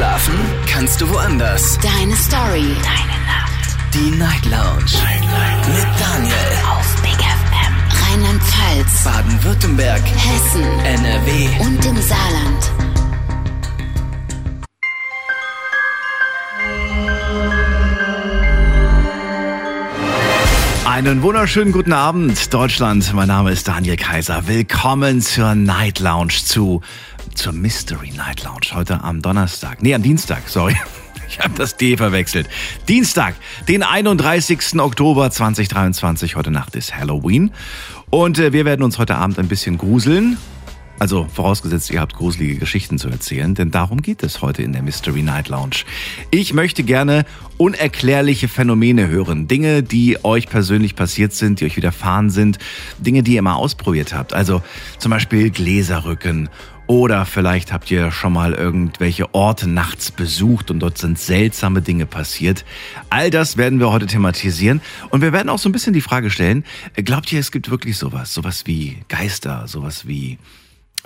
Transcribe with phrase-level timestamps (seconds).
[0.00, 0.32] Schlafen
[0.66, 1.78] kannst du woanders.
[1.82, 2.74] Deine Story.
[2.82, 3.76] Deine Nacht.
[3.92, 4.94] Die Night Lounge.
[4.94, 5.68] Night, Night.
[5.68, 6.34] Mit Daniel.
[6.70, 7.74] Auf Big FM.
[8.08, 9.04] Rheinland-Pfalz.
[9.04, 10.00] Baden-Württemberg.
[10.00, 10.64] Hessen.
[10.86, 11.48] NRW.
[11.60, 12.70] Und im Saarland.
[20.86, 23.12] Einen wunderschönen guten Abend, Deutschland.
[23.14, 24.46] Mein Name ist Daniel Kaiser.
[24.46, 26.82] Willkommen zur Night Lounge, zu,
[27.40, 28.74] zur Mystery Night Lounge.
[28.74, 29.82] Heute am Donnerstag.
[29.82, 30.76] Nee, am Dienstag, sorry.
[31.26, 32.48] Ich habe das D verwechselt.
[32.88, 33.36] Dienstag,
[33.68, 34.78] den 31.
[34.80, 36.34] Oktober 2023.
[36.34, 37.52] Heute Nacht ist Halloween.
[38.10, 40.38] Und äh, wir werden uns heute Abend ein bisschen gruseln.
[40.98, 44.82] Also vorausgesetzt, ihr habt gruselige Geschichten zu erzählen, denn darum geht es heute in der
[44.82, 45.84] Mystery Night Lounge.
[46.30, 47.24] Ich möchte gerne
[47.56, 52.58] unerklärliche Phänomene hören, Dinge, die euch persönlich passiert sind, die euch widerfahren sind,
[52.98, 54.34] Dinge, die ihr mal ausprobiert habt.
[54.34, 54.62] Also
[54.98, 56.50] zum Beispiel Gläserrücken
[56.90, 62.04] oder vielleicht habt ihr schon mal irgendwelche Orte nachts besucht und dort sind seltsame Dinge
[62.04, 62.64] passiert.
[63.10, 64.80] All das werden wir heute thematisieren.
[65.10, 66.64] Und wir werden auch so ein bisschen die Frage stellen,
[66.96, 68.34] glaubt ihr, es gibt wirklich sowas?
[68.34, 70.38] Sowas wie Geister, sowas wie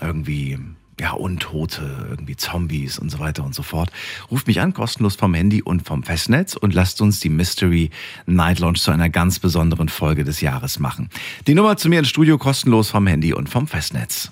[0.01, 0.59] irgendwie
[0.99, 3.91] ja, Untote, irgendwie Zombies und so weiter und so fort.
[4.31, 7.91] Ruft mich an, kostenlos vom Handy und vom Festnetz und lasst uns die Mystery
[8.25, 11.11] Night Launch zu einer ganz besonderen Folge des Jahres machen.
[11.47, 14.31] Die Nummer zu mir ins Studio kostenlos vom Handy und vom Festnetz.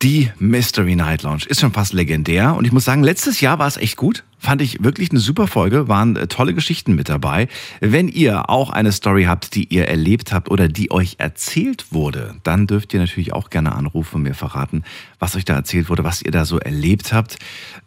[0.00, 3.66] Die Mystery Night Lounge ist schon fast legendär und ich muss sagen, letztes Jahr war
[3.66, 4.22] es echt gut.
[4.38, 7.48] Fand ich wirklich eine super Folge, waren äh, tolle Geschichten mit dabei.
[7.80, 12.36] Wenn ihr auch eine Story habt, die ihr erlebt habt oder die euch erzählt wurde,
[12.44, 14.84] dann dürft ihr natürlich auch gerne anrufen und mir verraten,
[15.18, 17.36] was euch da erzählt wurde, was ihr da so erlebt habt.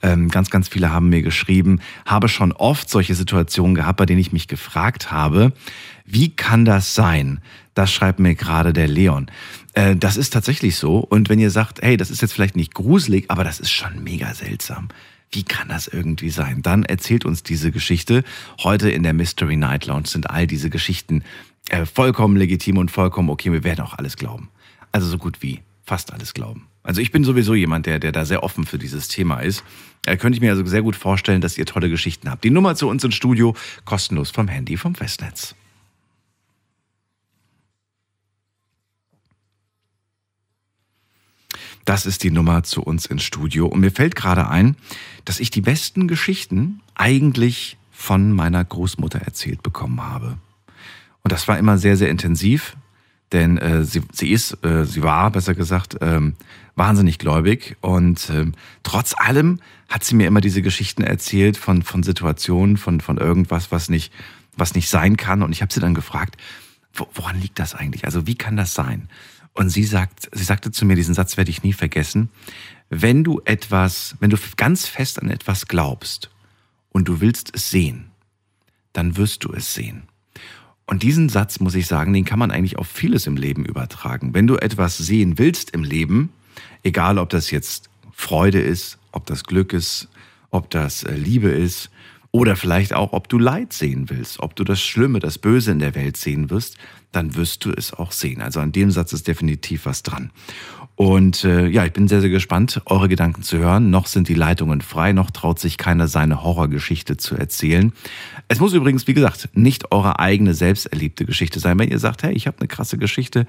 [0.02, 4.20] Ähm, ganz, ganz viele haben mir geschrieben, habe schon oft solche Situationen gehabt, bei denen
[4.20, 5.54] ich mich gefragt habe,
[6.06, 7.40] wie kann das sein?
[7.74, 9.32] Das schreibt mir gerade der Leon.
[9.74, 11.00] Äh, das ist tatsächlich so.
[11.00, 14.04] Und wenn ihr sagt, hey, das ist jetzt vielleicht nicht gruselig, aber das ist schon
[14.04, 14.90] mega seltsam.
[15.32, 16.62] Wie kann das irgendwie sein?
[16.62, 18.24] Dann erzählt uns diese Geschichte.
[18.64, 21.24] Heute in der Mystery Night Lounge sind all diese Geschichten
[21.70, 23.52] äh, vollkommen legitim und vollkommen okay.
[23.52, 24.50] Wir werden auch alles glauben.
[24.92, 26.68] Also so gut wie fast alles glauben.
[26.84, 29.64] Also ich bin sowieso jemand, der, der da sehr offen für dieses Thema ist.
[30.06, 32.44] Äh, könnte ich mir also sehr gut vorstellen, dass ihr tolle Geschichten habt.
[32.44, 35.56] Die Nummer zu uns ins Studio, kostenlos vom Handy, vom Festnetz.
[41.86, 43.68] Das ist die Nummer zu uns ins Studio.
[43.68, 44.76] Und mir fällt gerade ein,
[45.26, 50.38] dass ich die besten Geschichten eigentlich von meiner Großmutter erzählt bekommen habe.
[51.24, 52.76] Und das war immer sehr, sehr intensiv,
[53.32, 56.36] denn äh, sie, sie ist, äh, sie war, besser gesagt, ähm,
[56.76, 57.78] wahnsinnig gläubig.
[57.82, 58.54] Und ähm,
[58.84, 63.72] trotz allem hat sie mir immer diese Geschichten erzählt von, von Situationen, von, von irgendwas,
[63.72, 64.12] was nicht,
[64.58, 65.44] was nicht sein kann.
[65.44, 66.38] Und ich habe sie dann gefragt,
[67.14, 68.06] woran liegt das eigentlich?
[68.06, 69.10] Also wie kann das sein?
[69.54, 72.30] Und sie sagt, sie sagte zu mir, diesen Satz werde ich nie vergessen.
[72.90, 76.30] Wenn du etwas, wenn du ganz fest an etwas glaubst
[76.92, 78.12] und du willst es sehen,
[78.94, 80.04] dann wirst du es sehen.
[80.86, 84.34] Und diesen Satz, muss ich sagen, den kann man eigentlich auf vieles im Leben übertragen.
[84.34, 86.34] Wenn du etwas sehen willst im Leben,
[86.84, 90.10] egal ob das jetzt Freude ist, ob das Glück ist,
[90.50, 91.90] ob das äh, Liebe ist,
[92.32, 95.80] oder vielleicht auch, ob du Leid sehen willst, ob du das Schlimme, das Böse in
[95.80, 96.78] der Welt sehen wirst,
[97.12, 98.42] dann wirst du es auch sehen.
[98.42, 100.32] Also an dem Satz ist definitiv was dran.
[100.96, 103.90] Und äh, ja, ich bin sehr, sehr gespannt, eure Gedanken zu hören.
[103.90, 107.92] Noch sind die Leitungen frei, noch traut sich keiner seine Horrorgeschichte zu erzählen.
[108.50, 111.80] Es muss übrigens, wie gesagt, nicht eure eigene selbst erlebte Geschichte sein.
[111.80, 113.48] Wenn ihr sagt, hey, ich habe eine krasse Geschichte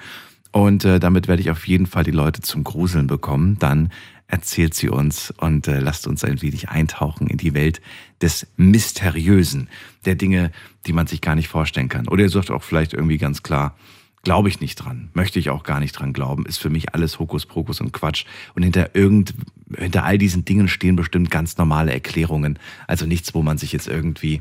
[0.52, 3.90] und äh, damit werde ich auf jeden Fall die Leute zum Gruseln bekommen, dann
[4.28, 7.82] erzählt sie uns und äh, lasst uns ein wenig eintauchen in die Welt
[8.22, 9.68] des Mysteriösen,
[10.04, 10.52] der Dinge,
[10.86, 12.08] die man sich gar nicht vorstellen kann.
[12.08, 13.76] Oder ihr sagt auch vielleicht irgendwie ganz klar,
[14.22, 17.18] glaube ich nicht dran, möchte ich auch gar nicht dran glauben, ist für mich alles
[17.18, 18.24] Hokuspokus und Quatsch.
[18.54, 19.34] Und hinter irgend,
[19.76, 22.58] hinter all diesen Dingen stehen bestimmt ganz normale Erklärungen.
[22.86, 24.40] Also nichts, wo man sich jetzt irgendwie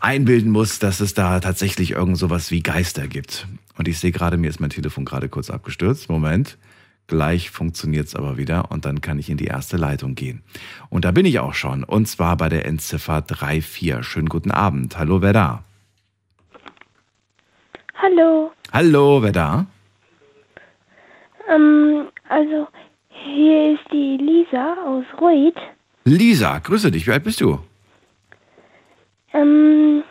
[0.00, 3.48] einbilden muss, dass es da tatsächlich irgend sowas wie Geister gibt.
[3.76, 6.08] Und ich sehe gerade, mir ist mein Telefon gerade kurz abgestürzt.
[6.08, 6.58] Moment.
[7.06, 10.42] Gleich funktioniert es aber wieder und dann kann ich in die erste Leitung gehen.
[10.88, 11.84] Und da bin ich auch schon.
[11.84, 14.06] Und zwar bei der Endziffer 34.
[14.06, 14.98] Schönen guten Abend.
[14.98, 15.64] Hallo, wer da?
[18.00, 18.52] Hallo.
[18.72, 19.66] Hallo, wer da?
[21.52, 22.68] Ähm, also,
[23.08, 25.56] hier ist die Lisa aus Ruid.
[26.04, 27.06] Lisa, grüße dich.
[27.06, 27.60] Wie alt bist du?
[29.34, 30.02] Ähm,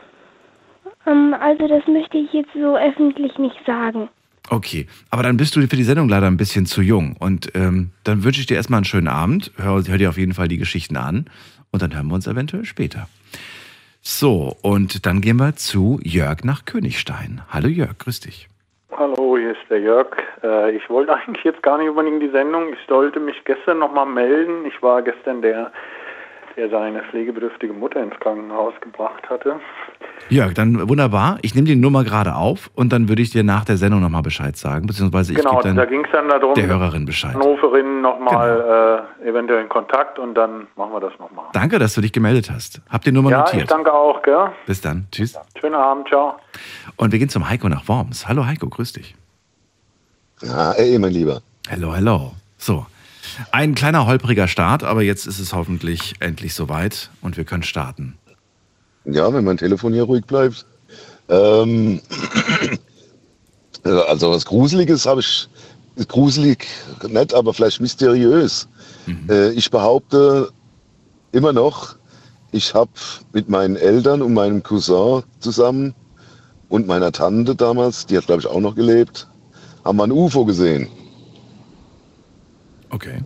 [1.06, 4.10] ähm, also das möchte ich jetzt so öffentlich nicht sagen.
[4.50, 7.16] Okay, aber dann bist du für die Sendung leider ein bisschen zu jung.
[7.20, 9.52] Und ähm, dann wünsche ich dir erstmal einen schönen Abend.
[9.58, 11.26] Hör, hör dir auf jeden Fall die Geschichten an.
[11.72, 13.08] Und dann hören wir uns eventuell später.
[14.02, 17.42] So, und dann gehen wir zu Jörg nach Königstein.
[17.50, 18.50] Hallo Jörg, grüß dich.
[18.92, 20.08] Hallo, hier ist der Jörg.
[20.44, 22.74] Äh, ich wollte eigentlich jetzt gar nicht unbedingt die Sendung.
[22.74, 24.66] Ich sollte mich gestern nochmal melden.
[24.66, 25.72] Ich war gestern der,
[26.56, 29.60] der seine pflegebedürftige Mutter ins Krankenhaus gebracht hatte.
[30.30, 31.38] Jörg, dann wunderbar.
[31.42, 34.22] Ich nehme die Nummer gerade auf und dann würde ich dir nach der Sendung nochmal
[34.22, 37.34] Bescheid sagen, beziehungsweise ich genau, gebe da dann ging es dann darum, der Hörerin Bescheid.
[37.34, 41.46] Hannoverin nochmal äh, eventuell in Kontakt und dann machen wir das nochmal.
[41.54, 42.82] Danke, dass du dich gemeldet hast.
[42.90, 43.72] Hab die Nummer Ja, ich notiert.
[43.72, 44.52] danke auch, gell?
[44.66, 45.08] Bis dann.
[45.12, 45.38] Tschüss.
[45.60, 46.36] Schönen Abend, ciao.
[46.98, 48.28] Und wir gehen zum Heiko nach Worms.
[48.28, 49.16] Hallo Heiko, grüß dich.
[50.42, 51.42] Ja, ey, mein Lieber.
[51.70, 52.32] Hello, hello.
[52.58, 52.86] So,
[53.52, 58.18] ein kleiner holpriger Start, aber jetzt ist es hoffentlich endlich soweit und wir können starten.
[59.06, 60.66] Ja, wenn mein Telefon hier ruhig bleibt.
[61.30, 62.02] Ähm,
[63.84, 65.48] also was Gruseliges habe ich,
[66.08, 66.66] gruselig
[67.08, 68.68] nicht, aber vielleicht mysteriös.
[69.30, 70.50] Äh, ich behaupte
[71.32, 71.96] immer noch,
[72.52, 72.92] ich habe
[73.34, 75.94] mit meinen Eltern und meinem Cousin zusammen
[76.70, 79.28] und meiner Tante damals, die hat glaube ich auch noch gelebt,
[79.84, 80.88] haben wir ein UFO gesehen.
[82.94, 83.22] Okay.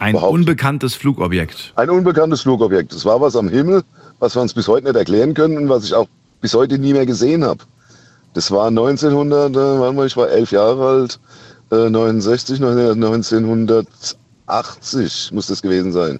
[0.00, 0.32] Ein Überhaupt.
[0.34, 1.72] unbekanntes Flugobjekt.
[1.76, 2.92] Ein unbekanntes Flugobjekt.
[2.92, 3.84] Es war was am Himmel,
[4.18, 6.08] was wir uns bis heute nicht erklären können und was ich auch
[6.40, 7.60] bis heute nie mehr gesehen habe.
[8.34, 11.20] Das war 1900, äh, ich war elf Jahre alt,
[11.70, 16.18] äh, 69, 1980 muss das gewesen sein.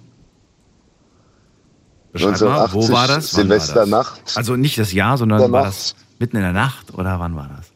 [2.13, 3.09] Beschreib mal, wo 1980, war das?
[3.09, 3.31] Wann war das?
[3.31, 4.21] Silvesternacht.
[4.37, 5.73] Also nicht das Jahr, sondern Der war Nacht.
[5.73, 7.67] das mitten in der Nacht oder wann war das?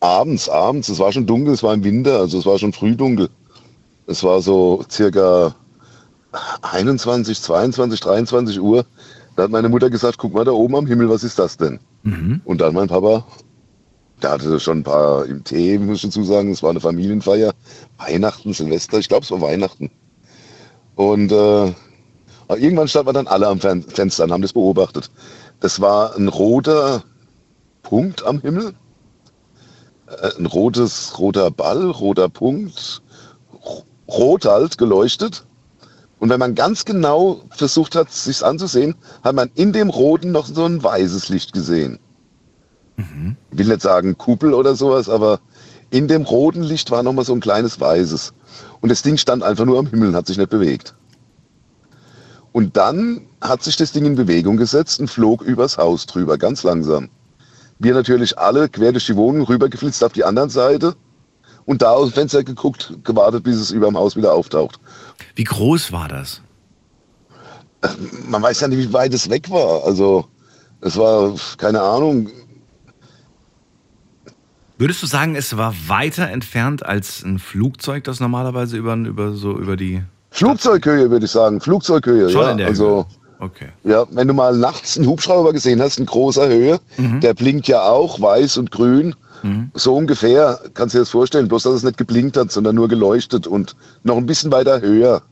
[0.00, 2.94] Abends, abends, es war schon dunkel, es war im Winter, also es war schon früh
[2.94, 3.30] dunkel.
[4.06, 5.54] Es war so circa
[6.62, 8.84] 21, 22, 23 Uhr.
[9.36, 11.80] Da hat meine Mutter gesagt, guck mal da oben am Himmel, was ist das denn?
[12.04, 12.40] Mhm.
[12.44, 13.26] Und dann mein Papa,
[14.22, 17.52] der hatte schon ein paar im Tee, muss ich dazu sagen, es war eine Familienfeier.
[17.98, 19.90] Weihnachten, Silvester, ich glaube es war Weihnachten.
[20.94, 21.72] Und äh,
[22.48, 25.10] irgendwann standen wir dann alle am Fen Fenster und haben das beobachtet.
[25.60, 27.02] Das war ein roter
[27.82, 28.72] Punkt am Himmel.
[30.06, 33.02] Äh, ein rotes, roter Ball, roter Punkt,
[34.08, 35.44] rot halt, geleuchtet.
[36.18, 40.46] Und wenn man ganz genau versucht hat, sich anzusehen, hat man in dem Roten noch
[40.46, 41.98] so ein weißes Licht gesehen.
[43.50, 45.40] Ich will nicht sagen Kuppel oder sowas, aber
[45.90, 48.32] in dem roten Licht war noch mal so ein kleines weißes.
[48.80, 50.94] Und das Ding stand einfach nur am Himmel und hat sich nicht bewegt.
[52.52, 56.62] Und dann hat sich das Ding in Bewegung gesetzt und flog übers Haus drüber, ganz
[56.62, 57.10] langsam.
[57.78, 60.96] Wir natürlich alle quer durch die Wohnung rübergeflitzt auf die andere Seite
[61.66, 64.80] und da aus dem Fenster geguckt, gewartet, bis es über dem Haus wieder auftaucht.
[65.34, 66.40] Wie groß war das?
[68.26, 69.84] Man weiß ja nicht, wie weit es weg war.
[69.84, 70.24] Also
[70.80, 72.28] es war, keine Ahnung,
[74.78, 79.58] Würdest du sagen, es war weiter entfernt als ein Flugzeug, das normalerweise über, über, so
[79.58, 80.02] über die.
[80.30, 82.28] Flugzeughöhe würde ich sagen, Flugzeughöhe.
[82.28, 82.50] Schon ja.
[82.50, 83.06] in der also, Höhe.
[83.38, 83.68] Okay.
[83.84, 87.20] Ja, wenn du mal nachts einen Hubschrauber gesehen hast, in großer Höhe, Mhm.
[87.20, 89.14] der blinkt ja auch weiß und grün.
[89.74, 92.88] So ungefähr, kannst du dir das vorstellen, bloß dass es nicht geblinkt hat, sondern nur
[92.88, 95.22] geleuchtet und noch ein bisschen weiter höher.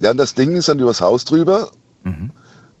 [0.00, 1.70] Ja, und das Ding ist dann übers Haus drüber.
[2.04, 2.30] Mhm.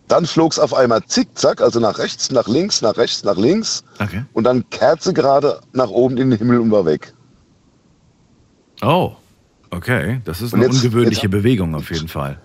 [0.06, 3.82] Dann flog es auf einmal zickzack, also nach rechts, nach links, nach rechts, nach links.
[3.98, 4.24] Okay.
[4.32, 7.12] Und dann Kerze gerade nach oben in den Himmel und war weg.
[8.82, 9.12] Oh,
[9.70, 10.20] okay.
[10.24, 12.38] Das ist eine jetzt- ungewöhnliche jetzt- Bewegung auf jeden Fall.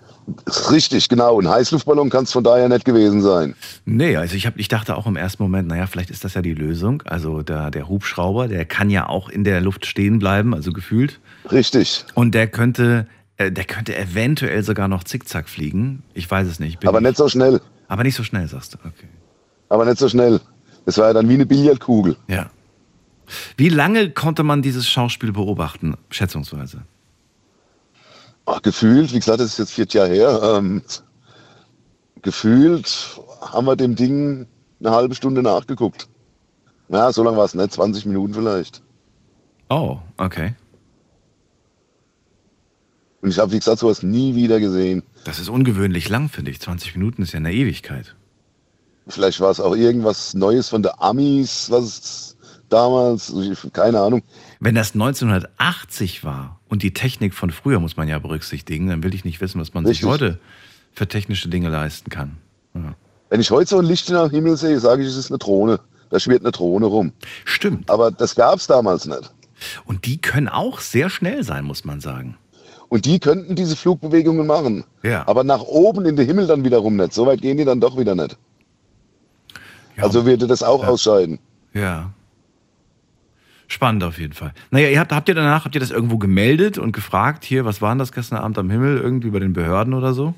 [0.72, 1.40] Richtig, genau.
[1.40, 3.56] Ein Heißluftballon kann es von daher nicht gewesen sein.
[3.86, 6.42] Nee, also ich, hab, ich dachte auch im ersten Moment, naja, vielleicht ist das ja
[6.42, 7.02] die Lösung.
[7.06, 11.20] Also der, der Hubschrauber, der kann ja auch in der Luft stehen bleiben, also gefühlt.
[11.52, 12.06] Richtig.
[12.14, 13.07] Und der könnte,
[13.38, 16.04] äh, der könnte eventuell sogar noch zickzack fliegen.
[16.14, 16.86] Ich weiß es nicht.
[16.88, 17.59] Aber ich- nicht so schnell.
[17.88, 18.78] aber nicht so schnell, sagst du.
[18.80, 19.07] Okay.
[19.69, 20.40] Aber nicht so schnell.
[20.86, 22.16] Das war ja dann wie eine Billardkugel.
[22.28, 22.50] Ja.
[23.57, 26.81] Wie lange konnte man dieses Schauspiel beobachten, schätzungsweise?
[28.45, 30.42] Ach, gefühlt, wie gesagt, das ist jetzt vier Jahre her.
[30.44, 30.81] Ähm,
[32.21, 34.47] gefühlt haben wir dem Ding
[34.80, 36.07] eine halbe Stunde nachgeguckt.
[36.90, 38.81] Ja, so lange war es nicht, 20 Minuten vielleicht.
[39.69, 40.56] Oh, okay.
[43.21, 45.04] Und ich habe, wie gesagt, sowas nie wieder gesehen.
[45.23, 46.59] Das ist ungewöhnlich lang, finde ich.
[46.59, 48.16] 20 Minuten ist ja eine Ewigkeit.
[49.07, 52.38] Vielleicht war es auch irgendwas Neues von der Amis, was
[52.69, 53.33] damals,
[53.71, 54.23] keine Ahnung.
[54.59, 59.13] Wenn das 1980 war und die Technik von früher muss man ja berücksichtigen, dann will
[59.13, 60.09] ich nicht wissen, was man sich Richtig.
[60.09, 60.39] heute
[60.92, 62.37] für technische Dinge leisten kann.
[62.73, 62.95] Ja.
[63.30, 65.80] Wenn ich heute so ein Licht am Himmel sehe, sage ich, es ist eine Drohne.
[66.09, 67.11] Da schwirrt eine Drohne rum.
[67.45, 67.87] Stimmt.
[67.92, 69.31] Aber das gab es damals nicht.
[69.85, 72.37] Und die können auch sehr schnell sein, muss man sagen.
[72.89, 74.83] Und die könnten diese Flugbewegungen machen.
[75.03, 75.27] Ja.
[75.27, 77.13] Aber nach oben in den Himmel dann wiederum nicht.
[77.13, 78.35] So weit gehen die dann doch wieder nicht.
[79.95, 81.37] Ja, Also würde das auch ausscheiden.
[81.73, 82.11] ja.
[83.68, 84.54] Spannend auf jeden Fall.
[84.72, 87.82] Naja, ihr habt, habt ihr danach, habt ihr das irgendwo gemeldet und gefragt, hier, was
[87.82, 90.34] war denn das gestern Abend am Himmel, irgendwie bei den Behörden oder so?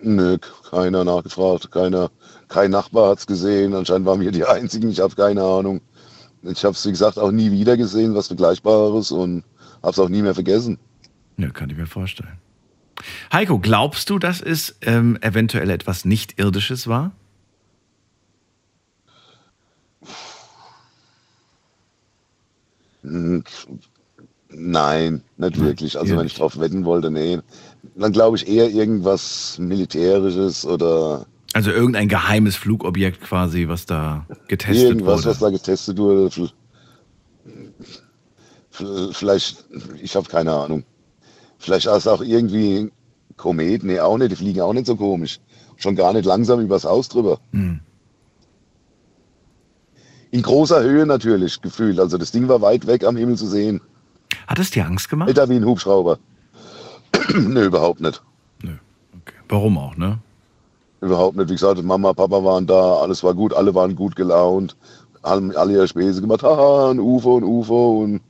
[0.00, 0.36] Nö,
[0.70, 2.10] keiner nachgefragt, keiner,
[2.48, 3.74] kein Nachbar hat's gesehen.
[3.74, 5.80] Anscheinend waren wir die Einzigen, ich habe keine Ahnung.
[6.42, 9.42] Ich habe es, wie gesagt, auch nie wieder gesehen, was Vergleichbares und
[9.82, 10.78] habe es auch nie mehr vergessen.
[11.38, 12.38] Ja, kann ich mir vorstellen.
[13.32, 17.12] Heiko, glaubst du, dass es ähm, eventuell etwas Nicht-Irdisches war?
[24.48, 25.98] Nein, nicht wirklich.
[25.98, 27.38] Also wenn ich drauf wetten wollte, nee.
[27.94, 34.88] Dann glaube ich eher irgendwas Militärisches oder Also irgendein geheimes Flugobjekt quasi, was da getestet
[34.88, 35.30] irgendwas, wurde.
[35.30, 36.50] was da getestet wurde.
[39.12, 39.64] Vielleicht,
[40.02, 40.84] ich habe keine Ahnung.
[41.58, 42.90] Vielleicht ist es auch irgendwie
[43.36, 43.84] Komet.
[43.84, 44.32] Nee, auch nicht.
[44.32, 45.40] Die fliegen auch nicht so komisch.
[45.76, 47.38] Schon gar nicht langsam übers Haus drüber.
[47.52, 47.80] Hm.
[50.30, 51.98] In großer Höhe natürlich gefühlt.
[52.00, 53.80] Also das Ding war weit weg am Himmel zu sehen.
[54.46, 55.28] Hat es dir Angst gemacht?
[55.28, 56.18] Älter wie ein Hubschrauber.
[57.34, 58.22] Nö, überhaupt nicht.
[58.62, 58.72] Nö.
[59.22, 59.36] Okay.
[59.48, 60.18] Warum auch, ne?
[61.00, 61.48] Überhaupt nicht.
[61.48, 64.76] Wie gesagt, Mama, Papa waren da, alles war gut, alle waren gut gelaunt,
[65.22, 68.20] haben alle ihre Späße gemacht, haha, ein UFO, ein UFO und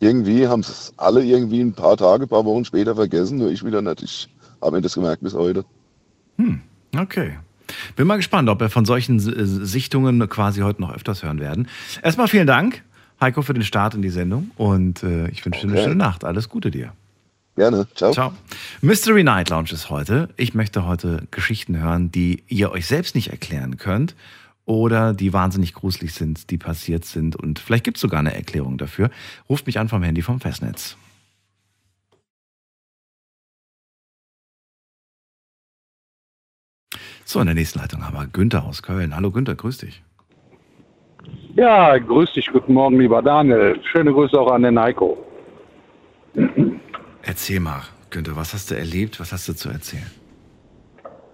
[0.00, 3.64] irgendwie haben es alle irgendwie ein paar Tage, ein paar Wochen später vergessen, nur ich
[3.64, 4.02] wieder nicht.
[4.02, 4.28] Ich
[4.60, 5.64] habe mir das gemerkt bis heute.
[6.96, 7.38] Okay.
[7.96, 11.68] Bin mal gespannt, ob wir von solchen äh, Sichtungen quasi heute noch öfters hören werden.
[12.02, 12.82] Erstmal vielen Dank,
[13.20, 15.84] Heiko, für den Start in die Sendung und äh, ich wünsche dir eine Okay.
[15.84, 16.24] schöne Nacht.
[16.24, 16.92] Alles Gute dir.
[17.56, 17.86] Gerne.
[17.94, 18.12] Ciao.
[18.12, 18.32] Ciao.
[18.82, 20.28] Mystery Night Lounge ist heute.
[20.36, 24.14] Ich möchte heute Geschichten hören, die ihr euch selbst nicht erklären könnt
[24.66, 28.76] oder die wahnsinnig gruselig sind, die passiert sind und vielleicht gibt es sogar eine Erklärung
[28.76, 29.10] dafür.
[29.48, 30.96] Ruft mich an vom Handy vom Festnetz.
[37.28, 39.12] So, in der nächsten Leitung haben wir Günther aus Köln.
[39.16, 40.00] Hallo Günther, grüß dich.
[41.56, 43.80] Ja, grüß dich, guten Morgen, lieber Daniel.
[43.82, 45.18] Schöne Grüße auch an den Heiko.
[47.24, 49.18] Erzähl mal, Günther, was hast du erlebt?
[49.18, 50.06] Was hast du zu erzählen?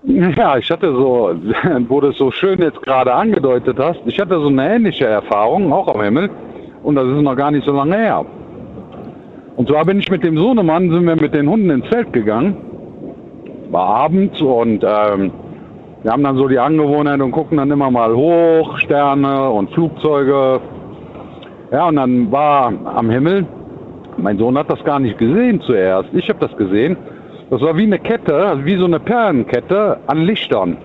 [0.05, 1.37] Ja, ich hatte so,
[1.89, 5.71] wo du es so schön jetzt gerade angedeutet hast, ich hatte so eine ähnliche Erfahrung,
[5.75, 6.31] auch am Himmel,
[6.83, 8.25] und das ist noch gar nicht so lange her.
[9.57, 12.57] Und zwar bin ich mit dem Sohnemann, sind wir mit den Hunden ins Feld gegangen,
[13.71, 15.31] war abends und ähm,
[16.03, 20.61] wir haben dann so die Angewohnheit und gucken dann immer mal hoch, Sterne und Flugzeuge.
[21.71, 23.47] Ja, und dann war am Himmel,
[24.17, 26.97] mein Sohn hat das gar nicht gesehen zuerst, ich habe das gesehen.
[27.51, 30.77] Das war wie eine Kette, also wie so eine Perlenkette an Lichtern.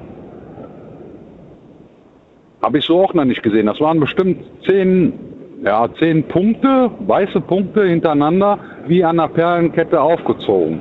[2.62, 3.68] Habe ich so auch noch nicht gesehen.
[3.68, 5.14] Das waren bestimmt zehn,
[5.64, 10.80] ja, zehn Punkte, weiße Punkte hintereinander, wie an einer Perlenkette aufgezogen.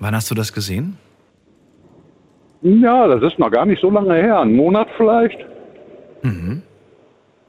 [0.00, 0.98] Wann hast du das gesehen?
[2.64, 4.40] Ja, das ist noch gar nicht so lange her.
[4.40, 5.38] Ein Monat vielleicht.
[6.22, 6.62] Und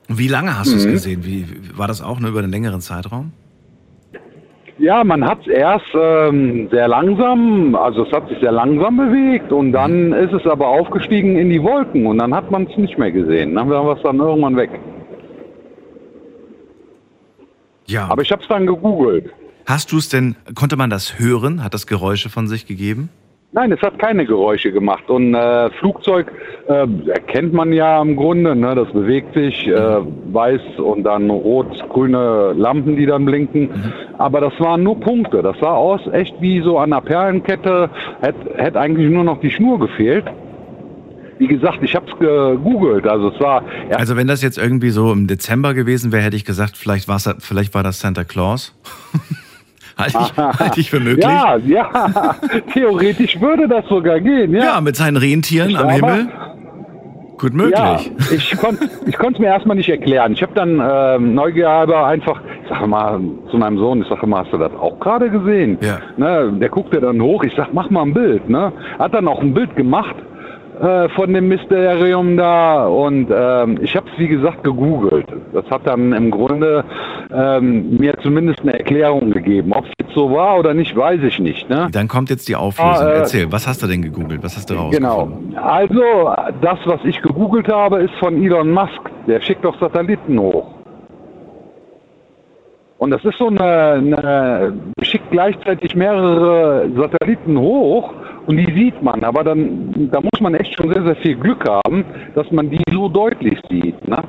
[0.09, 0.81] Wie lange hast du Mhm.
[0.81, 1.25] es gesehen?
[1.25, 1.45] Wie,
[1.75, 3.31] war das auch nur über einen längeren Zeitraum?
[4.77, 9.53] Ja, man hat es erst ähm, sehr langsam, also es hat sich sehr langsam bewegt
[9.53, 12.97] und dann ist es aber aufgestiegen in die Wolken und dann hat man es nicht
[12.97, 13.55] mehr gesehen.
[13.55, 14.69] Dann war es dann irgendwann weg.
[17.87, 18.07] Ja.
[18.09, 19.29] Aber ich habe es dann gegoogelt.
[19.65, 21.63] Hast du es denn, konnte man das hören?
[21.63, 23.09] Hat das Geräusche von sich gegeben?
[23.55, 25.09] Nein, es hat keine Geräusche gemacht.
[25.09, 26.29] Und äh, Flugzeug
[26.67, 28.75] äh, erkennt man ja im Grunde, ne?
[28.75, 33.69] das bewegt sich, äh, weiß und dann rot-grüne Lampen, die dann blinken.
[34.17, 35.41] Aber das waren nur Punkte.
[35.41, 37.89] Das sah aus echt wie so an einer Perlenkette.
[38.19, 40.25] Hätte hätt eigentlich nur noch die Schnur gefehlt.
[41.37, 43.07] Wie gesagt, ich habe es gegoogelt.
[43.07, 46.35] Also es war ja, Also wenn das jetzt irgendwie so im Dezember gewesen wäre, hätte
[46.35, 47.07] ich gesagt, vielleicht,
[47.39, 48.75] vielleicht war das Santa Claus.
[49.97, 51.25] halte ich, halte ich für möglich.
[51.25, 52.35] ja, ja,
[52.73, 54.53] theoretisch würde das sogar gehen.
[54.53, 56.27] Ja, Ja, mit seinen Rentieren am Aber- Himmel.
[57.37, 57.77] Gut möglich.
[57.77, 57.99] Ja,
[58.33, 60.31] ich konnte ich es mir erstmal nicht erklären.
[60.31, 63.19] Ich habe dann ähm, neugierhalber einfach, ich sage mal
[63.51, 65.77] zu meinem Sohn, ich sage mal, hast du das auch gerade gesehen?
[65.81, 65.97] Ja.
[66.15, 68.47] Ne, der guckte dann hoch, ich sag, mach mal ein Bild.
[68.49, 68.71] Ne?
[68.99, 70.15] Hat dann auch ein Bild gemacht
[70.81, 75.27] äh, von dem Mysterium da und ähm, ich habe es wie gesagt gegoogelt.
[75.53, 76.83] Das hat dann im Grunde
[77.33, 79.71] ähm, mir zumindest eine Erklärung gegeben.
[79.73, 81.69] Ob es jetzt so war oder nicht, weiß ich nicht.
[81.69, 81.87] Ne?
[81.91, 82.93] Dann kommt jetzt die Auflösung.
[82.93, 84.43] Ah, äh, Erzähl, was hast du denn gegoogelt?
[84.43, 85.51] Was hast du rausgefunden?
[85.51, 85.65] Genau.
[85.65, 89.01] Also, das, was ich gegoogelt habe, ist von Elon Musk.
[89.27, 90.75] Der schickt doch Satelliten hoch.
[92.97, 98.13] Und das ist so eine, eine schickt gleichzeitig mehrere Satelliten hoch
[98.47, 99.23] und die sieht man.
[99.23, 102.83] Aber dann, da muss man echt schon sehr, sehr viel Glück haben, dass man die
[102.91, 104.07] so deutlich sieht.
[104.07, 104.23] Ne?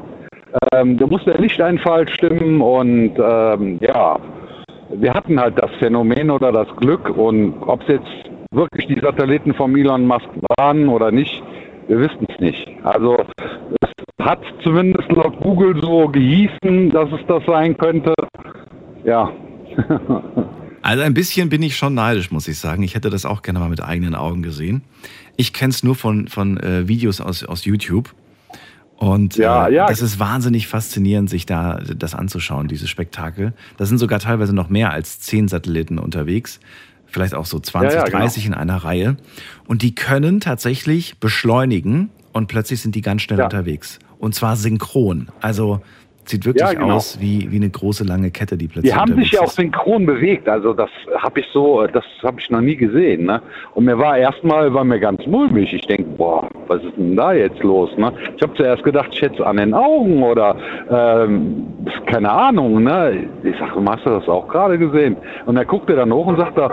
[0.72, 4.18] Ähm, da muss der Lichteinfall stimmen und ähm, ja,
[4.90, 9.54] wir hatten halt das Phänomen oder das Glück und ob es jetzt wirklich die Satelliten
[9.54, 11.42] von Elon Musk waren oder nicht,
[11.88, 12.68] wir wissen es nicht.
[12.84, 13.16] Also
[13.80, 18.14] es hat zumindest laut Google so gehießen, dass es das sein könnte.
[19.04, 19.30] Ja.
[20.86, 22.84] Also ein bisschen bin ich schon neidisch, muss ich sagen.
[22.84, 24.82] Ich hätte das auch gerne mal mit eigenen Augen gesehen.
[25.36, 28.14] Ich kenne es nur von, von äh, Videos aus, aus YouTube.
[28.96, 29.88] Und Ja, äh, ja.
[29.88, 33.52] das ist wahnsinnig faszinierend, sich da das anzuschauen, dieses Spektakel.
[33.78, 36.60] Da sind sogar teilweise noch mehr als zehn Satelliten unterwegs.
[37.06, 38.18] Vielleicht auch so 20, Ja, ja, genau.
[38.18, 39.16] 30 in einer Reihe.
[39.66, 43.98] Und die können tatsächlich beschleunigen und plötzlich sind die ganz schnell unterwegs.
[44.18, 45.30] Und zwar synchron.
[45.40, 45.82] Also
[46.28, 46.94] sieht wirklich Ja, genau.
[46.94, 50.06] aus wie, wie eine große lange Kette, die plötzlich Die haben sich ja auch synchron
[50.06, 50.48] bewegt.
[50.48, 53.26] Also das habe ich so, das habe ich noch nie gesehen.
[53.26, 53.40] Ne?
[53.74, 55.72] Und mir war erstmal war mir ganz mulmig.
[55.72, 57.90] Ich denke, boah, was ist denn da jetzt los?
[57.96, 58.12] Ne?
[58.36, 60.56] Ich habe zuerst gedacht, ich hätte es an den Augen oder
[60.90, 61.66] ähm,
[62.06, 62.82] keine Ahnung.
[62.82, 63.28] Ne?
[63.44, 65.16] Ich sage, hast du das auch gerade gesehen?
[65.46, 66.68] Und er guckte dann hoch und sagte,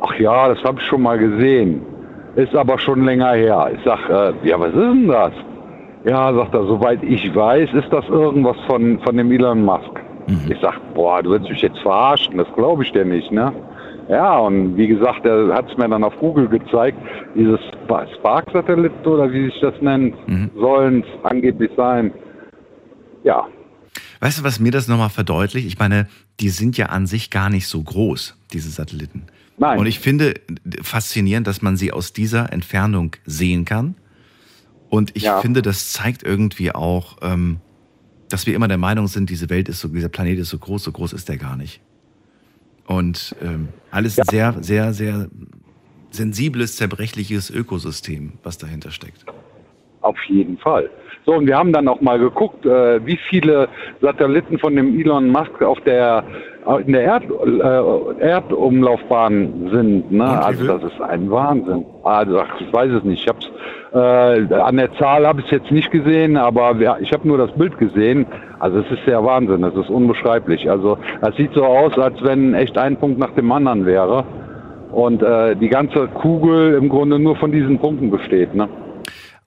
[0.00, 1.82] ach ja, das habe ich schon mal gesehen.
[2.36, 3.70] Ist aber schon länger her.
[3.74, 5.32] Ich sag, äh, ja, was ist denn das?
[6.04, 9.90] Ja, sagt er, soweit ich weiß, ist das irgendwas von, von dem Elon Musk.
[10.48, 13.50] Ich sag, boah, du willst mich jetzt verarschen, das glaube ich dir nicht, ne?
[14.10, 16.98] Ja, und wie gesagt, er hat es mir dann auf Google gezeigt,
[17.34, 20.14] dieses Spa- Spark-Satellit oder wie sich das nennt,
[20.56, 22.12] sollen es angeblich sein.
[23.24, 23.46] Ja,
[24.20, 25.66] Weißt du, was mir das nochmal verdeutlicht?
[25.68, 26.08] Ich meine,
[26.40, 29.26] die sind ja an sich gar nicht so groß, diese Satelliten.
[29.58, 29.78] Nein.
[29.78, 30.34] Und ich finde
[30.82, 33.94] faszinierend, dass man sie aus dieser Entfernung sehen kann.
[34.90, 35.40] Und ich Ja.
[35.40, 37.58] finde, das zeigt irgendwie auch, ähm,
[38.30, 40.82] dass wir immer der Meinung sind, diese Welt ist so, dieser Planet ist so groß,
[40.84, 41.80] so groß ist der gar nicht.
[42.86, 45.28] Und ähm, alles sehr, sehr, sehr
[46.10, 49.24] sensibles, zerbrechliches Ökosystem, was dahinter steckt.
[50.00, 50.90] Auf jeden Fall.
[51.26, 53.68] So, und wir haben dann auch mal geguckt, äh, wie viele
[54.00, 56.24] Satelliten von dem Elon Musk auf der
[56.76, 60.12] in der Erd, äh, Erdumlaufbahn sind.
[60.12, 60.24] Ne?
[60.24, 61.86] Also das ist ein Wahnsinn.
[62.04, 63.22] Also ach, ich weiß es nicht.
[63.22, 63.48] Ich hab's,
[63.92, 67.38] äh, an der Zahl habe ich es jetzt nicht gesehen, aber wir, ich habe nur
[67.38, 68.26] das Bild gesehen.
[68.58, 69.64] Also es ist der Wahnsinn.
[69.64, 70.70] Es ist unbeschreiblich.
[70.70, 74.24] Also es sieht so aus, als wenn echt ein Punkt nach dem anderen wäre.
[74.92, 78.54] Und äh, die ganze Kugel im Grunde nur von diesen Punkten besteht.
[78.54, 78.68] Ne?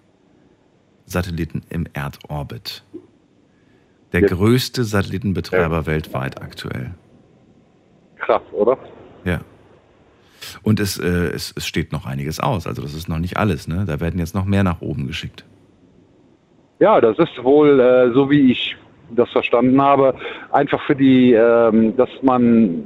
[1.05, 2.83] Satelliten im Erdorbit.
[4.11, 4.27] Der Ja.
[4.27, 6.91] größte Satellitenbetreiber weltweit aktuell.
[8.17, 8.77] Krass, oder?
[9.23, 9.41] Ja.
[10.61, 12.67] Und es, äh, es, es steht noch einiges aus.
[12.67, 13.67] Also das ist noch nicht alles.
[13.67, 13.85] Ne?
[13.87, 15.45] Da werden jetzt noch mehr nach oben geschickt.
[16.79, 18.75] Ja, das ist wohl, äh, so wie ich
[19.15, 20.15] das verstanden habe,
[20.51, 22.83] einfach für die, ähm, dass man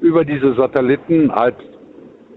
[0.00, 1.54] über diese Satelliten halt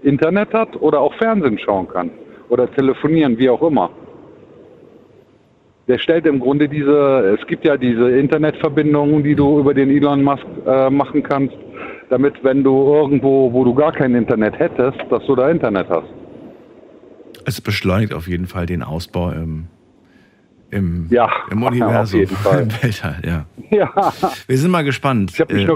[0.02, 2.10] Internet hat oder auch Fernsehen schauen kann
[2.48, 3.90] oder telefonieren, wie auch immer.
[5.86, 10.22] Der stellt im Grunde diese, es gibt ja diese Internetverbindungen, die du über den Elon
[10.22, 11.54] Musk äh, machen kannst,
[12.10, 16.08] damit wenn du irgendwo, wo du gar kein Internet hättest, dass du da Internet hast.
[17.46, 19.68] Es beschleunigt auf jeden Fall den Ausbau im,
[20.70, 22.20] im, Ja, im Universum,
[22.60, 23.22] im Weltall.
[23.24, 23.46] Ja.
[23.70, 24.12] Ja,
[24.46, 25.68] Wir sind mal gespannt, äh,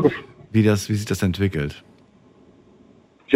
[0.51, 1.83] wie, das, wie sich das entwickelt.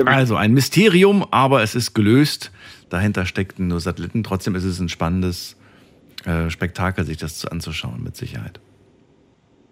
[0.05, 2.53] Also ein Mysterium, aber es ist gelöst.
[2.91, 4.23] Dahinter steckten nur Satelliten.
[4.23, 5.57] Trotzdem ist es ein spannendes
[6.25, 8.61] äh, Spektakel, sich das zu- anzuschauen, mit Sicherheit.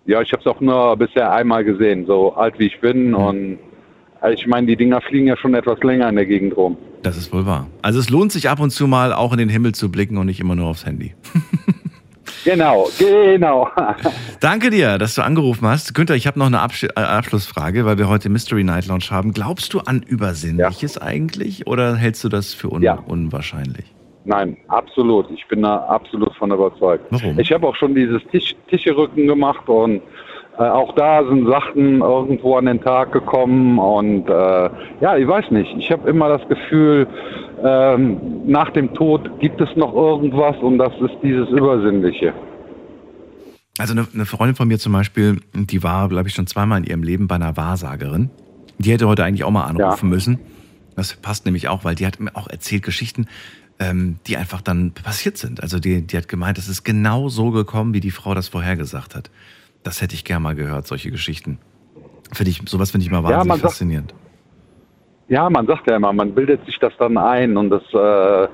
[0.06, 3.14] Ja, ich habe es auch nur bisher einmal gesehen, so alt wie ich bin.
[3.14, 3.58] Und
[4.20, 6.76] also ich meine, die Dinger fliegen ja schon etwas länger in der Gegend rum.
[7.02, 7.68] Das ist wohl wahr.
[7.82, 10.26] Also es lohnt sich ab und zu mal auch in den Himmel zu blicken und
[10.26, 11.14] nicht immer nur aufs Handy.
[12.44, 13.68] Genau, genau.
[14.40, 15.94] Danke dir, dass du angerufen hast.
[15.94, 19.32] Günther, ich habe noch eine Absch äh, Abschlussfrage, weil wir heute Mystery Night Lounge haben.
[19.32, 22.98] Glaubst du an Übersinnliches eigentlich oder hältst du das für un Ja.
[23.06, 23.84] unwahrscheinlich?
[24.24, 25.30] Nein, absolut.
[25.30, 27.04] Ich bin da absolut von überzeugt.
[27.10, 27.38] Warum?
[27.38, 30.00] Ich habe auch schon dieses Tisch, Tischrücken gemacht und
[30.58, 34.70] äh, auch da sind Sachen irgendwo an den Tag gekommen und äh,
[35.00, 35.74] ja, ich weiß nicht.
[35.78, 37.06] Ich habe immer das Gefühl,
[37.64, 42.32] ähm, nach dem Tod gibt es noch irgendwas und das ist dieses Übersinnliche.
[43.78, 46.84] Also eine, eine Freundin von mir zum Beispiel, die war, glaube ich, schon zweimal in
[46.84, 48.30] ihrem Leben bei einer Wahrsagerin.
[48.78, 50.38] Die hätte heute eigentlich auch mal anrufen müssen.
[50.94, 53.26] Das passt nämlich auch, weil die hat mir auch erzählt Geschichten,
[53.80, 55.60] ähm, die einfach dann passiert sind.
[55.62, 59.16] Also die, die hat gemeint, es ist genau so gekommen, wie die Frau das vorhergesagt
[59.16, 59.30] hat.
[59.82, 61.58] Das hätte ich gern mal gehört, solche Geschichten.
[62.32, 64.14] Finde ich, sowas finde ich mal wahnsinnig sagt- faszinierend.
[65.28, 67.82] Ja, man sagt ja immer, man bildet sich das dann ein und das.
[67.94, 68.48] Äh,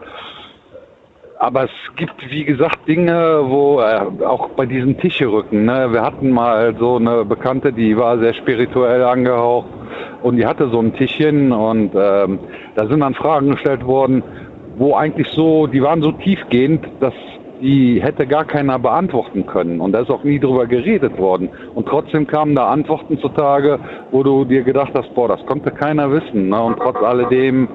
[1.40, 6.30] aber es gibt, wie gesagt, Dinge, wo äh, auch bei diesen Tischrücken, ne, wir hatten
[6.30, 9.68] mal so eine Bekannte, die war sehr spirituell angehaucht
[10.22, 12.38] und die hatte so ein Tischchen und ähm,
[12.74, 14.22] da sind dann Fragen gestellt worden,
[14.76, 17.14] wo eigentlich so, die waren so tiefgehend, dass
[17.61, 19.81] die hätte gar keiner beantworten können.
[19.81, 21.49] Und da ist auch nie drüber geredet worden.
[21.75, 23.79] Und trotzdem kamen da Antworten zutage,
[24.11, 26.49] wo du dir gedacht hast, boah, das konnte keiner wissen.
[26.49, 26.62] Ne?
[26.62, 27.68] Und trotz alledem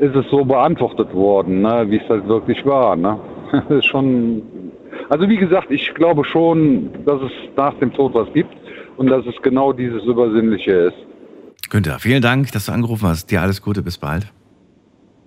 [0.00, 1.86] ist es so beantwortet worden, ne?
[1.88, 2.96] wie es halt wirklich war.
[2.96, 3.18] Ne?
[3.52, 4.42] Das ist schon.
[5.10, 8.54] Also wie gesagt, ich glaube schon, dass es nach dem Tod was gibt.
[8.96, 10.96] und dass es genau dieses Übersinnliche ist.
[11.70, 13.30] Günther, vielen Dank, dass du angerufen hast.
[13.30, 14.26] Dir alles Gute, bis bald.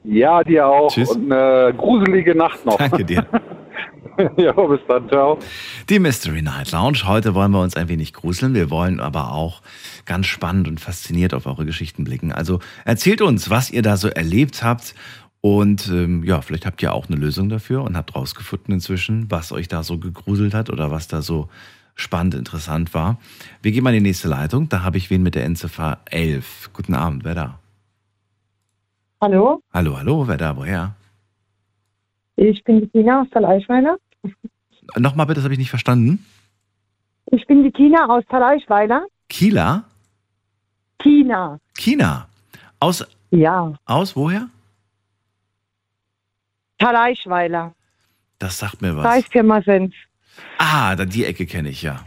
[0.03, 0.91] Ja, dir auch.
[0.91, 1.15] Tschüss.
[1.15, 2.77] Und eine gruselige Nacht noch.
[2.77, 3.25] Danke dir.
[4.37, 5.07] ja, bis dann.
[5.09, 5.39] Ciao.
[5.89, 6.99] Die Mystery Night Lounge.
[7.05, 8.53] Heute wollen wir uns ein wenig gruseln.
[8.53, 9.61] Wir wollen aber auch
[10.05, 12.31] ganz spannend und fasziniert auf eure Geschichten blicken.
[12.31, 14.95] Also erzählt uns, was ihr da so erlebt habt.
[15.41, 19.51] Und ähm, ja, vielleicht habt ihr auch eine Lösung dafür und habt rausgefunden inzwischen, was
[19.51, 21.49] euch da so gegruselt hat oder was da so
[21.93, 23.19] spannend, interessant war.
[23.61, 24.69] Wir gehen mal in die nächste Leitung.
[24.69, 26.71] Da habe ich wen mit der Endziffer 11.
[26.73, 27.59] Guten Abend, wer da?
[29.21, 30.55] Hallo, Hallo, hallo, wer da?
[30.57, 30.95] Woher?
[32.37, 33.97] ich bin die Tina aus Taleischweiler.
[34.97, 36.25] Nochmal bitte, das habe ich nicht verstanden.
[37.31, 39.05] Ich bin die Tina aus Taleischweiler.
[39.29, 39.83] Kila?
[41.01, 42.27] Tina, China.
[42.79, 44.47] Aus, ja, aus woher?
[46.79, 47.73] Taleischweiler.
[48.39, 49.05] Das sagt mir was.
[49.05, 49.93] Reisfirma Senf.
[50.57, 52.03] Ah, da- die Ecke kenne ich ja.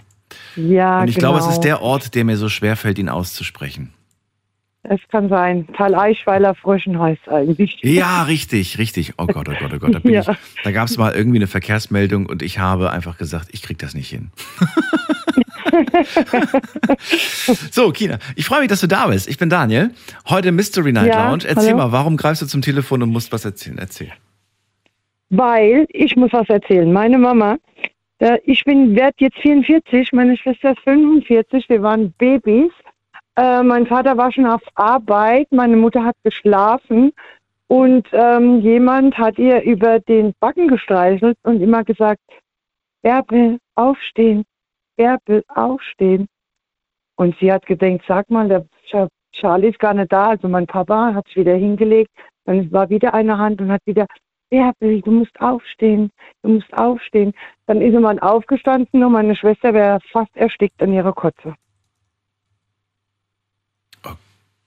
[0.56, 1.32] Ja, Und ich genau.
[1.32, 3.94] glaube, es ist der Ort, der mir so schwer fällt, ihn auszusprechen.
[4.84, 5.66] Es kann sein.
[5.76, 7.78] Taleischweiler Fröschen heißt eigentlich.
[7.82, 9.14] Ja, richtig, richtig.
[9.18, 9.94] Oh Gott, oh Gott, oh Gott.
[9.94, 10.20] Da, bin Ja.
[10.20, 10.28] ich,
[10.64, 13.94] da gab es mal irgendwie eine Verkehrsmeldung und ich habe einfach gesagt, ich krieg das
[13.94, 14.30] nicht hin.
[17.70, 19.28] so, Kina, ich freue mich, dass du da bist.
[19.28, 19.90] Ich bin Daniel.
[20.28, 21.44] Heute Mystery Night Ja, Lounge.
[21.46, 21.76] Erzähl hallo.
[21.78, 23.78] mal, warum greifst du zum Telefon und musst was erzählen?
[23.78, 24.12] Erzähl.
[25.30, 26.90] Weil, ich muss was erzählen.
[26.92, 27.58] Meine Mama,
[28.18, 32.70] äh, ich bin, werde jetzt 44, meine Schwester ist 45, wir waren Babys.
[33.38, 37.12] Äh, mein Vater war schon auf Arbeit, meine Mutter hat geschlafen
[37.68, 42.20] und ähm, jemand hat ihr über den Backen gestreichelt und immer gesagt,
[43.00, 44.44] Bärbel, aufstehen,
[44.96, 46.26] Bärbel, aufstehen.
[47.14, 50.30] Und sie hat gedacht, sag mal, der Cha- Charlie ist gar nicht da.
[50.30, 52.10] Also mein Papa hat sich wieder hingelegt,
[52.44, 54.06] dann war wieder eine Hand und hat wieder,
[54.50, 56.10] Bärbel, du musst aufstehen,
[56.42, 57.32] du musst aufstehen.
[57.66, 61.54] Dann ist mal aufgestanden und meine Schwester wäre fast erstickt an ihrer Kotze.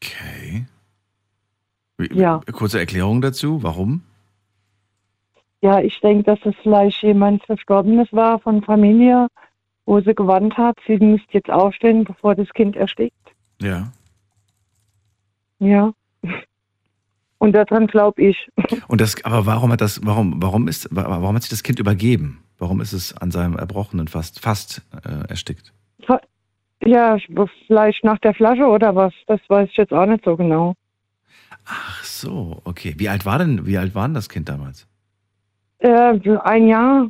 [0.02, 0.66] Okay.
[2.12, 2.42] Ja.
[2.52, 3.62] Kurze Erklärung dazu.
[3.64, 4.04] Warum?
[5.62, 9.28] Ja, ich denke, dass es vielleicht jemand Verstorbenes war von Familie,
[9.86, 13.16] wo sie gewarnt hat, sie müsste jetzt aufstehen, bevor das Kind erstickt.
[13.62, 13.92] Ja.
[15.60, 15.94] Ja.
[17.38, 18.50] Und daran glaube ich.
[18.88, 22.44] Und das, aber warum hat das, warum, warum ist, warum hat sich das Kind übergeben?
[22.58, 25.74] Warum ist es an seinem Erbrochenen fast, fast äh, erstickt?
[26.84, 27.18] Ja,
[27.68, 29.14] vielleicht nach der Flasche oder was?
[29.28, 30.74] Das weiß ich jetzt auch nicht so genau.
[31.66, 32.96] Ach so, okay.
[32.98, 34.88] Wie alt war denn, wie alt war denn das Kind damals?
[35.80, 37.08] Äh, ein Jahr,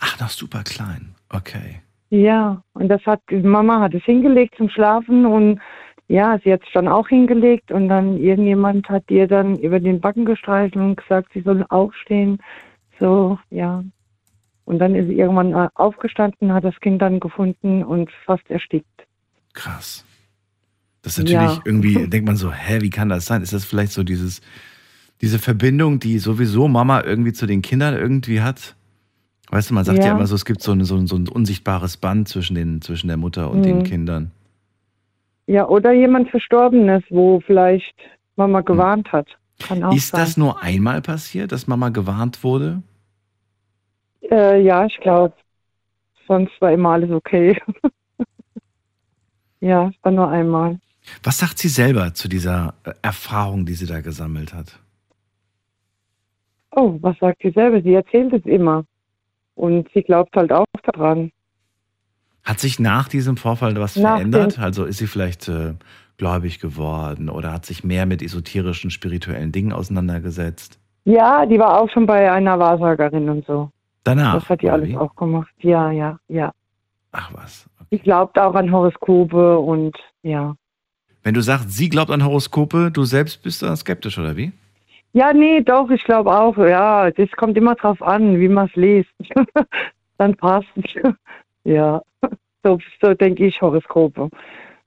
[0.00, 1.14] Ach, noch super klein.
[1.30, 1.80] Okay.
[2.10, 2.62] ja.
[2.74, 5.60] Und das hat, Mama hat es hingelegt zum Schlafen und
[6.08, 10.00] ja, sie hat es dann auch hingelegt und dann irgendjemand hat ihr dann über den
[10.00, 12.38] Backen gestreichelt und gesagt, sie soll aufstehen.
[13.00, 13.82] So, ja.
[14.64, 19.01] Und dann ist sie irgendwann äh, aufgestanden, hat das Kind dann gefunden und fast erstickt.
[19.52, 20.04] Krass.
[21.02, 21.62] Das ist natürlich Ja.
[21.64, 23.42] irgendwie, denkt man so, hä, wie kann das sein?
[23.42, 24.40] Ist das vielleicht so dieses,
[25.20, 28.76] diese Verbindung, die sowieso Mama irgendwie zu den Kindern irgendwie hat?
[29.50, 30.12] Weißt du, man sagt ja, Ja.
[30.12, 33.08] immer so, es gibt so, eine, so, ein, so ein unsichtbares Band zwischen, den, zwischen
[33.08, 33.82] der Mutter und den Mhm.
[33.82, 34.30] Kindern.
[35.46, 37.94] Ja, oder jemand Verstorbenes, wo vielleicht
[38.36, 39.26] Mama gewarnt hat.
[39.58, 40.20] Kann auch Ist sein.
[40.20, 42.82] das nur einmal passiert, dass Mama gewarnt wurde?
[44.30, 45.34] Äh, ja, ich glaube.
[46.26, 47.60] Sonst war immer alles okay.
[49.62, 50.80] ja, es war nur einmal.
[51.22, 54.78] Was sagt sie selber zu dieser äh, Erfahrung, die sie da gesammelt hat?
[56.72, 57.80] Oh, was sagt sie selber?
[57.80, 58.84] Sie erzählt es immer.
[59.54, 61.30] Und sie glaubt halt auch daran.
[62.42, 64.58] Hat sich nach diesem Vorfall was Nach verändert?
[64.58, 65.74] Also ist sie vielleicht äh,
[66.16, 70.80] gläubig geworden oder hat sich mehr mit esoterischen, spirituellen Dingen auseinandergesetzt?
[71.04, 73.70] Ja, die war auch schon bei einer Wahrsagerin und so.
[74.02, 74.34] Danach?
[74.34, 74.96] das hat die alles wie?
[74.96, 75.52] auch gemacht.
[75.60, 76.52] Ja, ja, ja.
[77.12, 77.68] Ach was.
[77.92, 80.56] Sie glaubt auch an Horoskope und ja.
[81.22, 84.50] Wenn du sagst, sie glaubt an Horoskope, du selbst bist da skeptisch, oder wie?
[85.12, 86.56] Ja, nee, doch, ich glaube auch.
[86.56, 89.10] Ja, das kommt immer drauf an, wie man es liest.
[90.16, 90.84] Dann passt es.
[91.64, 92.00] ja,
[92.64, 94.30] so, so denke ich Horoskope.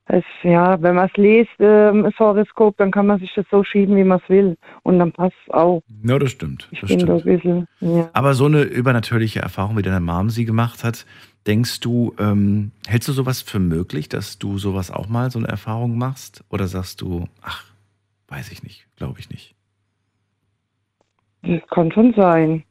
[0.08, 3.64] Es, ja, wenn man es liest, ähm, das Horoskop, dann kann man sich das so
[3.64, 4.56] schieben, wie man es will.
[4.84, 5.82] Und dann passt es auch.
[6.04, 6.70] Ja, das stimmt.
[6.72, 7.24] Ich Das so stimmt.
[7.24, 8.10] bisschen, ja.
[8.14, 11.08] Aber so eine übernatürliche Erfahrung, wie deine Mom sie gemacht hat,
[11.48, 15.48] denkst du, ähm, hältst du sowas für möglich, dass du sowas auch mal, so eine
[15.48, 16.44] Erfahrung machst?
[16.50, 17.64] Oder sagst du, ach,
[18.28, 19.56] weiß ich nicht, glaube ich nicht?
[21.44, 22.64] Das kann schon sein.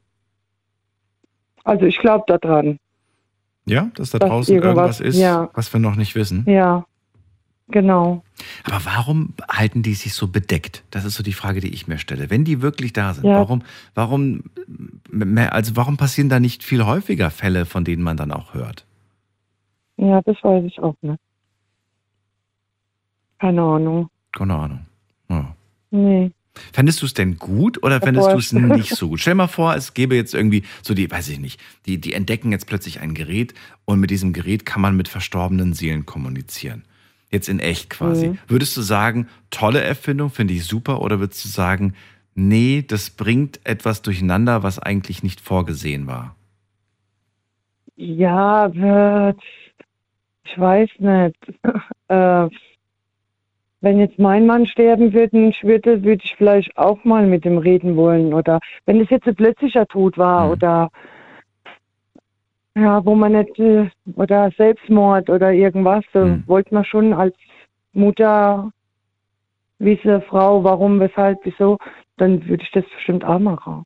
[1.62, 2.78] Also ich glaube daran.
[3.66, 5.48] Ja, dass da Dass draußen irgendwas- irgendwas ist, ja.
[5.54, 6.44] was wir noch nicht wissen.
[6.46, 6.84] Ja,
[7.68, 8.22] genau.
[8.64, 10.84] Aber warum halten die sich so bedeckt?
[10.90, 12.30] Das ist so die Frage, die ich mir stelle.
[12.30, 13.34] Wenn die wirklich da sind, Ja.
[13.36, 13.62] warum,
[13.94, 14.44] warum,
[15.50, 18.86] also warum passieren da nicht viel häufiger Fälle, von denen man dann auch hört?
[19.96, 21.20] Ja, das weiß ich auch nicht.
[23.38, 24.08] Keine Ahnung.
[24.32, 24.86] Keine Ahnung.
[25.28, 25.54] Ja.
[25.90, 26.32] Nee.
[26.72, 29.20] Fändest du es denn gut oder fändest du es nicht so gut?
[29.20, 32.52] Stell mal vor, es gäbe jetzt irgendwie so die, weiß ich nicht, die, die entdecken
[32.52, 36.84] jetzt plötzlich ein Gerät und mit diesem Gerät kann man mit verstorbenen Seelen kommunizieren.
[37.34, 38.28] Jetzt in echt quasi.
[38.28, 38.38] Mhm.
[38.46, 41.94] Würdest du sagen, tolle Erfindung, finde ich super, oder würdest du sagen,
[42.36, 46.36] nee, das bringt etwas durcheinander, was eigentlich nicht vorgesehen war?
[47.96, 49.40] Ja, wird.
[50.44, 51.36] Ich weiß nicht.
[52.08, 52.48] äh,
[53.80, 57.44] wenn jetzt mein Mann sterben würde, und ich würde, würde ich vielleicht auch mal mit
[57.44, 58.32] ihm reden wollen.
[58.32, 60.52] Oder wenn es jetzt ein plötzlicher Tod war Mhm.
[60.52, 60.90] oder
[62.76, 66.42] ja, wo man nicht äh, oder Selbstmord oder irgendwas, Mhm.
[66.46, 67.34] wollte man schon als
[67.92, 68.70] Mutter
[69.78, 71.78] wissen, Frau, warum, weshalb, wieso,
[72.16, 73.84] dann würde ich das bestimmt auch machen.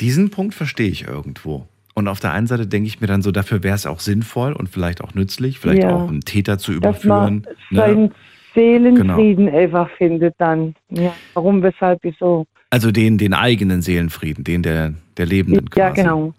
[0.00, 1.66] Diesen Punkt verstehe ich irgendwo.
[1.94, 4.52] Und auf der einen Seite denke ich mir dann so, dafür wäre es auch sinnvoll
[4.52, 5.96] und vielleicht auch nützlich, vielleicht Ja.
[5.96, 7.56] auch einen Täter zu dass man überführen.
[7.70, 7.80] Ne?
[7.80, 8.14] seinen
[8.54, 10.74] Seelenfrieden einfach findet dann.
[10.90, 12.46] Ja, warum, weshalb, wieso.
[12.70, 15.80] Also den, den eigenen Seelenfrieden, den der, der Lebenden quasi.
[15.80, 16.34] Ja, genau.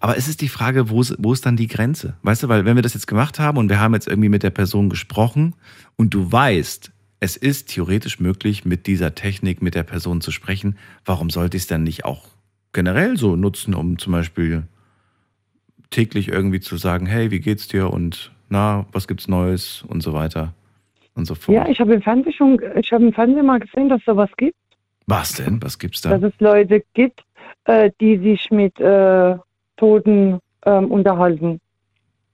[0.00, 2.16] Aber es ist die Frage, wo ist, wo ist dann die Grenze?
[2.22, 4.42] Weißt du, weil wenn wir das jetzt gemacht haben und wir haben jetzt irgendwie mit
[4.42, 5.54] der Person gesprochen
[5.96, 10.76] und du weißt, es ist theoretisch möglich, mit dieser Technik mit der Person zu sprechen,
[11.04, 12.28] warum sollte ich es dann nicht auch
[12.72, 14.64] generell so nutzen, um zum Beispiel
[15.90, 20.12] täglich irgendwie zu sagen, hey, wie geht's dir und na, was gibt's Neues und so
[20.12, 20.52] weiter
[21.14, 21.56] und so fort.
[21.56, 24.56] Ja, ich habe im Fernsehen schon, ich habe im Fernsehen mal gesehen, dass sowas gibt,
[25.06, 25.62] was denn?
[25.62, 26.18] Was gibt's da?
[26.18, 27.22] dass es Leute gibt,
[27.64, 29.36] äh, die sich mit äh,
[29.76, 31.60] Toten ähm, unterhalten.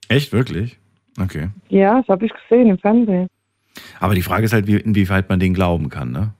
[0.09, 0.79] Echt, wirklich?
[1.21, 1.49] Okay.
[1.69, 3.29] Ja, das habe ich gesehen im Fernsehen.
[4.01, 6.33] Aber die Frage ist halt, wie, inwieweit man denen glauben kann, ne?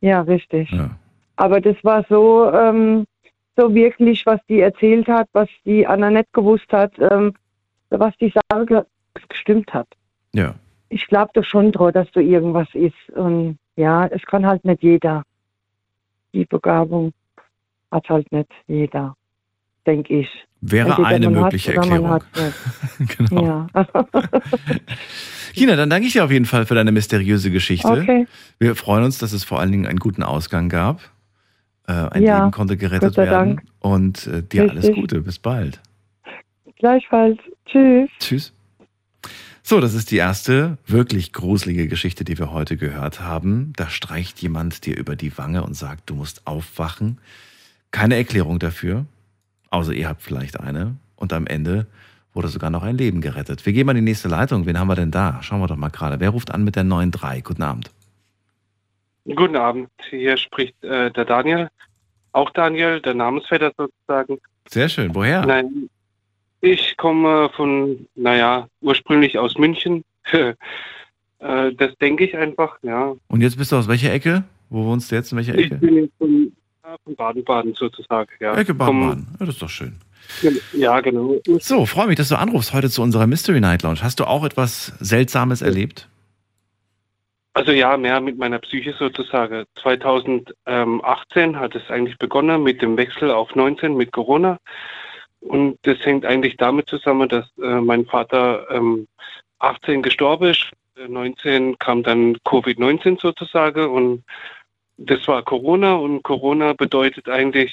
[0.00, 0.70] Ja, richtig.
[0.70, 0.90] Ja.
[1.36, 3.06] Aber das war so, ähm,
[3.56, 7.34] so wirklich, was die erzählt hat, was die Anna nicht gewusst hat, ähm,
[7.90, 8.82] was die Sache ge-
[9.28, 9.88] gestimmt hat.
[10.34, 10.54] Ja.
[10.88, 13.10] Ich glaube doch schon drauf, dass da irgendwas ist.
[13.14, 15.22] Und ja, es kann halt nicht jeder.
[16.34, 17.12] Die Begabung
[17.90, 19.14] hat halt nicht jeder,
[19.86, 20.28] denke ich.
[20.60, 22.08] Wäre Entweder eine mögliche Erklärung.
[22.10, 22.26] hat's
[22.98, 23.18] nicht.
[23.18, 23.42] genau.
[23.44, 23.66] Ja.
[25.54, 27.88] China, dann danke ich dir auf jeden Fall für deine mysteriöse Geschichte.
[27.88, 28.26] okay.
[28.58, 31.00] Wir freuen uns, dass es vor allen Dingen einen guten Ausgang gab.
[31.86, 33.56] Äh, ein Ja, Leben konnte gerettet werden.
[33.56, 33.62] Dank.
[33.80, 35.00] Und äh, dir alles Richtig.
[35.00, 35.20] Gute.
[35.22, 35.80] Bis bald.
[36.78, 37.38] Gleichfalls.
[37.66, 38.10] Tschüss.
[38.18, 38.52] Tschüss.
[39.62, 43.72] So, das ist die erste wirklich gruselige Geschichte, die wir heute gehört haben.
[43.76, 47.18] Da streicht jemand dir über die Wange und sagt, du musst aufwachen.
[47.90, 49.06] Keine Erklärung dafür,
[49.76, 50.96] außer ihr habt vielleicht eine.
[51.16, 51.86] Und am Ende
[52.32, 53.64] wurde sogar noch ein Leben gerettet.
[53.64, 54.66] Wir gehen mal in die nächste Leitung.
[54.66, 55.38] Wen haben wir denn da?
[55.42, 56.20] Schauen wir doch mal gerade.
[56.20, 57.42] Wer ruft an mit der 9.3?
[57.42, 57.90] Guten Abend.
[59.24, 61.68] Guten Abend, hier spricht äh, der Daniel.
[62.32, 64.38] Auch Daniel, der Namensvetter sozusagen.
[64.68, 65.14] Sehr schön.
[65.14, 65.44] Woher?
[65.44, 65.88] Nein,
[66.60, 70.04] ich komme von, naja, ursprünglich aus München.
[70.32, 70.54] äh,
[71.38, 73.14] das denke ich einfach, ja.
[73.28, 74.44] Und jetzt bist du aus welcher Ecke?
[74.68, 75.32] Wo wohnst du jetzt?
[75.32, 75.76] In welcher Ich Ecke?
[75.76, 76.52] bin jetzt von,
[77.04, 78.56] von Baden-Baden sozusagen, ja.
[78.56, 79.26] Ecke Baden-Baden.
[79.40, 79.96] Ja, das ist doch schön.
[80.72, 81.36] Ja, genau.
[81.60, 84.02] So, freue mich, dass du anrufst heute zu unserer Mystery Night Lounge.
[84.02, 86.08] Hast du auch etwas Seltsames erlebt?
[87.54, 89.64] Also ja, mehr mit meiner Psyche sozusagen.
[89.82, 94.58] 2018 hat es eigentlich begonnen mit dem Wechsel auf 19 mit Corona.
[95.40, 99.06] Und das hängt eigentlich damit zusammen, dass äh, mein Vater ähm,
[99.60, 100.70] 18 gestorben ist.
[100.96, 104.24] Äh, 19 kam dann Covid-19 sozusagen und
[104.98, 107.72] das war Corona und Corona bedeutet eigentlich,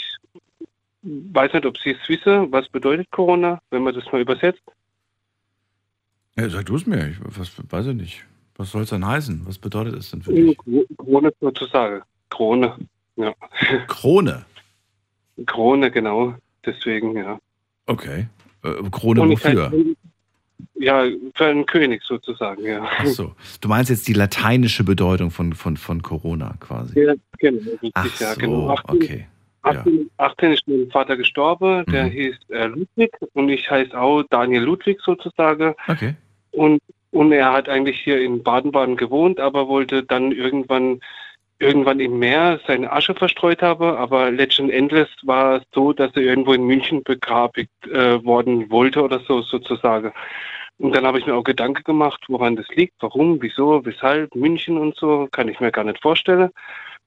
[1.02, 4.62] weiß nicht, ob Sie es wissen, was bedeutet Corona, wenn man das mal übersetzt.
[6.36, 7.10] Ja, sag du es mir.
[7.10, 8.26] Ich was, weiß ich nicht.
[8.56, 9.42] Was soll es denn heißen?
[9.46, 10.58] Was bedeutet es denn für dich?
[10.98, 12.02] Krone sozusagen.
[12.30, 12.78] Krone,
[13.16, 13.34] ja.
[13.88, 14.46] Krone.
[15.46, 16.36] Krone, genau.
[16.66, 17.40] Deswegen, ja.
[17.88, 18.28] Okay.
[18.64, 19.70] Äh, Krone wofür?
[19.70, 19.96] heiße-
[20.76, 22.84] ja, für einen König sozusagen, ja.
[22.98, 23.34] Ach so.
[23.62, 27.00] Du meinst jetzt die lateinische Bedeutung von, von, von Corona quasi.
[27.00, 28.70] Ja, genau, richtig, Ach ja, so, genau.
[28.70, 29.28] 18, okay.
[29.66, 29.72] Ja.
[29.72, 32.10] 18, 18 ist mein Vater gestorben, der Mhm.
[32.12, 35.74] hieß äh, Ludwig und ich heiße auch Daniel Ludwig sozusagen.
[35.88, 36.16] Okay.
[36.52, 41.00] Und, und er hat eigentlich hier in Baden-Baden gewohnt, aber wollte dann irgendwann
[41.60, 46.24] irgendwann im Meer seine Asche verstreut haben, aber letzten Endes war es so, dass er
[46.24, 50.12] irgendwo in München begrabigt äh, worden wollte oder so sozusagen.
[50.80, 54.78] Und dann habe ich mir auch Gedanken gemacht, woran das liegt, warum, wieso, weshalb, München
[54.78, 56.50] und so, kann ich mir gar nicht vorstellen.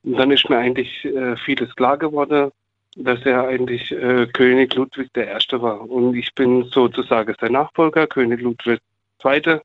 [0.05, 2.53] Und dann ist mir eigentlich äh, vieles klar geworden,
[2.97, 5.81] dass er eigentlich äh, König Ludwig Erste war.
[5.81, 8.81] Und ich bin sozusagen sein Nachfolger, König Ludwig
[9.25, 9.61] II.,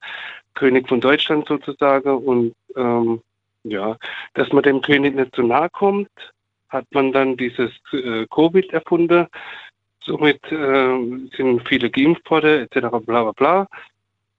[0.54, 2.18] König von Deutschland sozusagen.
[2.18, 3.22] Und ähm,
[3.64, 3.98] ja,
[4.34, 6.10] dass man dem König nicht zu nahe kommt,
[6.70, 9.28] hat man dann dieses äh, Covid erfunden.
[10.04, 10.98] Somit äh,
[11.36, 12.90] sind viele geimpft worden, etc.
[13.06, 13.68] bla bla bla.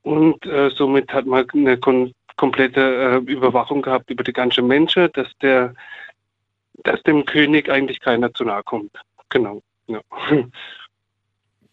[0.03, 5.11] Und äh, somit hat man eine Kon komplette äh, Überwachung gehabt über die ganze Menschen,
[5.13, 5.75] dass der,
[6.83, 8.93] dass dem König eigentlich keiner zu nahe kommt.
[9.29, 9.63] Genau.
[9.87, 10.01] Ja.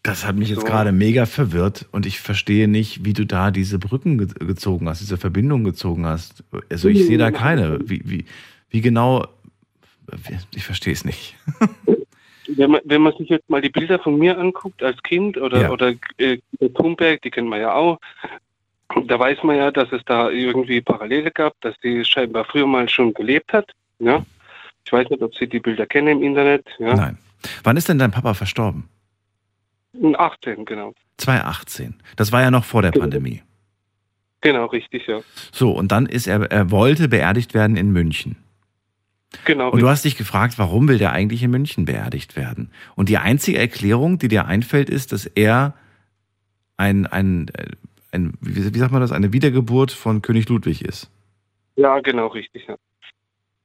[0.02, 0.66] Das hat mich jetzt So.
[0.66, 5.00] gerade mega verwirrt und ich verstehe nicht, wie du da diese Brücken ge gezogen hast,
[5.02, 6.42] diese Verbindung gezogen hast.
[6.70, 7.78] Also ich sehe da keine.
[7.84, 8.24] Wie, wie,
[8.70, 9.26] wie genau,
[10.54, 11.36] ich verstehe es nicht.
[12.56, 15.60] Wenn man, wenn man sich jetzt mal die Bilder von mir anguckt als Kind oder,
[15.62, 15.70] Ja.
[15.70, 16.38] oder äh,
[16.74, 18.00] Thunberg, die kennen wir ja auch,
[19.06, 22.88] da weiß man ja, dass es da irgendwie Parallele gab, dass die scheinbar früher mal
[22.88, 23.70] schon gelebt hat.
[24.00, 24.26] Ja?
[24.84, 26.66] Ich weiß nicht, ob Sie die Bilder kennen im Internet.
[26.80, 26.96] Ja?
[26.96, 27.18] Nein.
[27.62, 28.88] Wann ist denn dein Papa verstorben?
[29.94, 30.94] 18, genau.
[31.18, 31.94] 2018.
[32.16, 33.42] Das war ja noch vor der Pandemie.
[34.40, 35.20] Genau, richtig, ja.
[35.52, 38.36] So, und dann ist er, er wollte beerdigt werden in München.
[39.44, 39.70] Genau.
[39.70, 42.70] Und du hast dich gefragt, warum will der eigentlich in München beerdigt werden?
[42.96, 45.74] Und die einzige Erklärung, die dir einfällt, ist, dass er
[46.76, 47.66] ein, ein, äh,
[48.12, 51.10] ein wie, wie sagt man das, eine Wiedergeburt von König Ludwig ist.
[51.76, 52.76] Ja, genau, richtig, ja.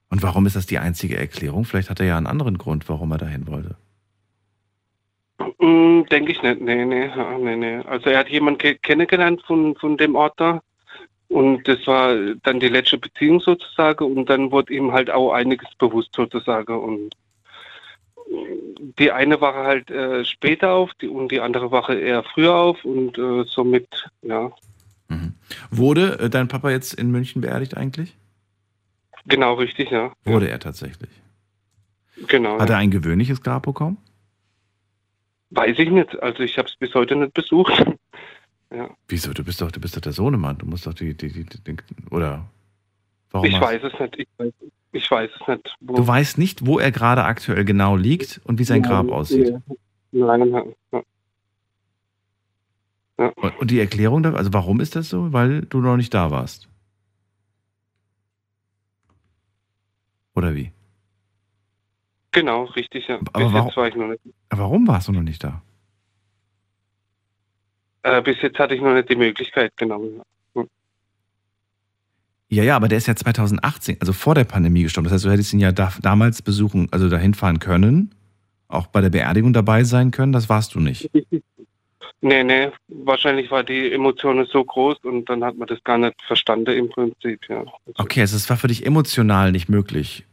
[0.09, 1.65] Und warum ist das die einzige Erklärung?
[1.65, 3.75] Vielleicht hat er ja einen anderen Grund, warum er dahin wollte.
[5.59, 6.61] Mm, Denke ich nicht.
[6.61, 7.77] Nee, nee, nee, nee.
[7.85, 10.61] Also er hat jemanden ke kennengelernt von, von dem Ort da.
[11.27, 14.05] Und das war dann die letzte Beziehung sozusagen.
[14.05, 16.77] Und dann wurde ihm halt auch einiges bewusst sozusagen.
[16.77, 17.13] Und
[18.99, 22.83] die eine wache halt äh, später auf die, und die andere wache eher früher auf.
[22.85, 24.51] Und äh, somit, ja,
[25.69, 28.15] Wurde äh, dein Papa jetzt in München beerdigt eigentlich?
[29.27, 30.11] genau richtig, ja.
[30.23, 31.09] Wurde er tatsächlich.
[32.27, 32.59] Genau.
[32.59, 32.75] Hat ja.
[32.75, 33.97] er ein gewöhnliches Grab bekommen?
[35.55, 36.21] Weiß ich nicht.
[36.21, 37.73] Also ich habe es bis heute nicht besucht.
[38.71, 38.89] ja.
[39.07, 39.33] Wieso?
[39.33, 40.57] Du bist doch, du bist doch der Sohnemann.
[40.57, 41.77] Du musst doch die, die, die, die
[42.11, 42.45] oder
[43.31, 43.47] warum?
[43.47, 44.19] Ich weiß es nicht.
[44.19, 44.53] Ich weiß,
[44.91, 45.75] ich weiß es nicht.
[45.79, 49.55] Du weißt nicht, wo er gerade aktuell genau liegt und wie sein Grab aussieht.
[50.11, 51.01] Nein, nein, ja.
[53.35, 55.31] Und und die Erklärung dafür, also warum ist das so?
[55.31, 56.67] Weil du noch nicht da warst.
[60.35, 60.71] Oder wie?
[62.31, 63.15] Genau, richtig, ja.
[63.31, 64.21] Aber bis warum- jetzt war ich noch nicht.
[64.49, 65.61] Warum warst du noch nicht da?
[68.03, 70.01] Äh, bis jetzt hatte ich noch nicht die Möglichkeit, genau.
[70.03, 70.23] ja.
[72.47, 75.05] Ja, ja, aber der ist ja 2018, also vor der Pandemie gestorben.
[75.05, 78.13] Das heißt, du hättest ihn ja da, damals besuchen, also dahin fahren können,
[78.67, 80.31] auch bei der Beerdigung dabei sein können.
[80.31, 81.09] Das warst du nicht.
[82.21, 86.15] Nee, nee, wahrscheinlich war die Emotion so groß und dann hat man das gar nicht
[86.25, 87.63] verstanden im Prinzip, ja.
[87.97, 90.25] Okay, also es war für dich emotional nicht möglich.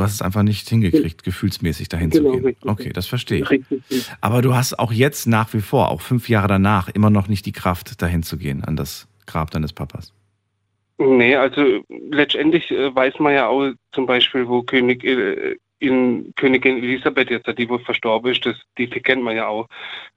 [0.00, 2.44] Du hast es einfach nicht hingekriegt, gefühlsmäßig dahin Genau, zu gehen.
[2.46, 2.70] richtig.
[2.70, 3.50] Okay, das verstehe ich.
[3.50, 3.82] Richtig.
[4.22, 7.44] Aber du hast auch jetzt nach wie vor, auch fünf Jahre danach, immer noch nicht
[7.44, 10.14] die Kraft, dahin zu gehen, an das Grab deines Papas.
[10.96, 16.78] Nee, also letztendlich äh, weiß man ja auch zum Beispiel, wo König, äh, in Königin
[16.78, 19.66] Elisabeth jetzt, die wo verstorben ist, das, die kennt man ja auch.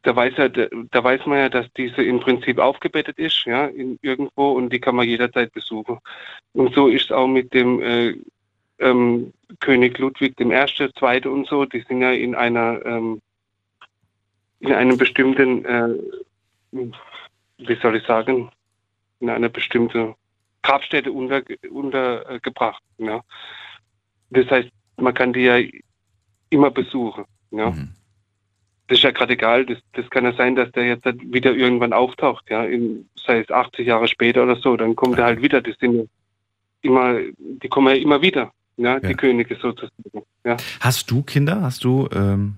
[0.03, 3.65] Da weiß, ja, da, da weiß man ja, dass diese im Prinzip aufgebettet ist, ja,
[3.65, 5.99] in, irgendwo und die kann man jederzeit besuchen.
[6.53, 8.15] Und so ist es auch mit dem äh,
[8.79, 13.21] ähm, König Ludwig Erste, Zweite und so, die sind ja in einer ähm,
[14.63, 15.89] in einem bestimmten, äh,
[16.71, 18.49] wie soll ich sagen,
[19.19, 20.15] in einer bestimmten
[20.61, 22.81] Grabstätte unter, untergebracht.
[22.97, 23.21] Ja.
[24.29, 25.59] Das heißt, man kann die ja
[26.49, 27.25] immer besuchen.
[27.51, 27.71] Ja.
[27.71, 27.93] Mhm.
[28.87, 29.65] Das ist ja gerade egal.
[29.65, 33.49] Das, das kann ja sein, dass der jetzt wieder irgendwann auftaucht, ja, in, sei es
[33.49, 35.61] 80 Jahre später oder so, dann kommt er halt wieder.
[35.61, 36.03] Das sind ja
[36.81, 39.13] immer, die kommen ja immer wieder, ja, die Ja.
[39.13, 39.91] Könige sozusagen.
[40.43, 40.57] Ja.
[40.79, 41.61] Hast du Kinder?
[41.61, 42.55] Hast du, ähm,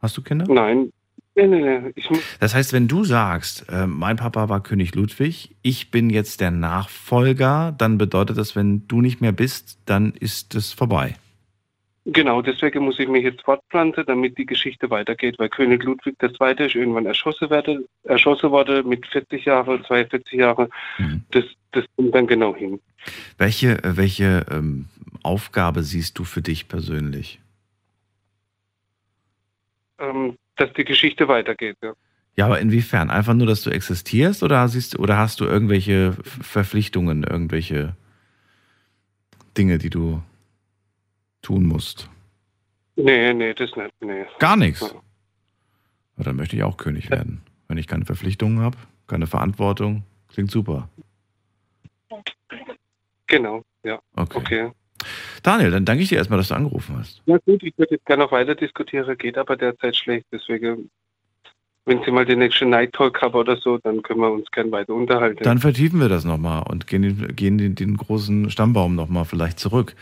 [0.00, 0.46] hast du Kinder?
[0.48, 0.92] Nein.
[1.34, 1.92] Nee, nee, nee.
[1.94, 2.08] Ich,
[2.40, 6.50] Das heißt, wenn du sagst, äh, mein Papa war König Ludwig, ich bin jetzt der
[6.50, 11.16] Nachfolger, dann bedeutet das, wenn du nicht mehr bist, dann ist es vorbei.
[12.04, 16.66] Genau, deswegen muss ich mich jetzt fortpflanzen, damit die Geschichte weitergeht, weil König Ludwig II.
[16.66, 20.68] ist irgendwann erschossen, werde, erschossen worden mit 40 Jahren, 42 Jahren.
[20.98, 21.22] Mhm.
[21.30, 22.80] Das, das kommt dann genau hin.
[23.38, 24.86] Welche, äh, welche ähm,
[25.22, 27.40] Aufgabe siehst du für dich persönlich?
[29.98, 31.76] Ähm, dass die Geschichte weitergeht.
[31.82, 31.92] Ja.
[32.34, 33.10] Ja, aber inwiefern?
[33.10, 37.94] Einfach nur, dass du existierst oder siehst oder hast du irgendwelche Verpflichtungen, irgendwelche
[39.56, 40.22] Dinge, die du
[41.42, 42.08] tun musst?
[42.96, 43.92] Nee, nee, das nicht.
[44.00, 44.24] Nee.
[44.38, 44.80] Gar nichts.
[44.80, 47.42] Ja, dann möchte ich auch König werden.
[47.68, 50.88] Wenn ich keine Verpflichtungen habe, keine Verantwortung, klingt super.
[53.26, 54.00] Genau, ja.
[54.14, 54.38] Okay.
[54.38, 54.72] Okay.
[55.42, 57.22] Daniel, dann danke ich dir erstmal, dass du angerufen hast.
[57.26, 60.26] Ja gut, ich würde jetzt gerne noch weiter diskutieren, geht aber derzeit schlecht.
[60.32, 60.90] Deswegen,
[61.84, 64.70] wenn Sie mal den nächsten Night Talk haben oder so, dann können wir uns gerne
[64.72, 65.42] weiter unterhalten.
[65.42, 69.58] Dann vertiefen wir das nochmal und gehen, den- gehen den, den großen Stammbaum nochmal vielleicht
[69.58, 69.94] zurück.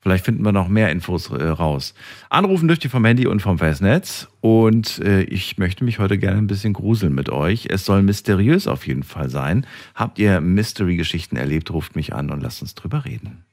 [0.00, 1.94] Vielleicht finden wir noch mehr Infos äh, raus.
[2.28, 4.26] Anrufen dürft ihr vom Handy und vom Festnetz.
[4.40, 7.66] Und äh, ich möchte mich heute gerne ein bisschen gruseln mit euch.
[7.70, 9.64] Es soll mysteriös auf jeden Fall sein.
[9.94, 13.44] Habt ihr Mystery-Geschichten erlebt, ruft mich an und lasst uns drüber reden.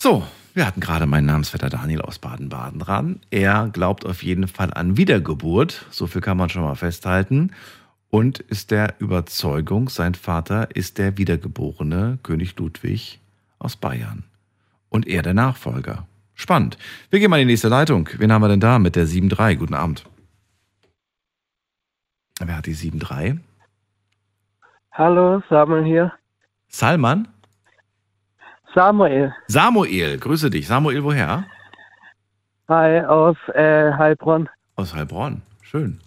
[0.00, 0.24] So,
[0.54, 3.18] wir hatten gerade meinen Namensvetter Daniel aus Baden-Baden dran.
[3.30, 5.86] Er glaubt auf jeden Fall an Wiedergeburt.
[5.90, 7.50] So viel kann man schon mal festhalten
[8.08, 13.18] und ist der Überzeugung, sein Vater ist der wiedergeborene König Ludwig
[13.58, 14.22] aus Bayern
[14.88, 16.06] und er der Nachfolger.
[16.36, 16.78] Spannend.
[17.10, 18.08] Wir gehen mal in die nächste Leitung.
[18.18, 19.56] Wen haben wir denn da mit der 7.3?
[19.56, 20.04] Guten Abend.
[22.38, 23.40] Wer hat die 7.3?
[24.92, 26.12] Hallo, Samuel hier.
[26.68, 27.26] Salman?
[28.78, 29.34] Samuel.
[29.48, 30.68] Samuel, grüße dich.
[30.68, 31.44] Samuel, woher?
[32.68, 34.48] Hi, aus äh, Heilbronn.
[34.76, 35.42] Aus Heilbronn.
[35.62, 35.98] Schön.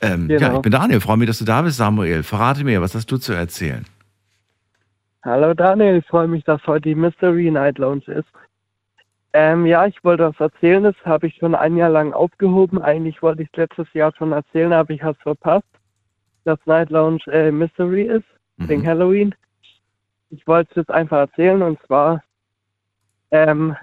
[0.00, 0.40] Ähm, Genau.
[0.40, 1.00] Ja, ich bin Daniel.
[1.00, 2.24] Freue mich, dass du da bist, Samuel.
[2.24, 3.84] Verrate mir, was hast du zu erzählen?
[5.22, 8.28] Hallo Daniel, ich freue mich, dass heute die Mystery Night Lounge ist.
[9.32, 12.82] Ähm, ja, ich wollte was erzählen, das habe ich schon ein Jahr lang aufgehoben.
[12.82, 15.70] Eigentlich wollte ich es letztes Jahr schon erzählen, aber ich habe es verpasst,
[16.44, 18.26] dass Night Lounge äh, Mystery ist,
[18.56, 19.32] wegen Halloween.
[20.34, 22.24] Ich wollte es jetzt einfach erzählen und zwar,
[23.30, 23.76] ähm,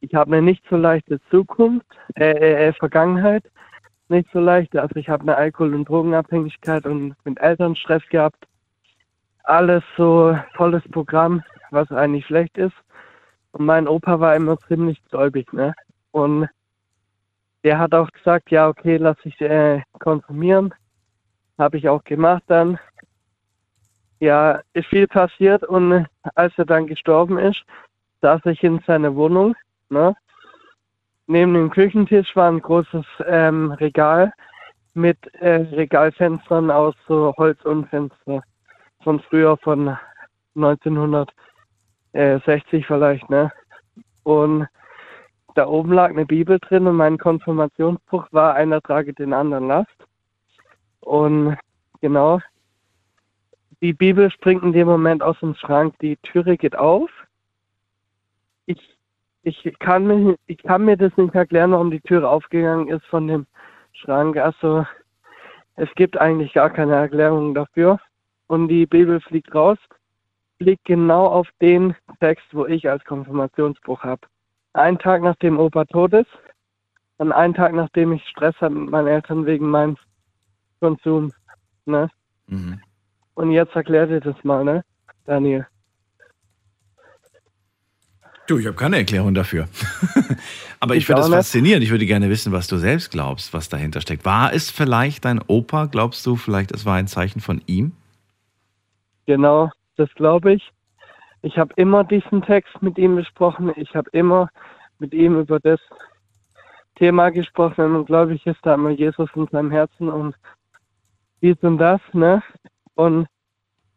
[0.00, 3.44] ich habe eine nicht so leichte Zukunft, äh, äh, äh, Vergangenheit,
[4.08, 4.76] nicht so leicht.
[4.76, 8.46] Also ich habe eine Alkohol- und Drogenabhängigkeit und mit Elternstress gehabt.
[9.44, 12.76] Alles so volles Programm, was eigentlich schlecht ist.
[13.52, 15.74] Und mein Opa war immer ziemlich gläubig, ne?
[16.10, 16.48] Und
[17.64, 20.74] der hat auch gesagt, ja, okay, lass ich äh, konsumieren.
[21.58, 22.78] Habe ich auch gemacht dann.
[24.22, 26.06] Ja, ist viel passiert und
[26.36, 27.64] als er dann gestorben ist,
[28.20, 29.56] saß ich in seiner Wohnung,
[29.88, 30.14] ne?
[31.26, 34.32] Neben dem Küchentisch war ein großes ähm, Regal
[34.94, 38.44] mit äh, Regalfenstern aus so Holz und Fenster
[39.02, 39.98] von früher von
[40.54, 43.50] 1960 vielleicht, ne?
[44.22, 44.68] Und
[45.56, 50.06] da oben lag eine Bibel drin und mein Konfirmationsbuch war einer trage den anderen Last.
[51.00, 51.56] Und
[52.00, 52.38] genau,
[53.82, 57.10] die Bibel springt in dem Moment aus dem Schrank, die Türe geht auf.
[58.66, 58.96] Ich,
[59.42, 63.26] ich, kann mir, ich kann mir das nicht erklären, warum die Türe aufgegangen ist von
[63.26, 63.46] dem
[63.92, 64.36] Schrank.
[64.36, 64.86] Also
[65.74, 67.98] es gibt eigentlich gar keine Erklärung dafür.
[68.46, 69.78] Und die Bibel fliegt raus,
[70.58, 74.20] fliegt genau auf den Text, wo ich als Konfirmationsbuch habe.
[74.74, 76.30] Einen Tag nachdem Opa tot ist,
[77.18, 79.96] und einen Tag nachdem ich Stress hatte mit meinen Eltern wegen meinem
[80.80, 81.32] Konsum.
[81.84, 82.10] Ne?
[83.34, 84.84] Und jetzt erklärt ihr das mal, ne,
[85.26, 85.66] Daniel?
[88.46, 89.68] Du, ich habe keine Erklärung dafür.
[90.80, 91.36] Aber ich Ich finde es nicht.
[91.38, 91.84] faszinierend.
[91.84, 94.24] Ich würde gerne wissen, was du selbst glaubst, was dahinter steckt.
[94.24, 95.86] War es vielleicht dein Opa?
[95.86, 97.92] Glaubst du vielleicht, es war ein Zeichen von ihm?
[99.26, 100.70] Genau, das glaube ich.
[101.42, 103.72] Ich habe immer diesen Text mit ihm besprochen.
[103.76, 104.48] Ich habe immer
[104.98, 105.80] mit ihm über das
[106.96, 107.74] Thema gesprochen.
[107.78, 110.36] Wenn man gläubig ist, da man Jesus in seinem Herzen und
[111.42, 112.42] dies und das, ne?
[113.02, 113.26] Und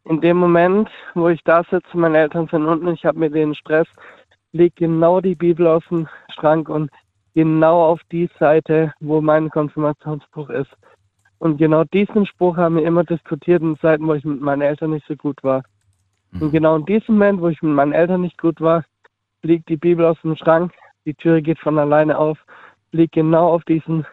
[0.05, 3.53] in dem Moment, wo ich da sitze, meine Eltern sind unten, ich habe mit denen
[3.53, 3.87] Stress,
[4.51, 6.89] liegt genau die Bibel aus dem Schrank und
[7.35, 10.71] genau auf die Seite, wo mein Konfirmationsbuch ist.
[11.37, 14.91] Und genau diesen Spruch haben wir immer diskutiert in Zeiten, wo ich mit meinen Eltern
[14.91, 15.63] nicht so gut war.
[16.39, 18.83] Und genau in diesem Moment, wo ich mit meinen Eltern nicht gut war,
[19.41, 20.73] fliegt die Bibel aus dem Schrank,
[21.05, 22.39] die Tür geht von alleine auf,
[22.89, 24.05] fliegt genau auf diesen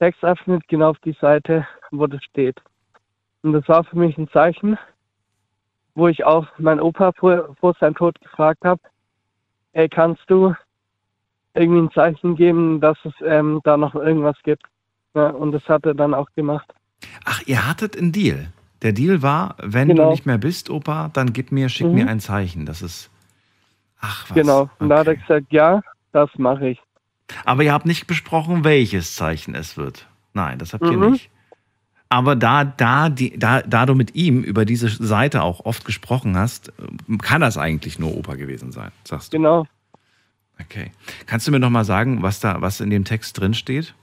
[0.00, 2.60] Textabschnitt, genau auf die Seite, wo das steht.
[3.42, 4.78] Und das war für mich ein Zeichen,
[5.94, 8.80] wo ich auch meinen Opa vor, vor seinem Tod gefragt habe,
[9.72, 10.54] ey, kannst du
[11.54, 14.62] irgendwie ein Zeichen geben, dass es ähm, da noch irgendwas gibt?
[15.14, 16.72] Ja, und das hat er dann auch gemacht.
[17.24, 18.52] Ach, ihr hattet einen Deal.
[18.82, 20.04] Der Deal war, wenn Genau.
[20.04, 21.94] du nicht mehr bist, Opa, dann gib mir, schick Mhm.
[21.94, 22.66] mir ein Zeichen.
[22.66, 23.10] Das ist.
[24.00, 24.34] Ach, was.
[24.34, 24.70] Genau.
[24.78, 25.82] Und da hat er gesagt, ja,
[26.12, 26.80] das mache ich.
[27.44, 30.06] Aber ihr habt nicht besprochen, welches Zeichen es wird.
[30.32, 31.10] Nein, das habt ihr Mhm.
[31.10, 31.30] nicht.
[32.12, 36.36] Aber da, da, die, da, da du mit ihm über diese Seite auch oft gesprochen
[36.36, 36.72] hast,
[37.22, 39.36] kann das eigentlich nur Opa gewesen sein, sagst du.
[39.36, 39.64] Genau.
[40.60, 40.90] Okay.
[41.26, 43.94] Kannst du mir noch mal sagen, was da, was in dem Text drin steht?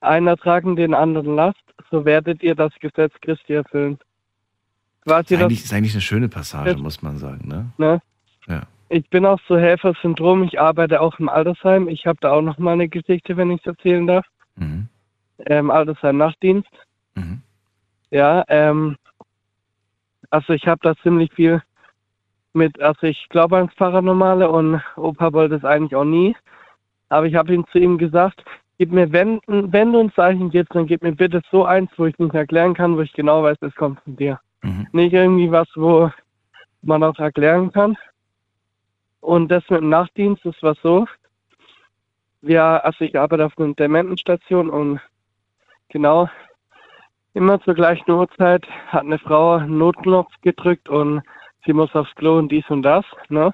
[0.00, 1.58] Einer tragen den anderen Last,
[1.90, 3.98] so werdet ihr das Gesetz Christi erfüllen.
[5.02, 7.72] Quasi Ist das, eigentlich, ist eigentlich eine schöne Passage, muss man sagen, ne?
[7.78, 8.00] ne?
[8.46, 8.62] Ja.
[8.90, 11.88] Ich bin auch so Helfersyndrom, ich arbeite auch im Altersheim.
[11.88, 14.24] Ich habe da auch noch mal eine Geschichte, wenn ich es erzählen darf.
[14.54, 14.88] Mhm.
[15.46, 16.70] Ähm, Altersheim Nachtdienst.
[18.10, 18.96] Ja, ähm,
[20.30, 21.62] also ich habe da ziemlich viel
[22.52, 26.36] mit, also ich glaube ans Paranormale und Opa wollte es eigentlich auch nie.
[27.08, 28.44] Aber ich habe ihm zu ihm gesagt,
[28.78, 32.06] gib mir, wenn, wenn du ein Zeichen gibst, dann gib mir bitte so eins, wo
[32.06, 34.40] ich nicht erklären kann, wo ich genau weiß, es kommt von dir.
[34.92, 36.10] Nicht irgendwie was, wo
[36.82, 37.96] man auch erklären kann.
[39.20, 41.06] Und das mit dem Nachtdienst, das war so.
[42.42, 45.00] Wir, also ich arbeite auf einer Dementenstation und
[45.94, 46.28] genau
[47.34, 51.22] immer zur gleichen Uhrzeit hat eine Frau einen Notknopf gedrückt und
[51.64, 53.04] sie muss aufs Klo und dies und das.
[53.28, 53.52] Ne?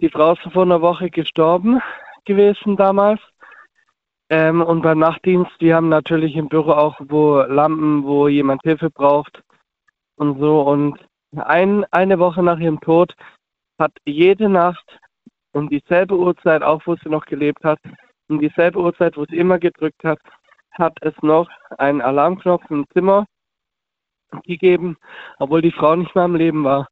[0.00, 1.80] Die Frau ist vor einer Woche gestorben
[2.24, 3.20] gewesen damals.
[4.30, 8.90] Ähm, und beim Nachtdienst, die haben natürlich im Büro auch wo Lampen, wo jemand Hilfe
[8.90, 9.42] braucht
[10.16, 10.62] und so.
[10.62, 10.98] Und
[11.36, 13.14] ein, eine Woche nach ihrem Tod
[13.78, 14.98] hat jede Nacht
[15.52, 17.78] um dieselbe Uhrzeit, auch wo sie noch gelebt hat,
[18.28, 20.18] um dieselbe Uhrzeit, wo sie immer gedrückt hat,
[20.78, 21.48] hat es noch
[21.78, 23.26] einen Alarmknopf im Zimmer
[24.44, 24.96] gegeben,
[25.38, 26.88] obwohl die Frau nicht mehr am Leben war.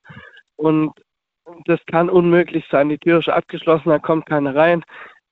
[0.56, 0.92] Und
[1.64, 2.88] das kann unmöglich sein.
[2.88, 4.84] Die Tür ist abgeschlossen, da kommt keiner rein.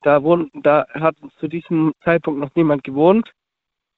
[0.03, 3.31] Da, wohnt, da hat zu diesem Zeitpunkt noch niemand gewohnt.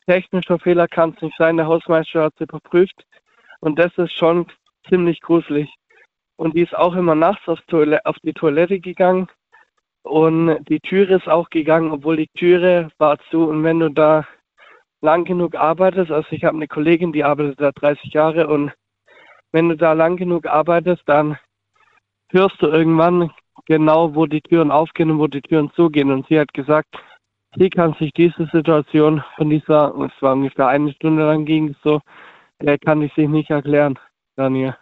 [0.07, 1.57] Technischer Fehler kann es nicht sein.
[1.57, 3.05] Der Hausmeister hat es überprüft.
[3.61, 4.47] Und das ist schon
[4.89, 5.69] ziemlich gruselig.
[6.37, 9.27] Und die ist auch immer nachts aufs Toilette, auf die Toilette gegangen.
[10.03, 13.49] Und die Türe ist auch gegangen, obwohl die Türe war zu.
[13.49, 14.25] Und wenn du da
[15.01, 18.73] lang genug arbeitest, also ich habe eine Kollegin, die arbeitet da 30 Jahre und
[19.53, 21.39] wenn du da lang genug arbeitest, dann
[22.31, 23.31] hörst du irgendwann
[23.67, 26.11] genau, wo die Türen aufgehen und wo die Türen zugehen.
[26.11, 26.95] Und sie hat gesagt,
[27.57, 31.77] sie kann sich diese Situation von dieser, es war ungefähr eine Stunde lang ging es
[31.83, 32.01] so,
[32.61, 33.99] der kann ich sich nicht erklären,
[34.37, 34.77] Daniel.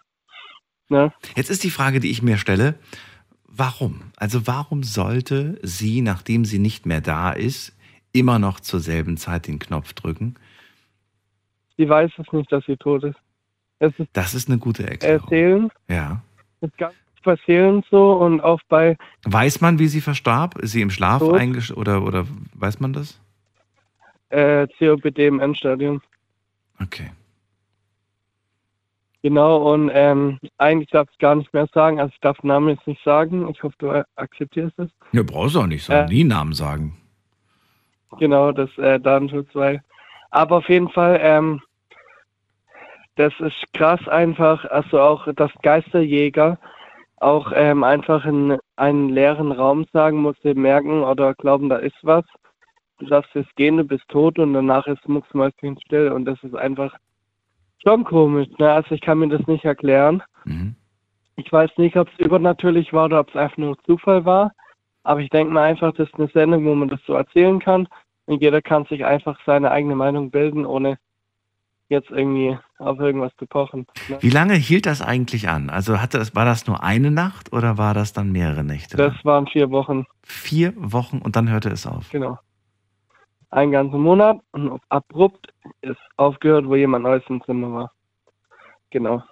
[0.88, 1.12] Ne?
[1.34, 2.78] Jetzt ist die Frage, die ich mir stelle,
[3.46, 4.12] warum?
[4.16, 7.73] Also warum sollte sie, nachdem sie nicht mehr da ist,
[8.14, 10.36] immer noch zur selben Zeit den Knopf drücken?
[11.76, 13.16] Sie weiß es nicht, dass sie tot ist.
[13.80, 15.22] Ist Das ist eine gute Erklärung.
[15.24, 16.22] Erzählen, Ja.
[16.60, 16.94] ist ganz
[17.24, 20.58] bei Seelen so und auch bei Weiß man, wie sie verstarb?
[20.58, 21.34] Ist sie im Schlaf Tot.
[21.38, 23.20] eingesch oder oder weiß man das?
[24.30, 26.00] äh, COPD im Endstadium.
[26.80, 27.10] Okay.
[29.22, 32.86] Genau, und ähm, eigentlich darf ich gar nicht mehr sagen, also ich darf Namen jetzt
[32.86, 33.48] nicht sagen.
[33.48, 34.90] Ich hoffe, du akzeptierst es.
[35.12, 36.10] Ja, brauchst du auch nicht sagen.
[36.10, 36.14] Äh.
[36.14, 36.96] Nie Namen sagen.
[38.18, 39.82] Genau, das äh, Datenschutz, weil.
[40.30, 41.62] Aber auf jeden Fall, ähm,
[43.16, 46.58] das ist krass einfach, also auch, dass Geisterjäger
[47.16, 52.24] auch ähm, einfach in einen leeren Raum sagen, musste merken oder glauben, da ist was.
[52.98, 56.94] Du darfst jetzt gehen, du bist tot und danach ist mucksmäuschenstill und das ist einfach
[57.82, 58.48] schon komisch.
[58.58, 58.70] Ne?
[58.70, 60.22] Also ich kann mir das nicht erklären.
[61.36, 64.52] Ich weiß nicht, ob es übernatürlich war oder ob es einfach nur Zufall war.
[65.02, 67.88] Aber ich denke mal einfach, das ist eine Sendung, wo man das so erzählen kann.
[68.26, 70.98] Und jeder kann sich einfach seine eigene Meinung bilden, ohne
[71.88, 73.86] jetzt irgendwie auf irgendwas zu pochen.
[74.08, 74.16] Ne?
[74.20, 75.68] Wie lange hielt das eigentlich an?
[75.68, 78.96] Also hatte das, war das nur eine Nacht oder war das dann mehrere Nächte?
[78.96, 82.08] Das waren vier Wochen, Vier Wochen und dann hörte es auf.
[82.10, 82.38] genau.
[83.50, 85.52] Einen ganzen Monat und abrupt
[85.82, 87.92] ist aufgehört, wo jemand Neues im Zimmer war.
[88.90, 89.22] Genau.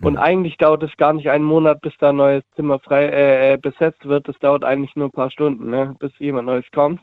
[0.00, 3.54] Und eigentlich dauert es gar nicht einen Monat, bis da ein neues Zimmer frei äh,
[3.54, 4.28] äh, besetzt wird.
[4.28, 7.00] Das dauert eigentlich nur ein paar Stunden, ne, bis jemand Neues kommt.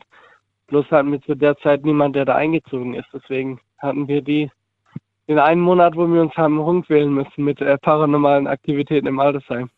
[0.68, 3.08] Bloß hatten wir zu der Zeit niemand, der da eingezogen ist.
[3.12, 4.50] Deswegen hatten wir die
[5.26, 9.70] den einen Monat, wo wir uns haben rumquälen müssen mit äh, paranormalen Aktivitäten im Altersheim.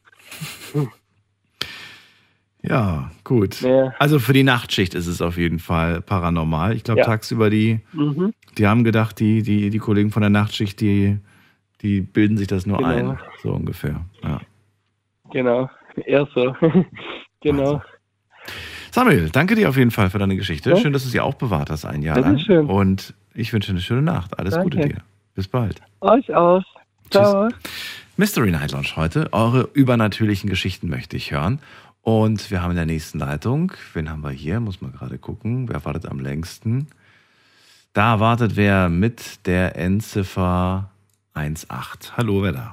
[2.62, 3.60] Ja, gut.
[3.60, 3.94] Ja.
[4.00, 6.74] Also für die Nachtschicht ist es auf jeden Fall paranormal.
[6.74, 7.06] Ich glaube, Ja.
[7.06, 8.32] tagsüber die, Mhm.
[8.58, 11.18] die haben gedacht, die, die, die Kollegen von der Nachtschicht, die,
[11.82, 12.88] die bilden sich das nur Genau.
[13.12, 13.18] ein.
[13.42, 14.04] So ungefähr.
[14.22, 14.40] Ja.
[15.32, 15.68] Genau,
[16.04, 16.54] eher so.
[17.40, 17.82] genau.
[18.92, 20.70] Samuel, danke dir auf jeden Fall für deine Geschichte.
[20.70, 20.76] Ja.
[20.76, 22.36] Schön, dass du sie auch bewahrt hast ein Jahr lang.
[22.36, 22.66] Bitteschön.
[22.66, 24.38] Und ich wünsche eine schöne Nacht.
[24.38, 24.94] Alles Gute Danke.
[24.94, 25.02] dir.
[25.34, 25.82] Bis bald.
[26.00, 26.64] Euch aus.
[27.10, 27.48] Ciao.
[28.16, 29.30] Mystery Night Lounge heute.
[29.32, 31.60] Eure übernatürlichen Geschichten möchte ich hören.
[32.00, 34.60] Und wir haben in der nächsten Leitung, wen haben wir hier?
[34.60, 35.68] Muss man gerade gucken.
[35.68, 36.86] Wer wartet am längsten?
[37.92, 40.90] Da wartet wer mit der Endziffer
[41.36, 42.16] 18.
[42.16, 42.70] Hallo, wer da?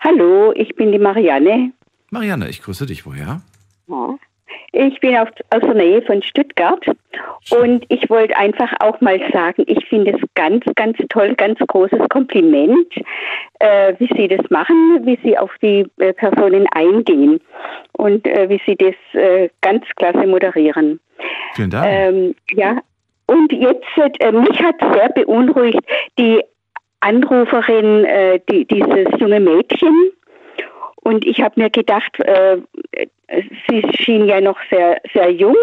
[0.00, 1.72] Hallo, ich bin die Marianne.
[2.10, 3.04] Marianne, ich grüße dich.
[3.06, 3.40] Woher?
[3.88, 4.18] Ja.
[4.74, 6.82] Ich bin auf, aus der Nähe von Stuttgart
[7.50, 12.08] und ich wollte einfach auch mal sagen, ich finde es ganz, ganz toll, ganz großes
[12.08, 12.88] Kompliment,
[13.58, 17.38] äh, wie Sie das machen, wie Sie auf die äh, Personen eingehen
[17.92, 21.00] und äh, wie Sie das äh, ganz klasse moderieren.
[21.54, 21.86] Vielen Dank.
[21.86, 22.78] Ähm, ja,
[23.26, 25.80] und jetzt, äh, mich hat sehr beunruhigt
[26.18, 26.42] die
[27.02, 30.12] Anruferin, äh, die, dieses junge Mädchen.
[30.96, 32.58] Und ich habe mir gedacht, äh,
[33.68, 35.56] sie schien ja noch sehr, sehr jung.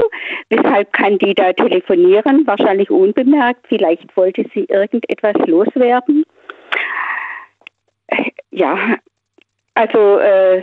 [0.49, 2.45] Weshalb kann die da telefonieren?
[2.45, 3.65] Wahrscheinlich unbemerkt.
[3.67, 6.25] Vielleicht wollte sie irgendetwas loswerden.
[8.51, 8.97] Ja,
[9.75, 10.61] also äh,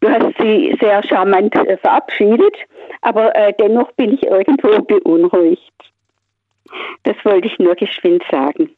[0.00, 2.54] du hast sie sehr charmant äh, verabschiedet,
[3.00, 5.72] aber äh, dennoch bin ich irgendwo beunruhigt.
[7.02, 8.70] Das wollte ich nur geschwind sagen.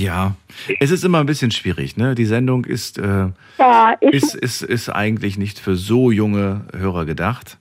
[0.00, 0.34] Ja,
[0.80, 1.96] es ist immer ein bisschen schwierig.
[1.96, 2.14] Ne?
[2.14, 3.28] Die Sendung ist, äh,
[3.58, 7.58] Ja, ist, ist, ist eigentlich nicht für so junge Hörer gedacht.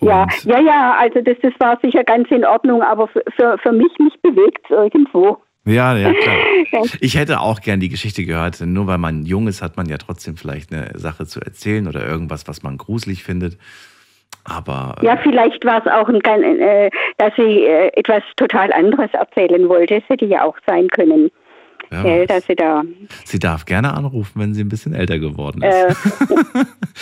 [0.00, 3.72] Ja, ja, ja, also das, das war sicher ganz in Ordnung, aber für, für, für
[3.72, 5.38] mich, mich bewegt es irgendwo.
[5.64, 6.36] Ja, ja, klar.
[7.00, 9.86] Ich hätte auch gern die Geschichte gehört, denn nur weil man jung ist, hat man
[9.88, 13.58] ja trotzdem vielleicht eine Sache zu erzählen oder irgendwas, was man gruselig findet.
[14.44, 19.12] Aber äh, Ja, vielleicht war es auch, ein, äh, dass sie äh, etwas total anderes
[19.12, 19.96] erzählen wollte.
[19.96, 21.30] Es hätte ja auch sein können,
[21.90, 22.82] Ja, dass sie da
[23.24, 25.74] sie darf gerne anrufen, wenn sie ein bisschen älter geworden ist.
[25.74, 25.94] äh,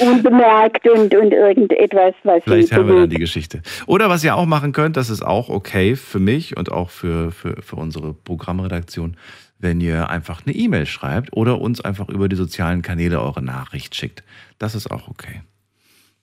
[0.04, 3.62] unbemerkt und, und irgendetwas, was Vielleicht hören wir dann die Geschichte.
[3.86, 7.32] Oder was ihr auch machen könnt, das ist auch okay für mich und auch für,
[7.32, 9.16] für, für unsere Programmredaktion,
[9.58, 13.94] wenn ihr einfach eine E-Mail schreibt oder uns einfach über die sozialen Kanäle eure Nachricht
[13.94, 14.22] schickt.
[14.58, 15.42] Das ist auch okay.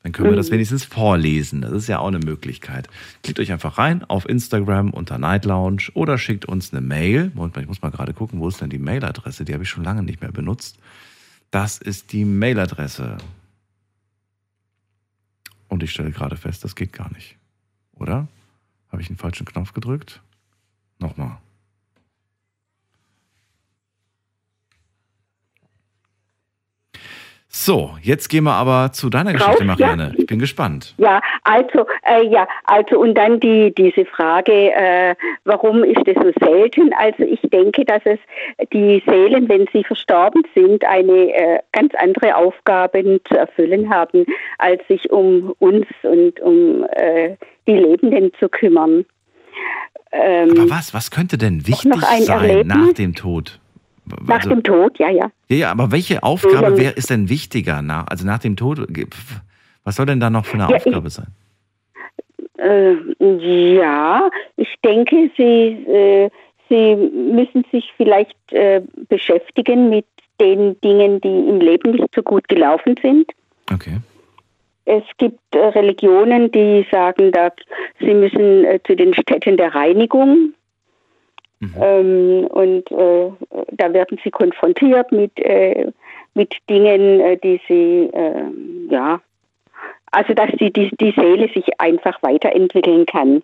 [0.04, 0.54] Dann können wir das Mhm.
[0.56, 1.62] wenigstens vorlesen.
[1.62, 2.90] Das ist ja auch eine Möglichkeit.
[3.24, 7.32] Klickt euch einfach rein auf Instagram unter Night Lounge oder schickt uns eine Mail.
[7.34, 9.46] Moment mal, ich muss mal gerade gucken, wo ist denn die Mailadresse?
[9.46, 10.78] Die habe ich schon lange nicht mehr benutzt.
[11.52, 13.18] Das ist die Mailadresse.
[15.70, 17.38] Und ich stelle gerade fest, das geht gar nicht.
[17.96, 18.28] Oder?
[18.92, 20.22] Habe ich einen falschen Knopf gedrückt?
[21.00, 21.38] Nochmal.
[27.56, 29.68] So, jetzt gehen wir aber zu deiner Raus, Geschichte, ja.
[29.68, 30.16] Marianne.
[30.18, 30.96] Ich bin gespannt.
[30.98, 35.14] Ja, also, äh, ja, also und dann die, diese Frage, äh,
[35.46, 36.92] warum ist es so selten?
[36.98, 38.18] Also ich denke, dass es
[38.74, 44.26] die Seelen, wenn sie verstorben sind, eine äh, ganz andere Aufgaben zu erfüllen haben,
[44.58, 47.36] als sich um uns und um äh,
[47.68, 49.06] die Lebenden zu kümmern.
[50.12, 52.76] Ähm, Aber was, was könnte denn wichtig sein Erlebnis?
[52.76, 53.60] nach dem Tod?
[54.28, 55.32] Nach Also- dem Tod, ja, ja.
[55.50, 57.82] Ja, ja, aber welche Aufgabe wär, ist denn wichtiger?
[57.82, 58.80] Nach, also nach dem Tod,
[59.84, 61.28] was soll denn da noch für eine Ja, ich- Aufgabe sein?
[62.58, 62.96] Äh,
[63.76, 65.44] ja, ich denke, Sie,
[65.92, 66.30] äh,
[66.70, 70.06] Sie müssen sich vielleicht äh, beschäftigen mit
[70.40, 73.30] den Dingen, die im Leben nicht so gut gelaufen sind.
[73.72, 73.98] Okay.
[74.86, 77.54] Es gibt äh, Religionen, die sagen, dass
[78.00, 80.54] Sie müssen äh, zu den Städten der Reinigung.
[81.82, 83.32] Ähm, und äh,
[83.72, 85.92] da werden Sie konfrontiert mit, äh,
[86.34, 88.44] mit Dingen, äh, die Sie, äh,
[88.90, 89.22] ja,
[90.12, 93.42] also dass die, die, die Seele sich einfach weiterentwickeln kann.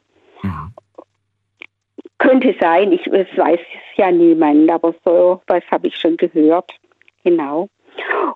[2.20, 6.72] Könnte sein, ich, es weiß es ja niemand, aber so was habe ich schon gehört.
[7.24, 7.70] Genau.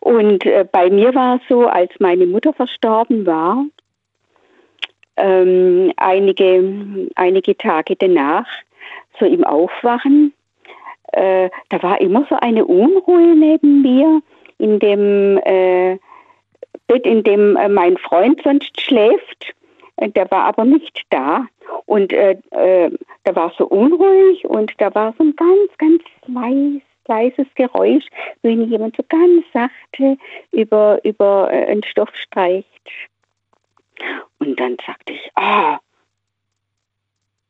[0.01, 3.65] Und äh, bei mir war es so, als meine Mutter verstorben war,
[5.17, 8.47] ähm, einige, einige Tage danach,
[9.19, 10.33] so im Aufwachen,
[11.13, 14.21] äh, da war immer so eine Unruhe neben mir
[14.57, 15.97] in dem äh,
[16.87, 19.53] Bett, in dem äh, mein Freund sonst schläft.
[19.97, 21.45] Äh, Der war aber nicht da.
[21.85, 22.91] Und äh, äh,
[23.23, 28.05] da war so unruhig und da war so ein ganz, ganz leis, leises Geräusch,
[28.41, 30.17] wenn jemand so ganz sachte
[30.51, 32.67] über, über einen Stoff streicht.
[34.39, 35.79] Und dann sagte ich, ah,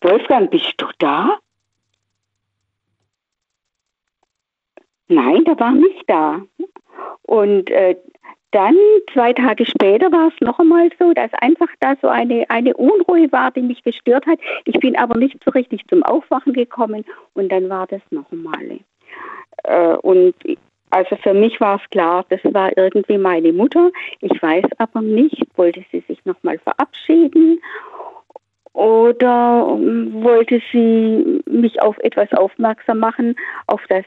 [0.02, 1.40] Wolfgang, bist du da?
[5.14, 6.42] Nein, der war nicht da.
[7.24, 7.96] Und äh,
[8.52, 8.76] dann,
[9.12, 13.32] zwei Tage später, war es noch einmal so, dass einfach da so eine, eine Unruhe
[13.32, 14.40] war, die mich gestört hat.
[14.66, 17.04] Ich bin aber nicht so richtig zum Aufwachen gekommen
[17.34, 18.80] und dann war das noch einmal.
[19.64, 20.36] Äh, und
[20.92, 23.92] also für mich war es klar, das war irgendwie meine Mutter.
[24.22, 27.60] Ich weiß aber nicht, wollte sie sich nochmal verabschieden
[28.74, 33.36] oder ähm, wollte sie mich auf etwas aufmerksam machen,
[33.66, 34.06] auf das,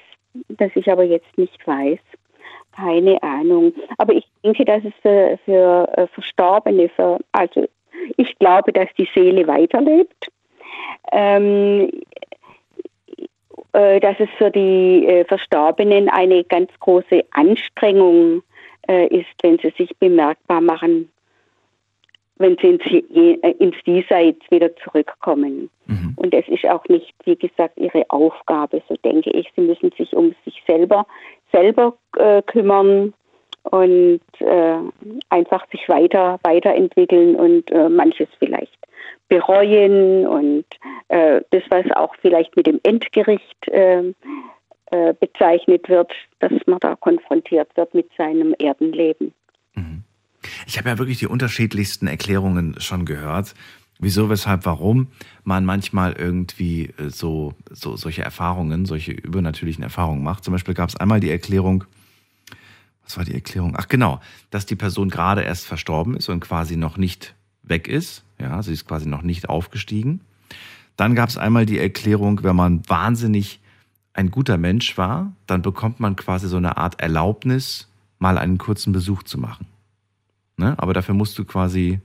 [0.48, 1.98] das ich aber jetzt nicht weiß.
[2.74, 3.72] Keine Ahnung.
[3.98, 7.66] Aber ich denke, dass es für, für äh, Verstorbene, für, also
[8.16, 10.30] ich glaube, dass die Seele weiterlebt.
[11.12, 11.90] Ähm,
[13.72, 18.42] äh, dass es für die äh, Verstorbenen eine ganz große Anstrengung
[18.88, 21.10] äh, ist, wenn sie sich bemerkbar machen,
[22.38, 25.70] wenn sie ins, äh, ins Diesseits wieder zurückkommen.
[26.16, 29.50] Und es ist auch nicht, wie gesagt, ihre Aufgabe, so denke ich.
[29.54, 31.06] Sie müssen sich um sich selber,
[31.52, 33.14] selber äh, kümmern
[33.70, 34.78] und äh,
[35.30, 38.76] einfach sich weiter, weiterentwickeln und äh, manches vielleicht
[39.28, 40.64] bereuen und
[41.08, 44.12] äh, das, was auch vielleicht mit dem Endgericht äh,
[45.18, 49.34] bezeichnet wird, dass man da konfrontiert wird mit seinem Erdenleben.
[50.66, 53.54] Ich habe ja wirklich die unterschiedlichsten Erklärungen schon gehört.
[54.00, 55.06] Wieso, weshalb, warum
[55.44, 60.44] man manchmal irgendwie äh, so, so solche Erfahrungen, solche übernatürlichen Erfahrungen macht.
[60.44, 61.84] Zum Beispiel gab es einmal die Erklärung,
[63.04, 63.74] was war die Erklärung?
[63.78, 68.24] Ach genau, dass die Person gerade erst verstorben ist und quasi noch nicht weg ist.
[68.38, 70.20] Ja, sie ist quasi noch nicht aufgestiegen.
[70.96, 73.60] Dann gab es einmal die Erklärung, wenn man wahnsinnig
[74.12, 77.88] ein guter Mensch war, dann bekommt man quasi so eine Art Erlaubnis,
[78.18, 79.66] mal einen kurzen Besuch zu machen.
[80.56, 80.74] Ne?
[80.78, 82.00] Aber dafür musst du quasi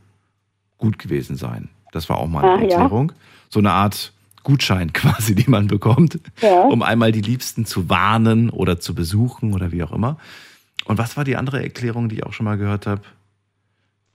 [0.78, 1.70] gut gewesen sein.
[1.92, 2.62] Das war auch mal eine Ah, ja.
[2.62, 3.12] Erklärung.
[3.50, 6.62] So eine Art Gutschein quasi, die man bekommt, Ja.
[6.64, 10.18] um einmal die Liebsten zu warnen oder zu besuchen oder wie auch immer.
[10.86, 13.02] Und was war die andere Erklärung, die ich auch schon mal gehört habe?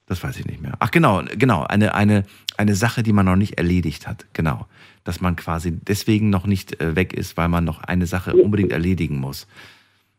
[0.07, 0.75] Das weiß ich nicht mehr.
[0.79, 2.25] Ach genau, genau, eine, eine,
[2.57, 4.25] eine Sache, die man noch nicht erledigt hat.
[4.35, 4.67] Genau.
[5.05, 8.73] Dass man quasi deswegen noch nicht äh, weg ist, weil man noch eine Sache unbedingt
[8.73, 9.47] erledigen muss.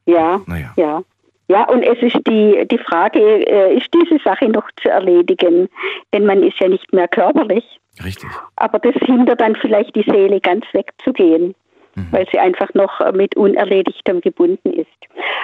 [0.06, 0.74] Ja, Naja.
[0.78, 1.02] ja.
[1.50, 5.70] Ja, und es ist die, die Frage, äh, ist diese Sache noch zu erledigen?
[6.14, 7.64] Denn man ist ja nicht mehr körperlich.
[8.04, 8.30] Richtig.
[8.58, 11.56] Aber das hindert dann vielleicht die Seele ganz wegzugehen,
[12.12, 14.88] weil sie einfach noch äh, mit Unerledigtem gebunden ist.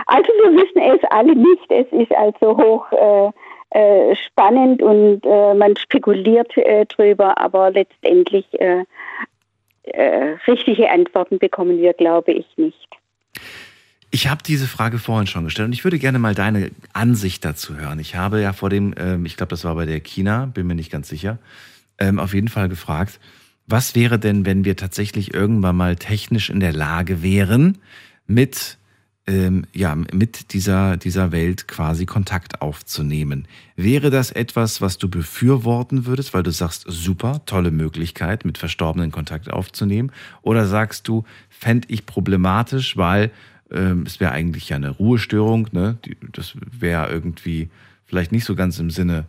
[0.06, 1.66] Also wir wissen es alle nicht.
[1.70, 3.32] Es ist also hoch äh,
[3.80, 6.51] äh, spannend und äh, man spekuliert
[6.89, 8.45] drüber, aber letztendlich
[10.47, 12.88] richtige Antworten bekommen wir, glaube ich, nicht.
[14.16, 17.78] Ich habe diese Frage vorhin schon gestellt und ich würde gerne mal deine Ansicht dazu
[17.78, 17.97] hören.
[17.97, 20.76] Ich habe ja vor dem, ähm, ich glaube, das war bei der China, bin mir
[20.76, 21.39] nicht ganz sicher,
[21.97, 23.20] ähm, auf jeden Fall gefragt,
[23.66, 27.80] was wäre denn, wenn wir tatsächlich irgendwann mal technisch in der Lage wären,
[28.28, 28.78] mit,
[29.26, 33.47] ähm, ja, mit dieser, dieser Welt quasi Kontakt aufzunehmen?
[33.76, 39.09] Wäre das etwas, was du befürworten würdest, weil du sagst, super, tolle Möglichkeit, mit Verstorbenen
[39.09, 40.11] Kontakt aufzunehmen?
[40.43, 43.32] Oder sagst du, fände ich problematisch, weil
[43.74, 45.97] ähm, es wäre eigentlich ja eine Ruhestörung, ne?
[46.05, 47.69] Die, das wäre irgendwie
[48.05, 49.26] vielleicht nicht so ganz im Sinne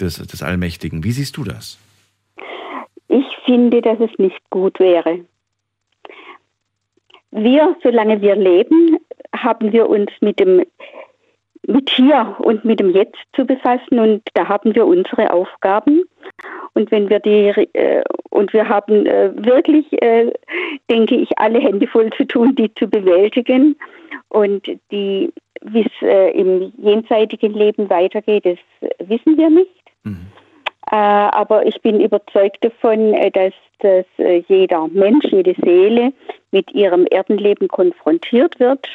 [0.00, 1.04] des, des Allmächtigen.
[1.04, 1.78] Wie siehst du das?
[3.08, 5.20] Ich finde, dass es nicht gut wäre.
[7.30, 8.98] Wir, solange wir leben,
[9.36, 10.64] haben wir uns mit dem
[11.66, 16.02] mit hier und mit dem Jetzt zu befassen und da haben wir unsere Aufgaben.
[16.74, 20.32] Und wenn wir die äh, und wir haben äh, wirklich, äh,
[20.90, 23.76] denke ich, alle Hände voll zu tun, die zu bewältigen
[24.28, 28.58] und die, wie es äh, im jenseitigen Leben weitergeht, das
[29.08, 29.70] wissen wir nicht.
[30.90, 34.06] Äh, aber ich bin überzeugt davon, äh, dass, dass
[34.48, 36.12] jeder Mensch, jede Seele
[36.50, 38.88] mit ihrem Erdenleben konfrontiert wird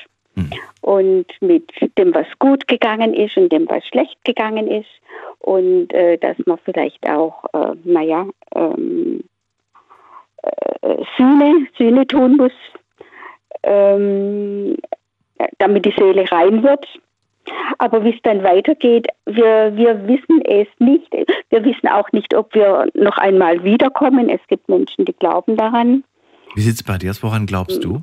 [0.82, 4.90] und mit dem, was gut gegangen ist und dem, was schlecht gegangen ist.
[5.40, 8.26] Und äh, dass man vielleicht auch, äh, naja,
[8.56, 9.24] ähm,
[10.44, 12.52] äh, Sühne, Sühne tun muss,
[13.64, 14.78] ähm,
[15.58, 16.86] damit die Seele rein wird.
[17.78, 21.12] Aber wie es dann weitergeht, wir, wir wissen es nicht.
[21.50, 24.30] Wir wissen auch nicht, ob wir noch einmal wiederkommen.
[24.30, 26.04] Es gibt Menschen, die glauben daran.
[26.56, 27.24] Wie sieht es bei dir aus?
[27.24, 28.02] Woran glaubst du?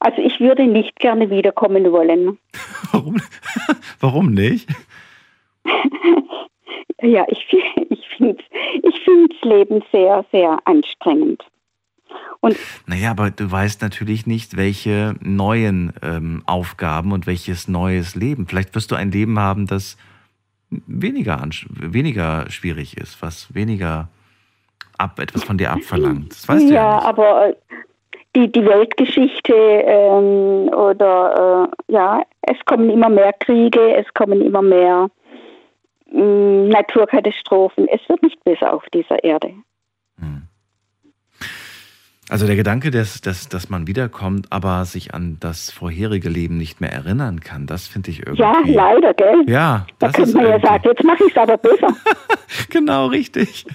[0.00, 2.38] Also ich würde nicht gerne wiederkommen wollen.
[4.00, 4.68] Warum nicht?
[7.02, 7.46] Ja, ich,
[7.90, 8.42] ich finde
[8.82, 11.44] ich find das Leben sehr, sehr anstrengend.
[12.40, 18.46] Und Naja, aber du weißt natürlich nicht, welche neuen ähm, Aufgaben und welches neues Leben.
[18.46, 19.98] Vielleicht wirst du ein Leben haben, das
[20.70, 24.08] weniger, weniger schwierig ist, was weniger
[24.98, 26.30] ab, etwas von dir abverlangt.
[26.30, 27.54] Das weißt du ja ja, aber äh,
[28.36, 34.62] die, die Weltgeschichte ähm, oder äh, ja, es kommen immer mehr Kriege, es kommen immer
[34.62, 35.08] mehr
[36.12, 37.88] mh, Naturkatastrophen.
[37.88, 39.52] Es wird nicht besser auf dieser Erde.
[42.28, 46.80] Also der Gedanke, dass, dass, dass man wiederkommt, aber sich an das vorherige Leben nicht
[46.80, 48.42] mehr erinnern kann, das finde ich irgendwie.
[48.42, 49.44] Ja, leider, gell?
[49.46, 51.88] Ja, Da das könnte ist man ja sagen, jetzt mache ich es aber besser.
[52.70, 53.66] Genau, richtig.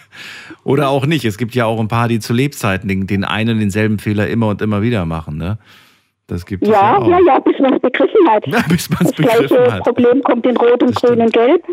[0.63, 1.25] Oder auch nicht.
[1.25, 4.27] Es gibt ja auch ein paar, die zu Lebzeiten den, den einen und denselben Fehler
[4.27, 5.57] immer und immer wieder machen, ne?
[6.27, 7.09] Das gibt es ja, Ja, auch.
[7.09, 8.47] ja, ja, bis man es begriffen hat.
[8.47, 9.83] Ja, bis man es das gleiche begriffen hat.
[9.83, 11.63] Problem kommt in Rot und Grün und Gelb.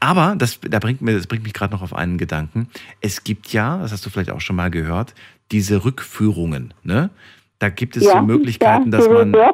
[0.00, 2.68] Aber das, da bringt mir, das bringt mich gerade noch auf einen Gedanken.
[3.02, 5.14] Es gibt ja, das hast du vielleicht auch schon mal gehört,
[5.52, 6.74] diese Rückführungen.
[6.82, 7.10] Ne?
[7.58, 9.52] Da gibt es ja, so Möglichkeiten, ja, dass man ja.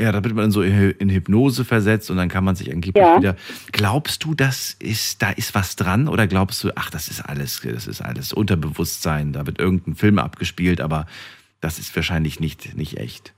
[0.00, 3.04] ja, da wird man so in in Hypnose versetzt und dann kann man sich angeblich
[3.04, 3.18] Ja.
[3.18, 3.36] wieder.
[3.70, 6.08] Glaubst du, das ist, da ist was dran?
[6.08, 10.18] Oder glaubst du, ach, das ist alles, das ist alles Unterbewusstsein, da wird irgendein Film
[10.18, 11.04] abgespielt, aber
[11.60, 13.34] das ist wahrscheinlich nicht, nicht echt.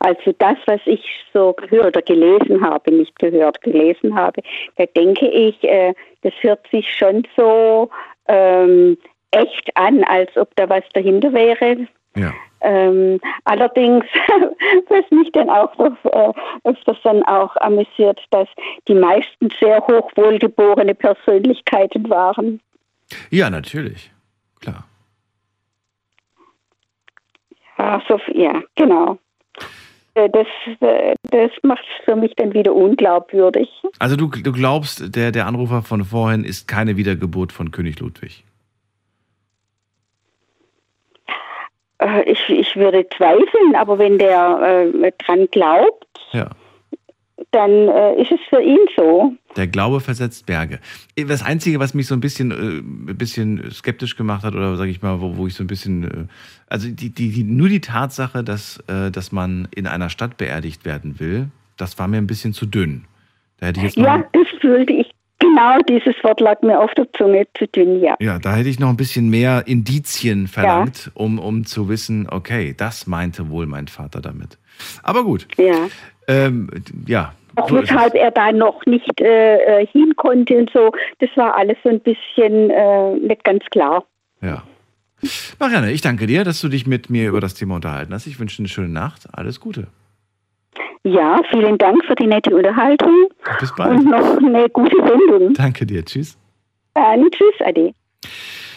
[0.00, 4.42] Also das, was ich so gehört oder gelesen habe, nicht gehört, gelesen habe,
[4.76, 7.90] da denke ich, äh, das hört sich schon so
[8.26, 8.96] ähm,
[9.30, 11.86] echt an, als ob da was dahinter wäre.
[12.16, 12.32] Ja.
[12.62, 14.04] Ähm, allerdings,
[14.88, 16.32] was mich dann auch noch, äh,
[16.64, 18.48] öfters dann auch amüsiert, dass
[18.86, 22.60] die meisten sehr hochwohlgeborene Persönlichkeiten waren.
[23.30, 24.10] Ja, natürlich.
[24.60, 24.84] Klar.
[27.78, 29.18] Ja, so, ja genau.
[30.14, 30.46] äh, das,
[30.80, 33.70] äh, das macht es für mich dann wieder unglaubwürdig.
[33.98, 38.44] Also du, du glaubst, der, der Anrufer von vorhin ist keine Wiedergeburt von König Ludwig?
[42.00, 46.50] Äh, Ich, ich würde zweifeln, aber wenn der äh, dran glaubt, Ja.
[47.52, 49.32] dann äh, ist es für ihn so.
[49.56, 50.78] Der Glaube versetzt Berge.
[51.16, 54.90] Das Einzige, was mich so ein bisschen, äh, ein bisschen skeptisch gemacht hat, oder sage
[54.90, 56.26] ich mal, wo, wo ich so ein bisschen, äh,
[56.68, 61.18] also die, die, nur die Tatsache, dass, äh, dass man in einer Stadt beerdigt werden
[61.18, 63.04] will, das war mir ein bisschen zu dünn.
[63.58, 65.10] Da hätte ich jetzt noch, Ja, das fühlte ich.
[65.60, 68.16] Genau dieses Wort lag mir auf der Zunge zu dünn, ja.
[68.18, 72.74] ja, da hätte ich noch ein bisschen mehr Indizien verlangt, um, um zu wissen, okay,
[72.74, 74.56] das meinte wohl mein Vater damit.
[75.02, 75.46] Aber gut.
[75.58, 75.88] Ja.
[76.28, 76.70] Ähm,
[77.06, 77.34] ja.
[77.56, 81.54] Auch so weshalb er da noch nicht äh, äh, hin konnte und so, das war
[81.56, 84.04] alles so ein bisschen äh, nicht ganz klar.
[84.40, 84.62] Ja.
[85.58, 88.26] Marianne, ich danke dir, dass du dich mit mir über das Thema unterhalten hast.
[88.26, 89.28] Ich wünsche eine schöne Nacht.
[89.30, 89.88] Alles Gute.
[91.02, 93.98] Ja, vielen Dank für die nette Unterhaltung Bis bald.
[93.98, 95.54] und noch eine gute Sendung.
[95.54, 96.04] Danke dir.
[96.04, 96.36] Tschüss.
[96.94, 97.94] Dann tschüss, Ade.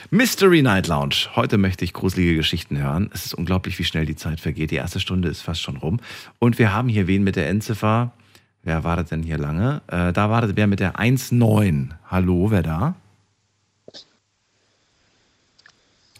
[0.10, 1.28] Mystery Night Lounge.
[1.36, 3.10] Heute möchte ich gruselige Geschichten hören.
[3.14, 4.72] Es ist unglaublich, wie schnell die Zeit vergeht.
[4.72, 6.00] Die erste Stunde ist fast schon rum.
[6.39, 8.12] Und wir haben hier wen mit der Endziffer.
[8.62, 9.82] Wer wartet denn hier lange?
[9.88, 11.89] Äh, da wartet wer mit der 1.9.
[12.10, 12.96] Hallo, wer da?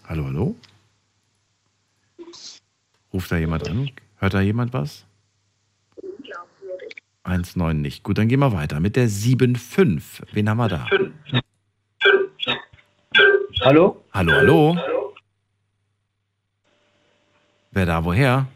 [0.10, 0.56] Hallo, hallo?
[3.14, 3.92] Ruft da jemand an?
[4.18, 5.06] Hört da jemand was?
[7.24, 8.04] 1,9 nicht.
[8.04, 10.24] Gut, dann gehen wir weiter mit der 7,5.
[10.34, 10.88] Wen haben wir da?
[13.62, 14.04] Hallo?
[14.12, 14.78] Hallo, hallo.
[17.72, 18.48] Wer da woher?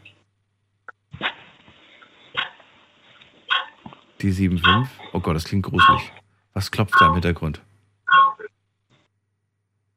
[4.20, 4.86] Die 7,5.
[5.12, 6.12] Oh Gott, das klingt gruselig.
[6.52, 7.62] Was klopft da im Hintergrund?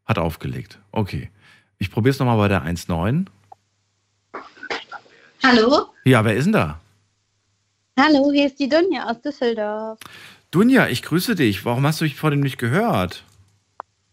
[0.06, 0.80] Hat aufgelegt.
[0.92, 1.30] Okay.
[1.78, 3.28] Ich probiere es nochmal bei der 1,9.
[5.44, 5.88] Hallo?
[6.04, 6.80] Ja, wer ist denn da?
[8.00, 10.00] Hallo, hier ist die Dunja aus Düsseldorf.
[10.50, 11.66] Dunja, ich grüße dich.
[11.66, 13.24] Warum hast du mich vor dem nicht gehört?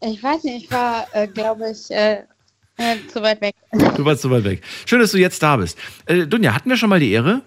[0.00, 2.22] Ich weiß nicht, ich war, äh, glaube ich, äh,
[2.76, 3.54] äh, zu weit weg.
[3.96, 4.62] Du warst so weit weg.
[4.86, 5.78] Schön, dass du jetzt da bist.
[6.06, 7.42] Äh, Dunja, hatten wir schon mal die Ehre?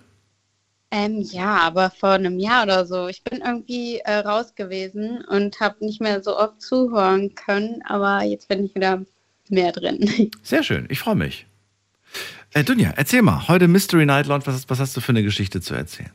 [0.92, 3.08] Ähm, ja, aber vor einem Jahr oder so.
[3.08, 8.24] Ich bin irgendwie äh, raus gewesen und habe nicht mehr so oft zuhören können, aber
[8.24, 9.02] jetzt bin ich wieder
[9.50, 10.32] mehr drin.
[10.44, 11.46] Sehr schön, ich freue mich.
[12.54, 15.62] Äh, Dunja, erzähl mal, heute Mystery Night Lounge, was, was hast du für eine Geschichte
[15.62, 16.12] zu erzählen?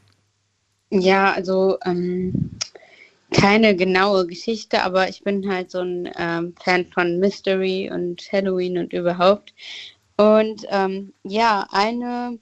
[0.90, 2.50] Ja, also ähm,
[3.30, 8.78] keine genaue Geschichte, aber ich bin halt so ein ähm, Fan von Mystery und Halloween
[8.78, 9.54] und überhaupt.
[10.18, 12.38] Und ähm, ja, eine,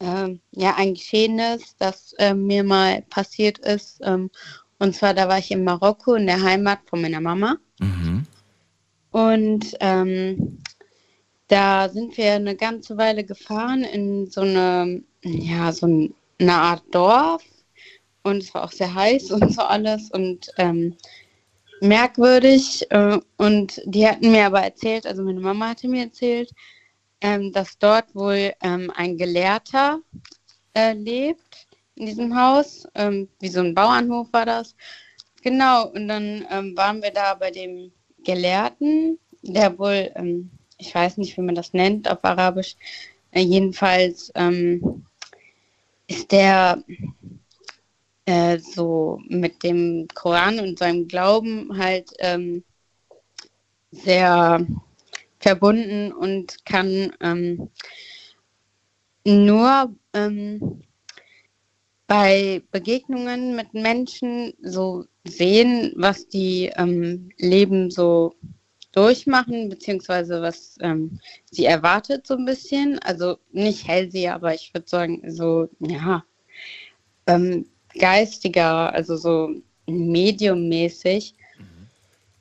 [0.00, 4.00] ähm, ja, ein Geschehnis, das ähm, mir mal passiert ist.
[4.02, 4.30] Ähm,
[4.78, 7.56] und zwar, da war ich in Marokko in der Heimat von meiner Mama.
[9.12, 10.58] Und ähm,
[11.52, 16.82] da sind wir eine ganze Weile gefahren in so eine, ja, so ein- eine Art
[16.94, 17.42] Dorf.
[18.22, 20.96] Und es war auch sehr heiß und so alles und ähm,
[21.80, 22.90] merkwürdig.
[22.90, 26.50] Äh, und die hatten mir aber erzählt, also meine Mama hatte mir erzählt,
[27.20, 30.00] ähm, dass dort wohl ähm, ein Gelehrter
[30.74, 32.86] äh, lebt in diesem Haus.
[32.94, 34.74] Ähm, wie so ein Bauernhof war das.
[35.42, 37.92] Genau, und dann ähm, waren wir da bei dem
[38.24, 40.50] Gelehrten, der wohl, ähm,
[40.82, 42.76] ich weiß nicht, wie man das nennt auf Arabisch,
[43.30, 45.06] äh, jedenfalls ähm,
[46.08, 46.82] ist der
[48.26, 52.64] äh, so mit dem Koran und seinem Glauben halt ähm,
[53.92, 54.66] sehr
[55.38, 57.68] verbunden und kann ähm,
[59.24, 60.82] nur ähm,
[62.08, 68.34] bei Begegnungen mit Menschen so sehen, was die ähm, Leben so
[68.92, 71.18] durchmachen, beziehungsweise was ähm,
[71.50, 72.98] sie erwartet so ein bisschen.
[73.00, 76.24] Also nicht Hellseher, aber ich würde sagen, so, ja,
[77.26, 77.66] ähm,
[77.98, 79.50] geistiger, also so
[79.86, 81.34] mediummäßig.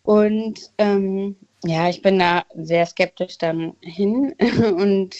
[0.03, 4.33] Und ähm, ja, ich bin da sehr skeptisch dann hin
[4.75, 5.15] und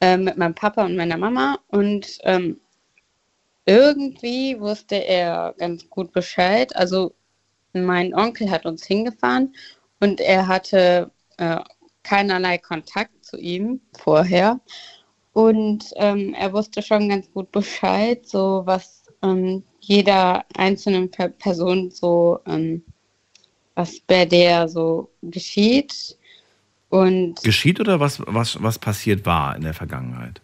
[0.00, 2.60] äh, mit meinem Papa und meiner Mama und ähm,
[3.66, 6.74] irgendwie wusste er ganz gut Bescheid.
[6.74, 7.14] Also
[7.72, 9.54] mein Onkel hat uns hingefahren
[10.00, 11.60] und er hatte äh,
[12.02, 14.60] keinerlei Kontakt zu ihm vorher.
[15.32, 21.90] Und ähm, er wusste schon ganz gut Bescheid, so was ähm, jeder einzelnen per Person
[21.90, 22.82] so, ähm,
[23.74, 26.16] was bei der so geschieht.
[26.88, 30.40] Und Geschieht oder was, was, was passiert war in der Vergangenheit?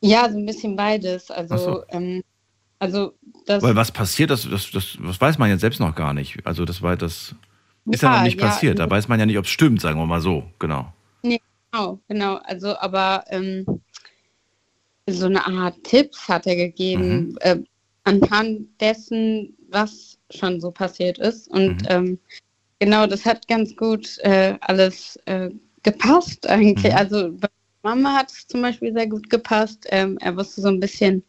[0.00, 1.30] ja, so ein bisschen beides.
[1.30, 1.84] Also, so.
[1.90, 2.22] ähm,
[2.78, 3.14] also
[3.46, 3.62] das.
[3.62, 6.46] Weil was passiert, das, das, das, das weiß man ja selbst noch gar nicht.
[6.46, 7.34] Also das war das
[7.92, 8.78] ist ja, Ja, noch nicht ja, passiert.
[8.78, 10.44] Da also- weiß man ja nicht, ob es stimmt, sagen wir mal so.
[10.58, 10.92] Genau.
[11.22, 11.40] Nee,
[11.72, 12.36] genau, genau.
[12.44, 13.64] Also, aber ähm,
[15.08, 17.38] so eine Art Tipps hat er gegeben, Mhm.
[17.40, 17.56] äh,
[18.04, 21.48] anhand dessen, was schon so passiert ist.
[21.48, 21.88] Und Mhm.
[21.88, 22.18] ähm,
[22.78, 25.50] genau, das hat ganz gut äh, alles äh,
[25.82, 26.92] gepasst eigentlich.
[26.92, 26.98] Mhm.
[26.98, 27.48] Also bei
[27.82, 29.86] Mama hat es zum Beispiel sehr gut gepasst.
[29.90, 31.22] Ähm, er wusste so ein bisschen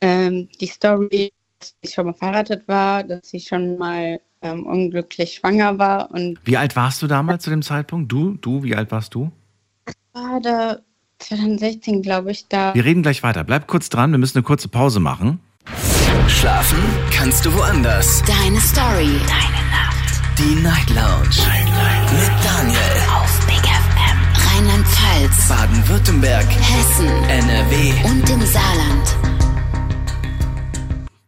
[0.00, 5.34] ähm, die Story, dass sie schon mal verheiratet war, dass sie schon mal ähm, unglücklich
[5.34, 8.10] schwanger war und Wie alt warst du damals zu dem Zeitpunkt?
[8.10, 9.30] Du, du, wie alt warst du?
[10.12, 10.78] war da
[11.20, 12.74] 2016, glaube ich, da.
[12.74, 13.44] Wir reden gleich weiter.
[13.44, 15.40] Bleib kurz dran, wir müssen eine kurze Pause machen.
[16.28, 16.78] Schlafen
[17.12, 18.22] kannst du woanders.
[18.24, 19.18] Deine Story.
[19.26, 20.38] Deine Nacht.
[20.38, 21.28] Die Night Lounge.
[21.46, 22.12] Night, Night.
[22.12, 22.78] Mit Daniel.
[23.14, 24.18] Auf Big FM.
[24.56, 25.48] Rheinland-Pfalz.
[25.48, 26.46] Baden-Württemberg.
[26.48, 27.06] Hessen.
[27.28, 27.92] NRW.
[28.04, 29.41] Und im Saarland.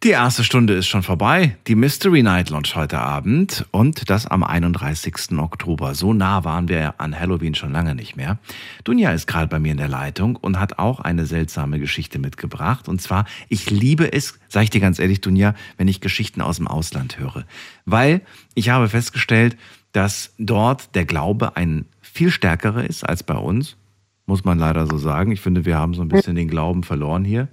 [0.04, 1.56] Die erste Stunde ist schon vorbei.
[1.66, 5.38] Die Mystery Night Lounge heute Abend und das am 31.
[5.38, 5.94] Oktober.
[5.94, 8.36] So nah waren wir an Halloween schon lange nicht mehr.
[8.84, 12.86] Dunja ist gerade bei mir in der Leitung und hat auch eine seltsame Geschichte mitgebracht.
[12.86, 16.58] Und zwar, ich liebe es, sage ich dir ganz ehrlich, Dunja, wenn ich Geschichten aus
[16.58, 17.46] dem Ausland höre.
[17.86, 18.20] Weil
[18.52, 19.56] ich habe festgestellt,
[19.92, 23.78] dass dort der Glaube ein viel stärkerer ist als bei uns.
[24.26, 25.32] Muss man leider so sagen.
[25.32, 27.48] Ich finde, wir haben so ein bisschen den Glauben verloren hier.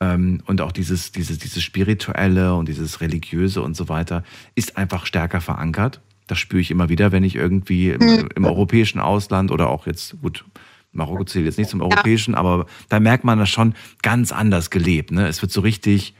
[0.00, 4.24] Ähm, und auch dieses, dieses, dieses Spirituelle und dieses Religiöse und so weiter
[4.54, 6.00] ist einfach stärker verankert.
[6.26, 10.20] Das spüre ich immer wieder, wenn ich irgendwie im, im europäischen Ausland oder auch jetzt,
[10.22, 10.44] gut,
[10.92, 15.10] Marokko zählt jetzt nicht zum europäischen, aber da merkt man das schon ganz anders gelebt.
[15.12, 15.26] Ne?
[15.28, 16.14] Es wird so richtig,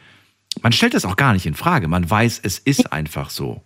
[0.62, 1.88] man stellt das auch gar nicht in Frage.
[1.88, 3.62] Man weiß, es ist einfach so.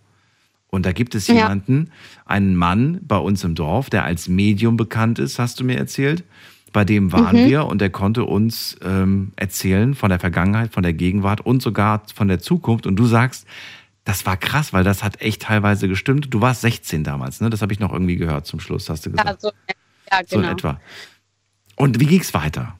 [0.69, 1.35] Und da gibt es Ja.
[1.35, 1.91] jemanden,
[2.25, 6.23] einen Mann bei uns im Dorf, der als Medium bekannt ist, hast du mir erzählt.
[6.75, 7.45] Bei dem waren Mhm.
[7.45, 12.03] wir und der konnte uns ähm, erzählen von der Vergangenheit, von der Gegenwart und sogar
[12.13, 12.85] von der Zukunft.
[12.85, 13.47] Und du sagst,
[14.03, 16.33] das war krass, weil das hat echt teilweise gestimmt.
[16.33, 17.49] Du warst 16 damals, ne?
[17.49, 19.41] Das habe ich noch irgendwie gehört zum Schluss, hast du gesagt.
[19.43, 19.51] Ja, so,
[20.11, 20.53] ja So in genau.
[20.53, 20.81] etwa.
[21.77, 22.77] Und wie ging's weiter?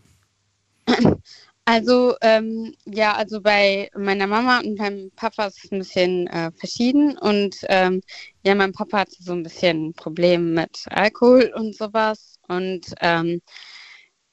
[1.68, 6.52] Also, ähm, ja, also bei meiner Mama und meinem Papa ist es ein bisschen äh,
[6.52, 7.18] verschieden.
[7.18, 8.02] Und ähm,
[8.44, 13.42] ja, mein Papa hatte so ein bisschen Probleme mit Alkohol und sowas und ähm,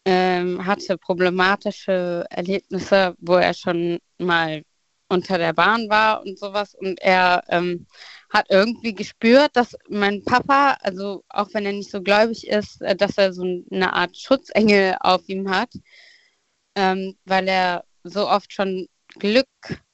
[0.04, 4.62] ähm, hatte problematische Erlebnisse, wo er schon mal
[5.08, 6.74] unter der Bahn war und sowas.
[6.74, 7.86] Und er ähm,
[8.30, 12.96] hat irgendwie gespürt, dass mein Papa, also auch wenn er nicht so gläubig ist, äh,
[12.96, 15.70] dass er so eine Art Schutzengel auf ihm hat
[16.74, 18.88] ähm, weil er so oft schon
[19.18, 19.46] Glück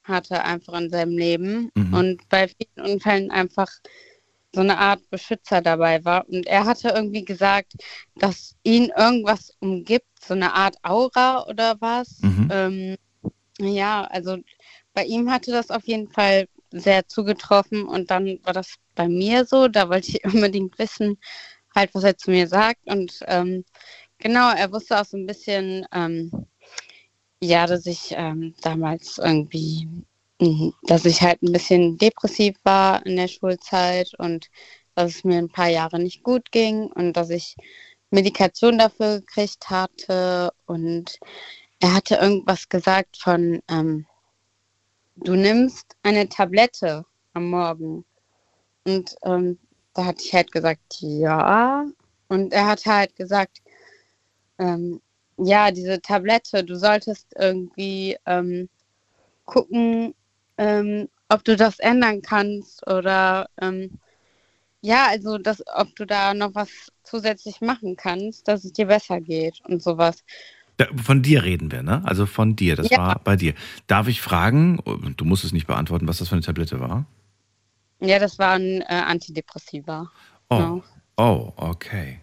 [0.04, 1.94] hatte einfach in seinem Leben Mhm.
[1.94, 3.68] und bei vielen Unfällen einfach
[4.54, 6.26] so eine Art Beschützer dabei war.
[6.28, 7.74] Und er hatte irgendwie gesagt,
[8.16, 12.20] dass ihn irgendwas umgibt, so eine Art Aura oder was.
[12.20, 12.48] Mhm.
[12.50, 12.96] Ähm,
[13.60, 14.38] ja, also
[14.94, 19.44] bei ihm hatte das auf jeden Fall sehr zugetroffen und dann war das bei mir
[19.44, 21.18] so, da wollte ich unbedingt wissen,
[21.74, 23.64] halt, was er zu mir sagt und ähm,
[24.18, 26.30] genau, er wusste auch so ein bisschen, ähm,
[27.40, 29.88] ja, dass ich ähm, damals irgendwie,
[30.82, 34.48] dass ich halt ein bisschen depressiv war in der Schulzeit und
[34.94, 37.56] dass es mir ein paar Jahre nicht gut ging und dass ich
[38.10, 40.52] Medikation dafür gekriegt hatte.
[40.66, 41.18] Und
[41.80, 44.06] er hatte irgendwas gesagt von, ähm,
[45.16, 48.04] du nimmst eine Tablette am Morgen.
[48.84, 49.58] Und ähm,
[49.94, 51.84] da hatte ich halt gesagt, ja.
[52.28, 53.58] Und er hat halt gesagt,
[54.58, 55.00] ähm,
[55.36, 58.68] ja, diese Tablette, du solltest irgendwie ähm,
[59.44, 60.14] gucken,
[60.58, 63.98] ähm, ob du das ändern kannst oder ähm,
[64.80, 66.68] ja, also das, ob du da noch was
[67.02, 70.22] zusätzlich machen kannst, dass es dir besser geht und sowas.
[70.76, 72.02] Da, von dir reden wir, ne?
[72.04, 72.98] Also von dir, das Ja.
[72.98, 73.54] war bei dir.
[73.88, 74.78] Darf ich fragen,
[75.16, 77.06] du musst es nicht beantworten, was das für eine Tablette war?
[78.00, 80.08] Ja, das war ein äh, Antidepressiva.
[80.50, 80.82] Oh, Genau.
[81.16, 82.20] oh, okay.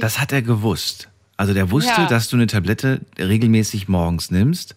[0.00, 1.08] Das hat er gewusst.
[1.38, 2.06] Also der wusste, Ja.
[2.06, 4.76] dass du eine Tablette regelmäßig morgens nimmst.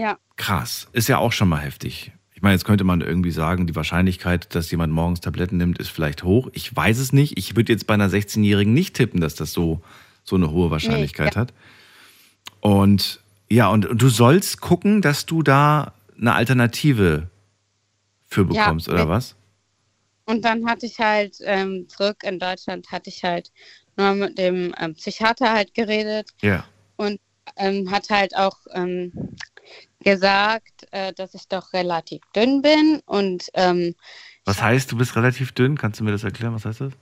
[0.00, 0.18] Ja.
[0.36, 0.88] Krass.
[0.92, 2.12] Ist ja auch schon mal heftig.
[2.34, 5.90] Ich meine, jetzt könnte man irgendwie sagen, die Wahrscheinlichkeit, dass jemand morgens Tabletten nimmt, ist
[5.90, 6.48] vielleicht hoch.
[6.54, 7.36] Ich weiß es nicht.
[7.36, 9.82] Ich würde jetzt bei einer 16-Jährigen nicht tippen, dass das so,
[10.24, 11.40] so eine hohe Wahrscheinlichkeit ja.
[11.42, 11.52] hat.
[12.60, 13.20] Und
[13.50, 17.28] ja, und, und du sollst gucken, dass du da eine Alternative
[18.26, 19.36] für Ja, bekommst, oder wenn- was?
[20.24, 23.50] Und dann hatte ich halt ähm, zurück in Deutschland, hatte ich halt
[23.96, 26.64] nur mit dem ähm, Psychiater halt geredet Ja.
[26.96, 27.18] und
[27.56, 29.12] ähm, hat halt auch ähm,
[30.00, 33.94] gesagt, äh, dass ich doch relativ dünn bin und ähm,
[34.44, 35.76] Was heißt, du bist relativ dünn?
[35.76, 36.54] Kannst du mir das erklären?
[36.54, 36.92] Was heißt das?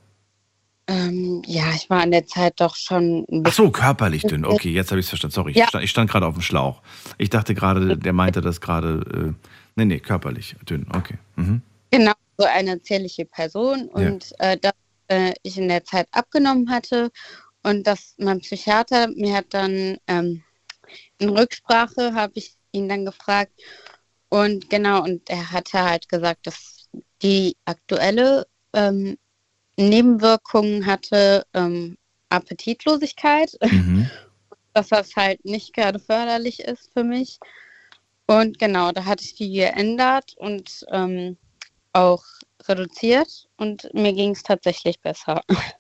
[0.89, 4.45] ähm, ja, ich war in der Zeit doch schon Ach so, körperlich dünn.
[4.47, 5.35] Okay, jetzt habe ich es verstanden.
[5.35, 5.65] Sorry, Ja.
[5.65, 6.81] ich stand, stand gerade auf dem Schlauch.
[7.19, 9.35] Ich dachte gerade, der meinte das gerade.
[9.39, 10.87] Äh, nee, nee, körperlich dünn.
[10.95, 11.19] Okay.
[11.37, 11.61] Mhm.
[11.91, 14.73] Genau, so eine zierliche Person und äh, dass
[15.09, 17.11] äh, ich in der Zeit abgenommen hatte
[17.63, 20.43] und dass mein Psychiater mir hat dann ähm,
[21.19, 23.53] in Rücksprache habe ich ihn dann gefragt.
[24.29, 26.89] Und genau, und er hatte halt gesagt, dass
[27.23, 29.17] die aktuelle ähm,
[29.77, 31.97] Nebenwirkung hatte ähm,
[32.29, 34.11] Appetitlosigkeit, Mhm.
[34.75, 37.39] dass das halt nicht gerade förderlich ist für mich.
[38.27, 41.39] Und genau, da hatte ich die geändert und ähm,
[41.93, 42.23] auch
[42.65, 45.43] reduziert und mir ging es tatsächlich besser.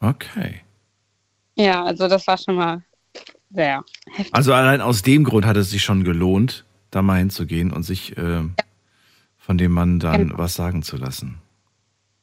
[0.00, 0.62] Okay.
[1.56, 2.84] Ja, also das war schon mal
[3.50, 4.34] sehr heftig.
[4.34, 8.16] Also allein aus dem Grund hat es sich schon gelohnt, da mal hinzugehen und sich
[8.16, 8.42] äh,
[9.38, 10.38] von dem Mann dann Genau.
[10.38, 11.38] was sagen zu lassen.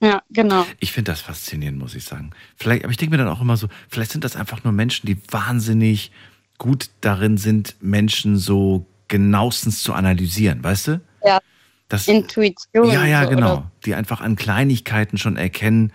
[0.02, 0.66] Ja, genau.
[0.80, 2.32] Ich finde das faszinierend, muss ich sagen.
[2.58, 5.08] Vielleicht, aber ich denke mir dann auch immer so, vielleicht sind das einfach nur Menschen,
[5.08, 6.12] die wahnsinnig
[6.58, 11.02] gut darin sind, Menschen so genauestens zu analysieren, weißt du?
[11.24, 11.40] Ja.
[11.88, 12.90] Das, Intuition.
[12.90, 13.54] ja, ja, so, genau.
[13.54, 13.72] Oder?
[13.86, 15.92] Die einfach an Kleinigkeiten schon erkennen,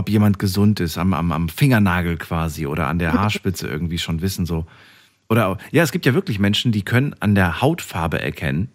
[0.00, 4.20] ob jemand gesund ist, am, am, am Fingernagel quasi oder an der Haarspitze irgendwie schon
[4.22, 4.66] wissen so.
[5.28, 8.68] Oder ja, es gibt ja wirklich Menschen, die können an der Hautfarbe erkennen,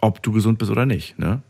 [0.00, 1.18] ob du gesund bist oder nicht.
[1.18, 1.42] Ne?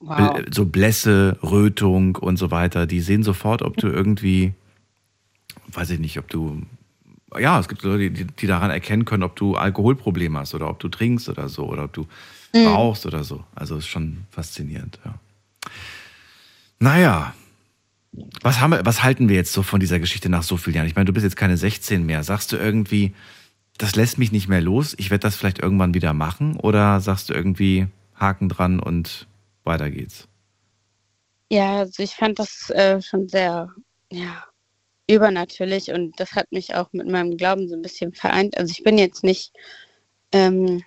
[0.00, 0.40] Wow.
[0.50, 4.52] So Blässe, Rötung und so weiter, die sehen sofort, ob du irgendwie,
[5.72, 6.62] weiß ich nicht, ob du,
[7.38, 10.78] ja, es gibt Leute, die, die daran erkennen können, ob du Alkoholprobleme hast oder ob
[10.80, 12.06] du trinkst oder so oder ob du
[12.54, 12.66] Mhm.
[12.66, 13.44] rauchst oder so.
[13.54, 15.12] Also ist schon faszinierend, ja.
[16.80, 17.34] Naja,
[18.12, 20.86] was, haben wir, was halten wir jetzt so von dieser Geschichte nach so vielen Jahren?
[20.86, 22.22] Ich meine, du bist jetzt keine 16 mehr.
[22.24, 23.14] Sagst du irgendwie,
[23.78, 26.56] das lässt mich nicht mehr los, ich werde das vielleicht irgendwann wieder machen?
[26.56, 29.26] Oder sagst du irgendwie, Haken dran und
[29.64, 30.28] weiter geht's?
[31.50, 33.70] Ja, also ich fand das äh, schon sehr,
[34.12, 34.44] ja,
[35.08, 38.56] übernatürlich und das hat mich auch mit meinem Glauben so ein bisschen vereint.
[38.58, 39.52] Also ich bin jetzt nicht
[40.32, 40.82] ähm,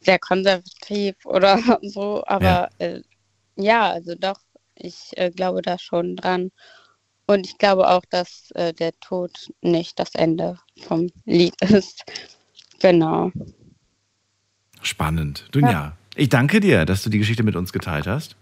[0.00, 2.74] sehr konservativ oder so, aber Ja.
[2.78, 3.02] äh,
[3.56, 4.40] ja also doch,
[4.76, 6.50] ich äh, glaube da schon dran.
[7.26, 12.04] Und ich glaube auch, dass äh, der Tod nicht das Ende vom Lied ist.
[12.80, 13.32] Genau.
[14.82, 15.48] Spannend.
[15.52, 18.36] Dunja, ich danke dir, dass du die Geschichte mit uns geteilt hast.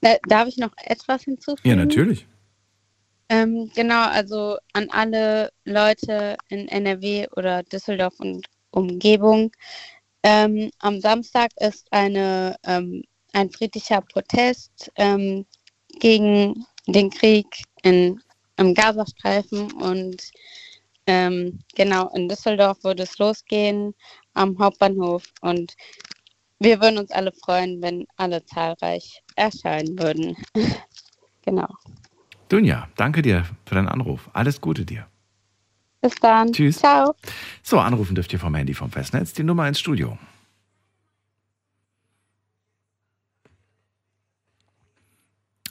[0.00, 1.68] Äh, darf ich noch etwas hinzufügen?
[1.68, 2.26] Ja, natürlich.
[3.28, 9.50] Ähm, genau, also an alle Leute in NRW oder Düsseldorf und Umgebung.
[10.22, 13.02] Ähm, am Samstag ist eine, ähm,
[13.32, 15.46] ein friedlicher Protest ähm,
[16.00, 17.46] gegen den Krieg
[17.82, 18.20] in,
[18.56, 20.22] im Gazastreifen und
[21.06, 23.94] ähm, genau in Düsseldorf würde es losgehen
[24.34, 25.74] am Hauptbahnhof und
[26.60, 30.36] wir würden uns alle freuen, wenn alle zahlreich erscheinen würden.
[31.42, 31.68] genau.
[32.48, 34.30] Dunja, danke dir für deinen Anruf.
[34.32, 35.06] Alles Gute dir.
[36.00, 36.52] Bis dann.
[36.52, 36.78] Tschüss.
[36.78, 37.14] Ciao.
[37.62, 39.32] So, anrufen dürft ihr vom Handy vom Festnetz.
[39.32, 40.18] Die Nummer ins Studio.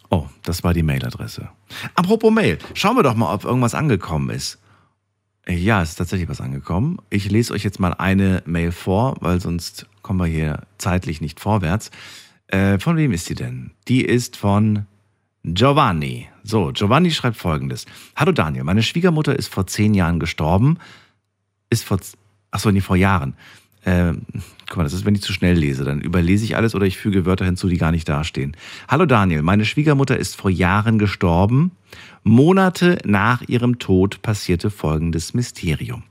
[0.09, 1.49] Oh, das war die Mailadresse.
[1.95, 4.59] Apropos Mail, schauen wir doch mal, ob irgendwas angekommen ist.
[5.47, 6.99] Ja, es ist tatsächlich was angekommen.
[7.09, 11.39] Ich lese euch jetzt mal eine Mail vor, weil sonst kommen wir hier zeitlich nicht
[11.39, 11.91] vorwärts.
[12.47, 13.71] Äh, von wem ist die denn?
[13.87, 14.85] Die ist von
[15.43, 16.29] Giovanni.
[16.43, 17.85] So, Giovanni schreibt folgendes.
[18.15, 20.77] Hallo Daniel, meine Schwiegermutter ist vor zehn Jahren gestorben.
[21.69, 21.99] Ist vor,
[22.51, 23.35] ach so, nee, vor Jahren.
[23.85, 24.13] Äh,
[24.69, 26.97] guck mal, das ist, wenn ich zu schnell lese, dann überlese ich alles oder ich
[26.97, 28.55] füge Wörter hinzu, die gar nicht dastehen.
[28.87, 31.71] Hallo Daniel, meine Schwiegermutter ist vor Jahren gestorben.
[32.23, 36.03] Monate nach ihrem Tod passierte folgendes Mysterium.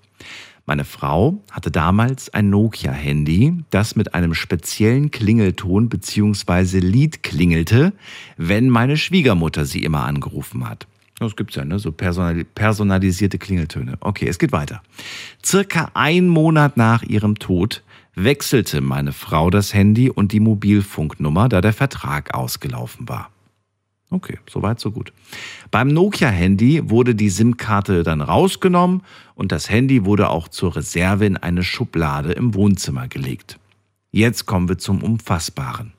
[0.65, 6.79] Meine Frau hatte damals ein Nokia-Handy, das mit einem speziellen Klingelton bzw.
[6.79, 7.93] Lied klingelte,
[8.37, 10.87] wenn meine Schwiegermutter sie immer angerufen hat.
[11.23, 11.79] Das gibt's ja, ne?
[11.79, 13.97] So personali- personalisierte Klingeltöne.
[14.01, 14.83] Okay, es geht weiter.
[15.45, 17.83] Circa ein Monat nach ihrem Tod
[18.15, 23.31] wechselte meine Frau das Handy und die Mobilfunknummer, da der Vertrag ausgelaufen war.
[24.11, 25.13] Okay, soweit, so gut.
[25.71, 29.03] Beim Nokia-Handy wurde die SIM-Karte dann rausgenommen
[29.35, 33.59] und das Handy wurde auch zur Reserve in eine Schublade im Wohnzimmer gelegt.
[34.11, 35.93] Jetzt kommen wir zum Unfassbaren.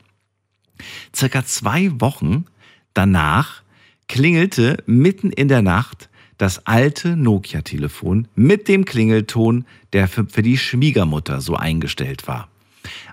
[1.16, 2.46] Circa zwei Wochen
[2.94, 3.63] danach
[4.08, 11.42] klingelte mitten in der Nacht das alte Nokia-Telefon mit dem Klingelton, der für, die Schwiegermutter
[11.42, 12.50] so eingestellt war.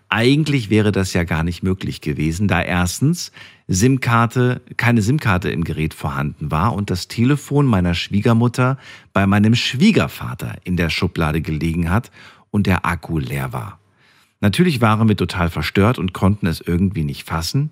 [0.09, 3.31] Eigentlich wäre das ja gar nicht möglich gewesen, da erstens
[3.69, 8.79] SIM-Karte, keine SIM-Karte im Gerät vorhanden war und das Telefon meiner Schwiegermutter
[9.13, 12.11] bei meinem Schwiegervater in der Schublade gelegen hat
[12.51, 13.79] und der Akku leer war.
[14.41, 17.71] Natürlich waren wir total verstört und konnten es irgendwie nicht fassen.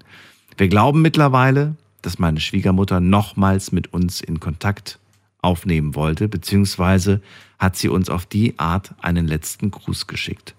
[0.56, 4.98] Wir glauben mittlerweile, dass meine Schwiegermutter nochmals mit uns in Kontakt
[5.40, 7.20] aufnehmen wollte, beziehungsweise
[7.58, 10.54] hat sie uns auf die Art einen letzten Gruß geschickt.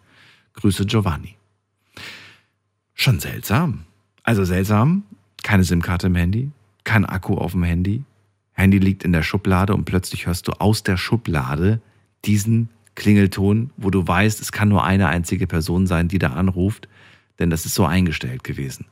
[0.53, 1.35] Grüße Giovanni.
[2.93, 3.85] Schon seltsam.
[4.23, 5.03] Also seltsam,
[5.43, 6.51] keine SIM-Karte im Handy,
[6.83, 8.03] kein Akku auf dem Handy.
[8.53, 11.81] Handy liegt in der Schublade und plötzlich hörst du aus der Schublade
[12.25, 16.89] diesen Klingelton, wo du weißt, es kann nur eine einzige Person sein, die da anruft,
[17.39, 18.85] denn das ist so eingestellt gewesen.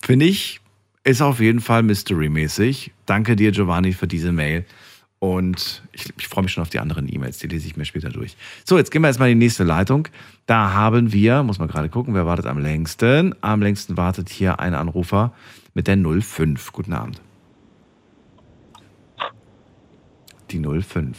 [0.00, 0.61] Finde ich,
[1.04, 2.92] ist auf jeden Fall Mystery-mäßig.
[3.06, 4.64] Danke dir, Giovanni, für diese Mail.
[5.18, 8.10] Und ich, ich freue mich schon auf die anderen E-Mails, die lese ich mir später
[8.10, 8.36] durch.
[8.64, 10.08] So, jetzt gehen wir erstmal in die nächste Leitung.
[10.46, 13.34] Da haben wir, muss man gerade gucken, wer wartet am längsten?
[13.40, 15.32] Am längsten wartet hier ein Anrufer
[15.74, 16.72] mit der 05.
[16.72, 17.20] Guten Abend.
[20.50, 21.16] Die 05.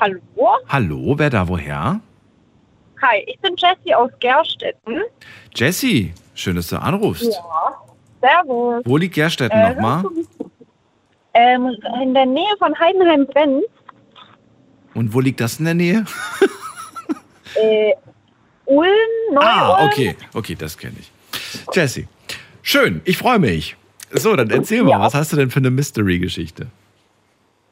[0.00, 0.20] Hallo?
[0.68, 2.00] Hallo, wer da woher?
[3.02, 5.02] Hi, ich bin Jessie aus Gerstetten.
[5.54, 7.24] Jessie, schön, dass du anrufst.
[7.24, 7.87] Ja.
[8.20, 8.82] Servus.
[8.84, 10.04] Wo liegt Gerstetten Äh, nochmal?
[11.34, 13.64] Ähm, in der Nähe von Heidenheim-Brenz.
[14.94, 16.04] Und wo liegt das in der Nähe?
[17.54, 17.92] Äh,
[18.66, 18.88] Ulm,
[19.32, 19.38] Neu-Ulm.
[19.40, 21.10] Ah, okay, okay, das kenne ich.
[21.72, 22.06] Jessie,
[22.62, 23.76] schön, ich freue mich.
[24.10, 26.66] So, dann erzähl mal, was hast du denn für eine Mystery-Geschichte?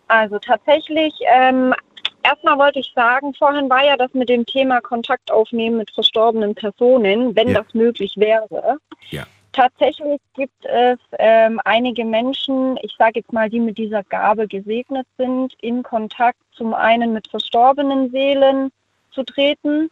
[0.09, 1.75] Also tatsächlich, ähm,
[2.23, 6.55] erstmal wollte ich sagen, vorhin war ja das mit dem Thema Kontakt aufnehmen mit verstorbenen
[6.55, 7.63] Personen, wenn Ja.
[7.63, 8.79] das möglich wäre.
[9.11, 9.25] Ja.
[9.57, 15.07] Tatsächlich gibt es ähm, einige Menschen, ich sage jetzt mal, die mit dieser Gabe gesegnet
[15.17, 18.71] sind, in Kontakt zum einen mit verstorbenen Seelen
[19.13, 19.91] zu treten,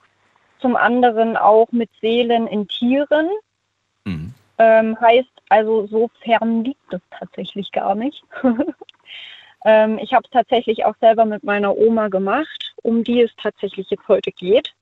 [0.60, 3.30] zum anderen auch mit Seelen in Tieren.
[4.58, 8.22] Ähm, heißt also, so fern liegt es tatsächlich gar nicht.
[9.64, 13.88] ähm, ich habe es tatsächlich auch selber mit meiner Oma gemacht, um die es tatsächlich
[13.88, 14.74] jetzt heute geht.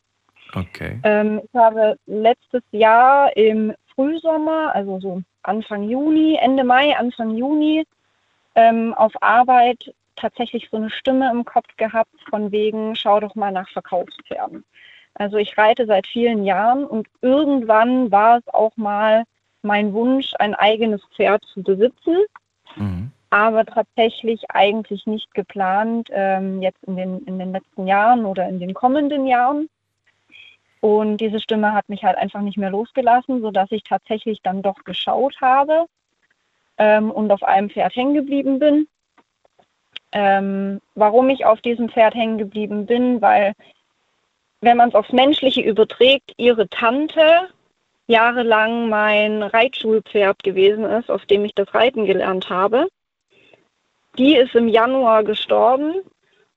[0.55, 1.01] Okay.
[1.05, 3.73] Ähm, ich habe letztes Jahr im
[4.03, 7.87] Frühsommer, also so Anfang Juni, Ende Mai, Anfang Juni,
[8.57, 13.53] ähm, auf Arbeit tatsächlich so eine Stimme im Kopf gehabt von wegen, schau doch mal
[13.53, 14.65] nach Verkaufspferden.
[15.15, 19.25] Also ich reite seit vielen Jahren und irgendwann war es auch mal
[19.63, 22.17] mein Wunsch, ein eigenes Pferd zu besitzen,
[23.31, 28.59] aber tatsächlich eigentlich nicht geplant ähm, jetzt in den, in den letzten Jahren oder in
[28.59, 29.69] den kommenden Jahren.
[30.83, 34.83] Und diese Stimme hat mich halt einfach nicht mehr losgelassen, sodass ich tatsächlich dann doch
[34.83, 35.87] geschaut habe
[36.77, 38.89] ähm, und auf einem Pferd hängen geblieben bin.
[40.11, 43.53] Ähm, warum ich auf diesem Pferd hängen geblieben bin, weil
[44.61, 47.49] wenn man es aufs Menschliche überträgt, ihre Tante
[48.09, 52.89] jahrelang mein Reitschulpferd gewesen ist, auf dem ich das Reiten gelernt habe.
[54.19, 55.95] Die ist im Januar gestorben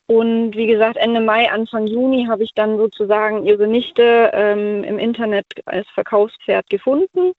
[0.07, 4.99] und wie gesagt, Ende Mai, Anfang Juni habe ich dann sozusagen ihre Nichte ähm, im
[4.99, 7.33] Internet als Verkaufspferd gefunden.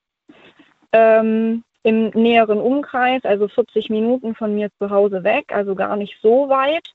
[0.92, 6.18] Ähm, Im näheren Umkreis, also 40 Minuten von mir zu Hause weg, also gar nicht
[6.20, 6.92] so weit.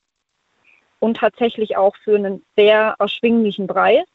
[1.00, 4.06] Und tatsächlich auch für einen sehr erschwinglichen Preis.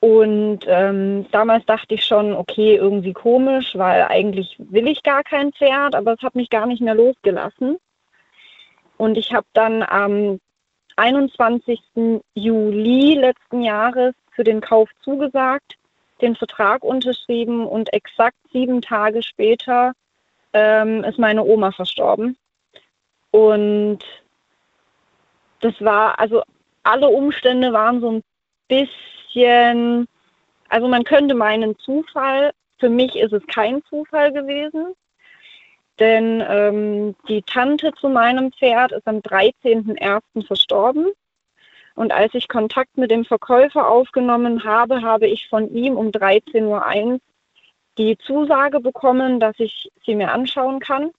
[0.00, 5.52] Und ähm, damals dachte ich schon, okay, irgendwie komisch, weil eigentlich will ich gar kein
[5.52, 7.78] Pferd, aber es hat mich gar nicht mehr losgelassen.
[8.96, 10.38] Und ich habe dann am
[10.96, 11.80] 21.
[12.34, 15.76] Juli letzten Jahres für den Kauf zugesagt,
[16.20, 19.92] den Vertrag unterschrieben und exakt sieben Tage später
[20.52, 22.36] ähm, ist meine Oma verstorben.
[23.32, 23.98] Und
[25.60, 26.42] das war, also
[26.84, 28.22] alle Umstände waren so ein
[28.68, 30.06] bisschen,
[30.68, 32.52] also man könnte meinen Zufall.
[32.78, 34.94] Für mich ist es kein Zufall gewesen.
[36.00, 40.46] Denn ähm, die Tante zu meinem Pferd ist am 13.01.
[40.46, 41.06] verstorben.
[41.94, 46.64] Und als ich Kontakt mit dem Verkäufer aufgenommen habe, habe ich von ihm um 13.01
[46.64, 47.20] Uhr
[47.98, 51.12] die Zusage bekommen, dass ich sie mir anschauen kann.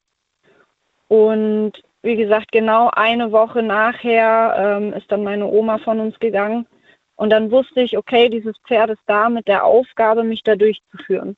[1.08, 6.68] Und wie gesagt, genau eine Woche nachher ähm, ist dann meine Oma von uns gegangen.
[7.16, 11.38] Und dann wusste ich, okay, dieses Pferd ist da mit der Aufgabe, mich da durchzuführen.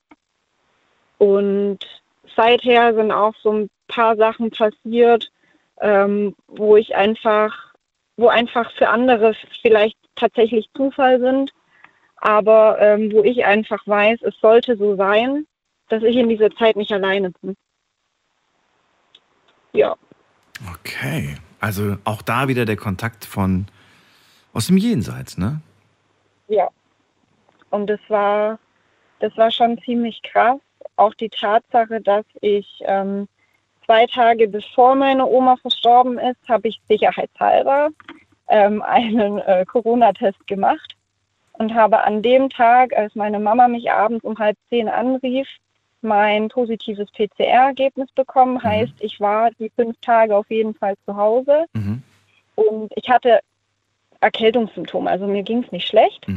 [1.20, 1.80] Und
[2.38, 5.30] seither sind auch so ein paar Sachen passiert,
[5.82, 7.74] ähm, wo ich einfach,
[8.16, 11.52] wo einfach für andere vielleicht tatsächlich Zufall sind,
[12.18, 15.46] aber ähm, wo ich einfach weiß, es sollte so sein,
[15.90, 17.56] dass ich in dieser Zeit nicht alleine bin.
[19.74, 19.96] Ja.
[20.74, 21.38] Okay.
[21.60, 23.68] Also auch da wieder der Kontakt von
[24.54, 25.62] aus dem Jenseits, ne?
[26.48, 26.70] Ja.
[27.70, 28.60] Und das war,
[29.20, 30.60] das war schon ziemlich krass.
[30.98, 33.28] Auch die Tatsache, dass ich ähm,
[33.86, 37.90] zwei Tage bevor meine Oma verstorben ist, habe ich sicherheitshalber
[38.50, 40.96] ähm, einen äh, Corona-Test gemacht
[41.54, 45.48] und habe an dem Tag, als meine Mama mich abends um halb zehn anrief,
[46.02, 48.62] mein positives PCR-Ergebnis bekommen.
[48.62, 51.66] Heißt, ich war die fünf Tage auf jeden Fall zu Hause
[52.56, 53.40] und ich hatte
[54.20, 55.10] Erkältungssymptome.
[55.10, 56.28] Also mir ging es nicht schlecht.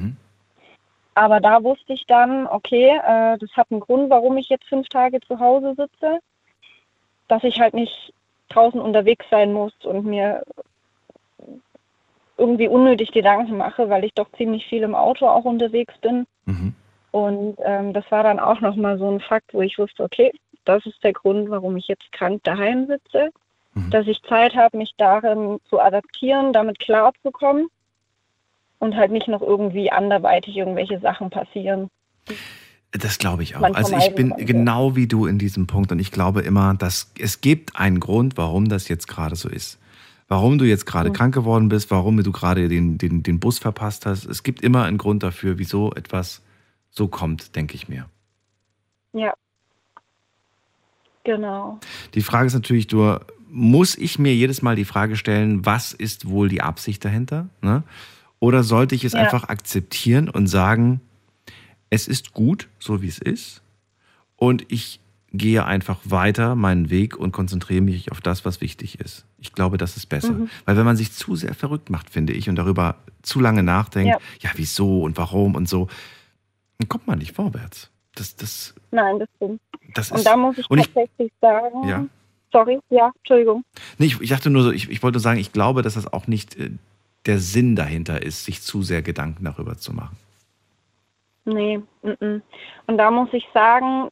[1.21, 4.89] Aber da wusste ich dann, okay, äh, das hat einen Grund, warum ich jetzt fünf
[4.89, 6.21] Tage zu Hause sitze,
[7.29, 8.15] dass ich halt nicht
[8.49, 10.43] draußen unterwegs sein muss und mir
[12.39, 16.27] irgendwie unnötig Gedanken mache, weil ich doch ziemlich viel im Auto auch unterwegs bin.
[16.47, 16.75] Mhm.
[17.11, 20.33] Und ähm, das war dann auch nochmal so ein Fakt, wo ich wusste, okay,
[20.65, 23.29] das ist der Grund, warum ich jetzt krank daheim sitze,
[23.91, 27.69] dass ich Zeit habe, mich darin zu adaptieren, damit klarzukommen
[28.81, 31.89] und halt nicht noch irgendwie anderweitig irgendwelche Sachen passieren.
[32.93, 33.61] Das glaube ich auch.
[33.61, 37.12] Man Also ich bin genau wie du in diesem Punkt und ich glaube immer, dass
[37.20, 39.78] es gibt einen Grund, warum das jetzt gerade so ist.
[40.27, 41.15] Warum du jetzt gerade Mhm.
[41.15, 44.24] krank geworden bist, warum du gerade den, den, den Bus verpasst hast.
[44.27, 46.43] Es gibt immer einen Grund dafür, wieso etwas
[46.90, 48.07] so kommt, denke ich mir.
[49.12, 49.35] Ja.
[51.24, 51.78] Genau.
[52.15, 56.28] Die Frage ist natürlich nur, muss ich mir jedes Mal die Frage stellen, was ist
[56.28, 57.48] wohl die Absicht dahinter?
[57.61, 57.82] Ne?
[58.41, 59.21] Oder sollte ich es Ja.
[59.21, 61.01] einfach akzeptieren und sagen,
[61.91, 63.62] es ist gut, so wie es ist,
[64.37, 64.99] und ich
[65.33, 69.27] gehe einfach weiter meinen Weg und konzentriere mich auf das, was wichtig ist.
[69.39, 70.33] Ich glaube, das ist besser.
[70.33, 70.51] Mhm.
[70.65, 74.09] Weil wenn man sich zu sehr verrückt macht, finde ich, und darüber zu lange nachdenkt,
[74.09, 74.19] Ja.
[74.41, 75.87] ja, wieso und warum und so,
[76.79, 77.91] dann kommt man nicht vorwärts.
[78.17, 79.61] Das, das, Nein, das stimmt.
[79.95, 82.07] das Und da muss ich und ich, tatsächlich sagen, Ja.
[82.51, 83.62] sorry, ja, Entschuldigung.
[83.99, 86.27] Nee, ich, ich dachte nur so, ich, ich wollte sagen, ich glaube, dass das auch
[86.27, 86.71] nicht äh,
[87.27, 90.17] der Sinn dahinter ist, sich zu sehr Gedanken darüber zu machen.
[91.45, 92.43] Nee, mm -mm.
[92.87, 94.09] und da muss ich sagen,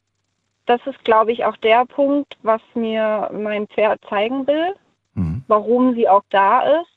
[0.66, 4.74] das ist, glaube ich, auch der Punkt, was mir mein Pferd zeigen will,
[5.48, 6.90] warum sie auch da ist.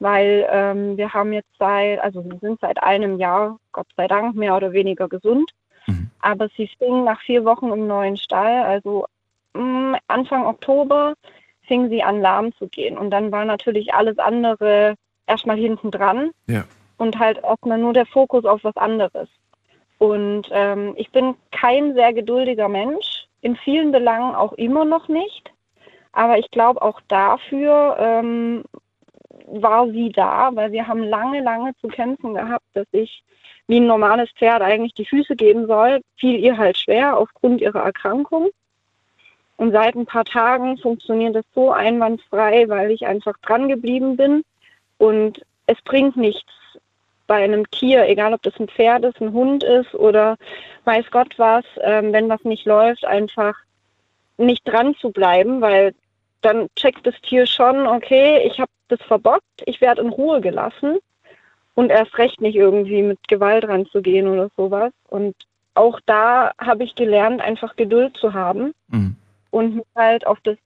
[0.00, 4.34] Weil ähm, wir haben jetzt seit, also wir sind seit einem Jahr, Gott sei Dank,
[4.34, 5.50] mehr oder weniger gesund.
[6.20, 9.06] Aber sie fing nach vier Wochen im neuen Stall, also
[9.52, 11.14] mm, Anfang Oktober,
[11.62, 12.96] fing sie an lahm zu gehen.
[12.96, 14.94] Und dann war natürlich alles andere
[15.26, 16.64] erstmal hinten dran Ja.
[16.98, 19.28] und halt erstmal nur der Fokus auf was anderes.
[19.98, 25.50] Und ähm, ich bin kein sehr geduldiger Mensch, in vielen Belangen auch immer noch nicht.
[26.12, 28.64] Aber ich glaube, auch dafür ähm,
[29.46, 33.22] war sie da, weil wir haben lange, lange zu kämpfen gehabt, dass ich
[33.66, 36.00] wie ein normales Pferd eigentlich die Füße geben soll.
[36.16, 38.50] Fiel ihr halt schwer aufgrund ihrer Erkrankung.
[39.56, 44.44] Und seit ein paar Tagen funktioniert das so einwandfrei, weil ich einfach dran geblieben bin.
[45.04, 46.50] Und es bringt nichts
[47.26, 50.38] bei einem Tier, egal ob das ein Pferd ist, ein Hund ist oder
[50.84, 53.54] weiß Gott was, ähm, wenn was nicht läuft, einfach
[54.38, 55.94] nicht dran zu bleiben, weil
[56.40, 60.96] dann checkt das Tier schon, okay, ich habe das verbockt, ich werde in Ruhe gelassen
[61.74, 64.92] und erst recht nicht irgendwie mit Gewalt ranzugehen oder sowas.
[65.10, 65.34] Und
[65.74, 68.72] auch da habe ich gelernt, einfach Geduld zu haben
[69.50, 70.56] und mich halt auf das,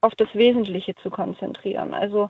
[0.00, 1.94] auf das Wesentliche zu konzentrieren.
[1.94, 2.28] Also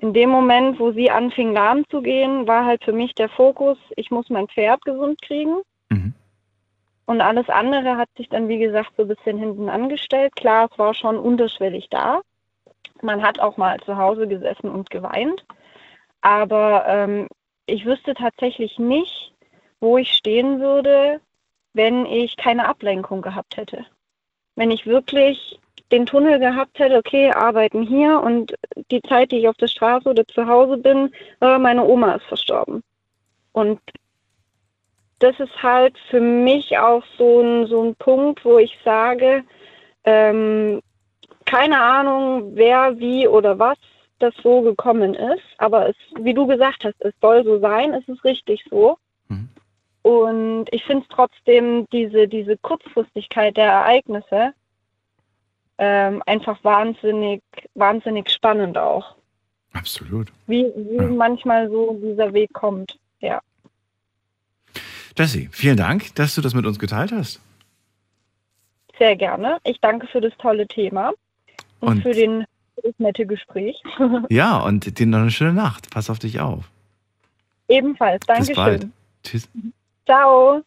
[0.00, 3.76] in dem Moment, wo sie anfing lahm zu gehen, war halt für mich der Fokus,
[3.96, 5.60] ich muss mein Pferd gesund kriegen.
[7.04, 10.34] Und alles andere hat sich dann, wie gesagt, so ein bisschen hinten angestellt.
[10.36, 12.22] Klar, es war schon unterschwellig da.
[13.02, 15.44] Man hat auch mal zu Hause gesessen und geweint.
[16.22, 17.26] Aber ähm,
[17.66, 19.34] ich wüsste tatsächlich nicht,
[19.80, 21.20] wo ich stehen würde,
[21.74, 23.84] wenn ich keine Ablenkung gehabt hätte.
[24.54, 25.58] Wenn ich wirklich
[25.92, 28.54] den Tunnel gehabt hätte, okay, arbeiten hier und
[28.90, 32.26] die Zeit, die ich auf der Straße oder zu Hause bin, äh, meine Oma ist
[32.26, 32.82] verstorben.
[33.52, 33.80] Und
[35.18, 39.44] das ist halt für mich auch so ein, so ein Punkt, wo ich sage,
[40.04, 40.80] ähm,
[41.44, 43.78] keine Ahnung, wer, wie oder was
[44.18, 48.06] das so gekommen ist, aber es, wie du gesagt hast, es soll so sein, es
[48.08, 48.96] ist richtig so.
[50.02, 54.54] Und ich finde es trotzdem diese, diese Kurzfristigkeit der Ereignisse
[55.82, 57.42] ähm, einfach wahnsinnig,
[57.74, 59.16] wahnsinnig spannend auch.
[59.72, 60.30] Absolut.
[60.46, 62.98] Wie, wie manchmal so dieser Weg kommt.
[63.20, 63.40] Ja.
[65.16, 67.40] Jessie, vielen Dank, dass du das mit uns geteilt hast.
[68.98, 69.58] Sehr gerne.
[69.64, 71.12] Ich danke für das tolle Thema
[71.80, 72.44] und, Und- für, den,
[72.74, 73.82] für das nette Gespräch.
[74.28, 75.90] Ja, und dir noch eine schöne Nacht.
[75.90, 76.64] Pass auf dich auf.
[77.68, 78.20] Ebenfalls.
[78.26, 78.82] Bis bald.
[78.82, 78.92] Dankeschön.
[79.22, 79.48] Tschüss.
[80.04, 80.62] Ciao.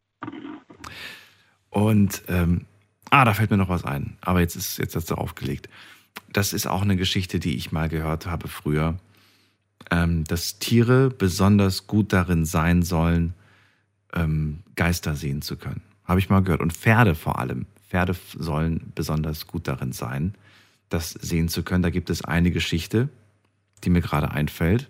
[1.69, 2.65] Und ähm,
[3.13, 4.17] ah, da fällt mir noch was ein.
[4.21, 5.69] Aber jetzt ist jetzt hast du aufgelegt.
[6.31, 8.97] Das ist auch eine Geschichte, die ich mal gehört habe früher,
[9.91, 13.33] ähm, dass Tiere besonders gut darin sein sollen,
[14.13, 15.81] ähm, Geister sehen zu können.
[16.05, 16.61] Habe ich mal gehört.
[16.61, 17.67] Und Pferde vor allem.
[17.87, 20.33] Pferde sollen besonders gut darin sein,
[20.89, 21.83] das sehen zu können.
[21.83, 23.09] Da gibt es eine Geschichte,
[23.83, 24.89] die mir gerade einfällt.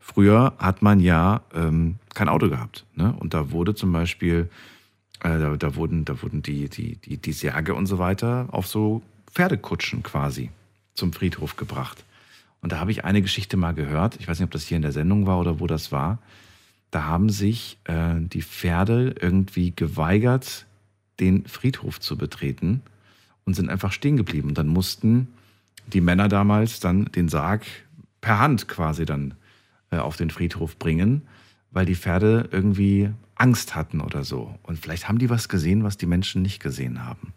[0.00, 2.86] Früher hat man ja ähm, kein Auto gehabt.
[2.96, 3.14] Ne?
[3.20, 4.50] Und da wurde zum Beispiel,
[5.22, 8.66] äh, da, da wurden, da wurden die, die, die, die Särge und so weiter auf
[8.66, 10.50] so Pferdekutschen quasi
[10.94, 12.04] zum Friedhof gebracht.
[12.60, 14.16] Und da habe ich eine Geschichte mal gehört.
[14.20, 16.18] Ich weiß nicht, ob das hier in der Sendung war oder wo das war.
[16.90, 20.66] Da haben sich äh, die Pferde irgendwie geweigert,
[21.18, 22.82] den Friedhof zu betreten
[23.44, 24.48] und sind einfach stehen geblieben.
[24.48, 25.28] Und dann mussten
[25.86, 27.64] die Männer damals dann den Sarg
[28.20, 29.34] per Hand quasi dann
[29.90, 31.22] äh, auf den Friedhof bringen,
[31.70, 33.10] weil die Pferde irgendwie
[33.42, 34.54] Angst hatten oder so.
[34.62, 37.34] Und vielleicht haben die was gesehen, was die Menschen nicht gesehen haben.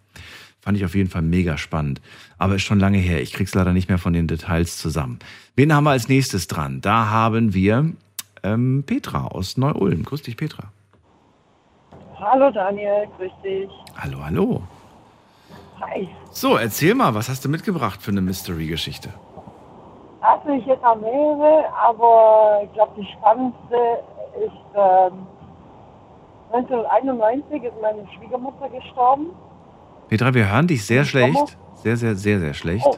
[0.61, 1.99] Fand ich auf jeden Fall mega spannend.
[2.37, 3.21] Aber ist schon lange her.
[3.21, 5.19] Ich krieg's leider nicht mehr von den Details zusammen.
[5.55, 6.81] Wen haben wir als nächstes dran?
[6.81, 7.91] Da haben wir
[8.43, 10.03] ähm, Petra aus Neu-Ulm.
[10.03, 10.71] Grüß dich, Petra.
[12.19, 13.69] Hallo Daniel, grüß dich.
[13.97, 14.63] Hallo, hallo.
[15.81, 16.07] Hi.
[16.31, 19.09] So, erzähl mal, was hast du mitgebracht für eine Mystery-Geschichte?
[20.21, 23.75] Also ich hätte auch mehrere, aber ich glaube die spannendste
[24.43, 25.27] ist ähm,
[26.55, 29.27] 1991 ist meine Schwiegermutter gestorben.
[30.07, 31.57] Petra, wir hören dich sehr schlecht.
[31.75, 32.85] Sehr, sehr, sehr, sehr schlecht.
[32.85, 32.95] Oh,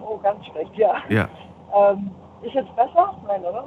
[0.00, 0.96] oh ganz schlecht, ja.
[1.08, 1.28] Ja,
[1.74, 2.10] Ähm,
[2.42, 3.16] ist jetzt besser?
[3.26, 3.64] Nein, oder?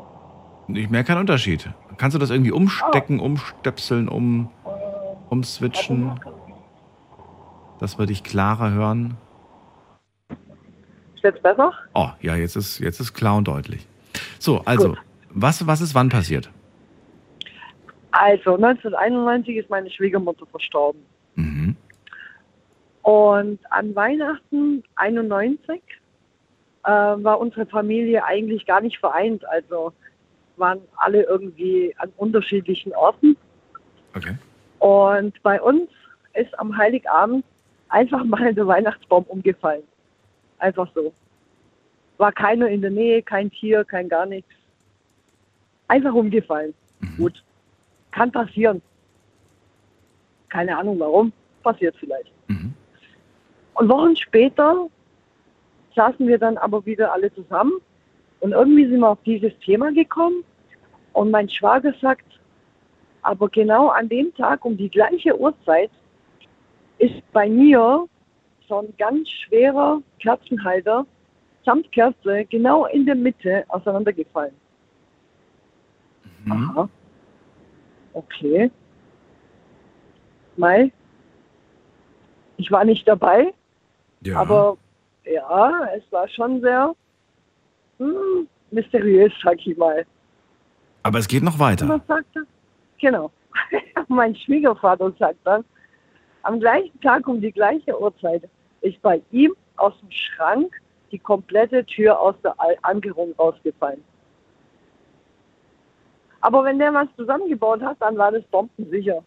[0.67, 1.69] ich merke keinen Unterschied.
[1.97, 4.49] Kannst du das irgendwie umstecken, umstöpseln, um,
[5.29, 6.19] umswitchen,
[7.79, 9.17] dass wir dich klarer hören?
[11.15, 11.71] Ist jetzt besser?
[11.93, 13.85] Oh, ja, jetzt ist, jetzt ist klar und deutlich.
[14.39, 14.95] So, also,
[15.29, 16.49] was, was ist wann passiert?
[18.11, 21.01] Also 1991 ist meine Schwiegermutter verstorben.
[21.35, 21.75] Mhm.
[23.03, 25.81] Und an Weihnachten 91
[26.83, 29.47] äh, war unsere Familie eigentlich gar nicht vereint.
[29.47, 29.93] Also
[30.57, 33.37] waren alle irgendwie an unterschiedlichen Orten.
[34.15, 34.35] Okay.
[34.79, 35.89] Und bei uns
[36.33, 37.45] ist am Heiligabend
[37.89, 39.83] einfach mal der Weihnachtsbaum umgefallen.
[40.59, 41.13] Einfach so.
[42.17, 44.51] War keiner in der Nähe, kein Tier, kein gar nichts.
[45.87, 46.73] Einfach umgefallen.
[47.17, 47.43] Gut.
[48.11, 48.81] Kann passieren.
[50.49, 51.31] Keine Ahnung warum.
[51.63, 52.31] Passiert vielleicht.
[53.75, 54.87] Und Wochen später
[55.95, 57.73] saßen wir dann aber wieder alle zusammen
[58.39, 60.43] und irgendwie sind wir auf dieses Thema gekommen
[61.13, 62.25] und mein Schwager sagt,
[63.21, 65.91] aber genau an dem Tag um die gleiche Uhrzeit
[66.97, 68.07] ist bei mir
[68.67, 71.05] so ein ganz schwerer Kerzenhalter
[71.65, 74.53] samt Kerze genau in der Mitte auseinandergefallen.
[76.49, 76.89] Aha.
[78.13, 78.71] Okay.
[80.57, 80.91] Mai.
[82.57, 83.53] Ich war nicht dabei,
[84.21, 84.39] Ja.
[84.39, 84.77] aber
[85.25, 86.93] ja, es war schon sehr
[87.97, 90.05] hm, mysteriös, sag ich mal.
[91.03, 91.87] Aber es geht noch weiter.
[91.89, 92.43] was sagt er?
[92.99, 93.31] Genau.
[94.07, 95.63] mein Schwiegervater sagt dann,
[96.43, 98.47] am gleichen Tag um die gleiche Uhrzeit
[98.81, 100.73] ist bei ihm aus dem Schrank
[101.11, 104.03] die komplette Tür aus der Ankerung rausgefallen.
[106.41, 109.23] Aber wenn der was zusammengebaut hat, dann war das bombensicher.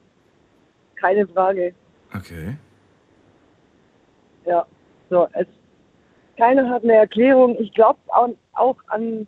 [0.97, 1.75] Keine Frage.
[2.15, 2.57] Okay.
[4.47, 4.67] Ja,
[5.11, 5.47] so, es,
[6.37, 7.57] keiner hat eine Erklärung.
[7.61, 9.27] Ich glaube auch, auch an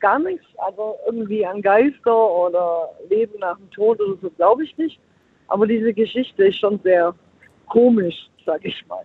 [0.00, 4.76] gar nichts, also irgendwie an Geister oder Leben nach dem Tod oder so, glaube ich
[4.76, 4.98] nicht.
[5.48, 7.14] Aber diese Geschichte ist schon sehr
[7.68, 8.14] komisch,
[8.44, 9.02] sag ich mal.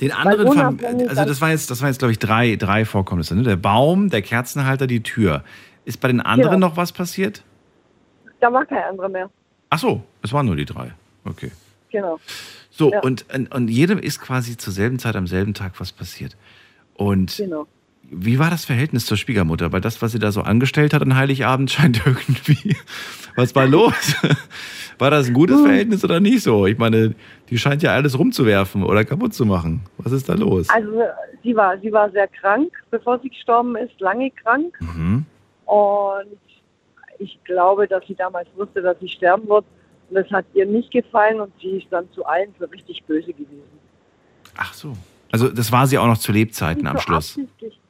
[0.00, 0.78] Den anderen, Fam
[1.08, 3.34] also das war jetzt, das war jetzt glaube ich drei, drei Vorkommnisse.
[3.34, 3.42] Ne?
[3.42, 5.42] Der Baum, der Kerzenhalter, die Tür.
[5.84, 6.68] Ist bei den anderen Genau.
[6.68, 7.44] noch was passiert?
[8.40, 9.30] Da war kein anderer mehr.
[9.70, 10.92] Ach so, es waren nur die drei.
[11.24, 11.50] Okay.
[11.90, 12.18] Genau.
[12.70, 13.00] So, Ja.
[13.00, 16.36] und, und, jedem ist quasi zur selben Zeit am selben Tag was passiert.
[16.94, 17.66] Und Genau.
[18.02, 19.72] wie war das Verhältnis zur Schwiegermutter?
[19.72, 22.76] Weil das, was sie da so angestellt hat an Heiligabend, scheint irgendwie.
[23.34, 23.92] Was war los?
[24.98, 26.64] War das ein gutes Verhältnis oder nicht so?
[26.64, 27.14] Ich meine,
[27.50, 29.82] die scheint ja alles rumzuwerfen oder kaputt zu machen.
[29.98, 30.70] Was ist da los?
[30.70, 30.90] Also
[31.42, 34.74] sie war, sie war sehr krank, bevor sie gestorben ist, lange krank.
[34.80, 35.26] Mhm.
[35.66, 36.38] Und
[37.18, 39.64] ich glaube, dass sie damals wusste, dass sie sterben wird.
[40.08, 43.32] Und das hat ihr nicht gefallen und sie ist dann zu allen für richtig böse
[43.32, 43.62] gewesen.
[44.56, 44.96] Ach so.
[45.32, 47.38] Also das war sie auch noch zu Lebzeiten am So Schluss.
[47.38, 47.80] absichtlich.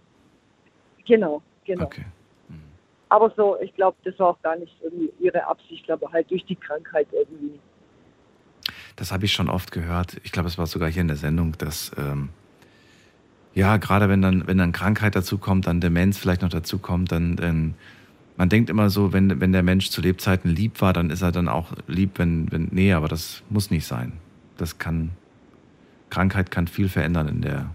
[1.07, 1.85] Genau, genau.
[1.85, 2.05] Okay.
[3.09, 6.45] Aber so, ich glaube, das war auch gar nicht irgendwie ihre Absicht, aber halt durch
[6.45, 7.61] die Krankheit irgendwie.
[8.97, 10.17] Das habe ich schon oft gehört.
[10.25, 12.31] Ich glaube, es war sogar hier in der Sendung, dass ähm,
[13.55, 17.13] ja, gerade wenn dann, wenn dann Krankheit dazu kommt, dann Demenz vielleicht noch dazu kommt,
[17.13, 17.75] dann, dann
[18.37, 21.33] man denkt immer so, wenn, wenn der Mensch zu Lebzeiten lieb war, dann ist er
[21.33, 24.13] dann auch lieb, wenn, wenn, nee, aber das muss nicht sein.
[24.59, 25.11] Das kann,
[26.11, 27.71] Krankheit kann viel verändern in der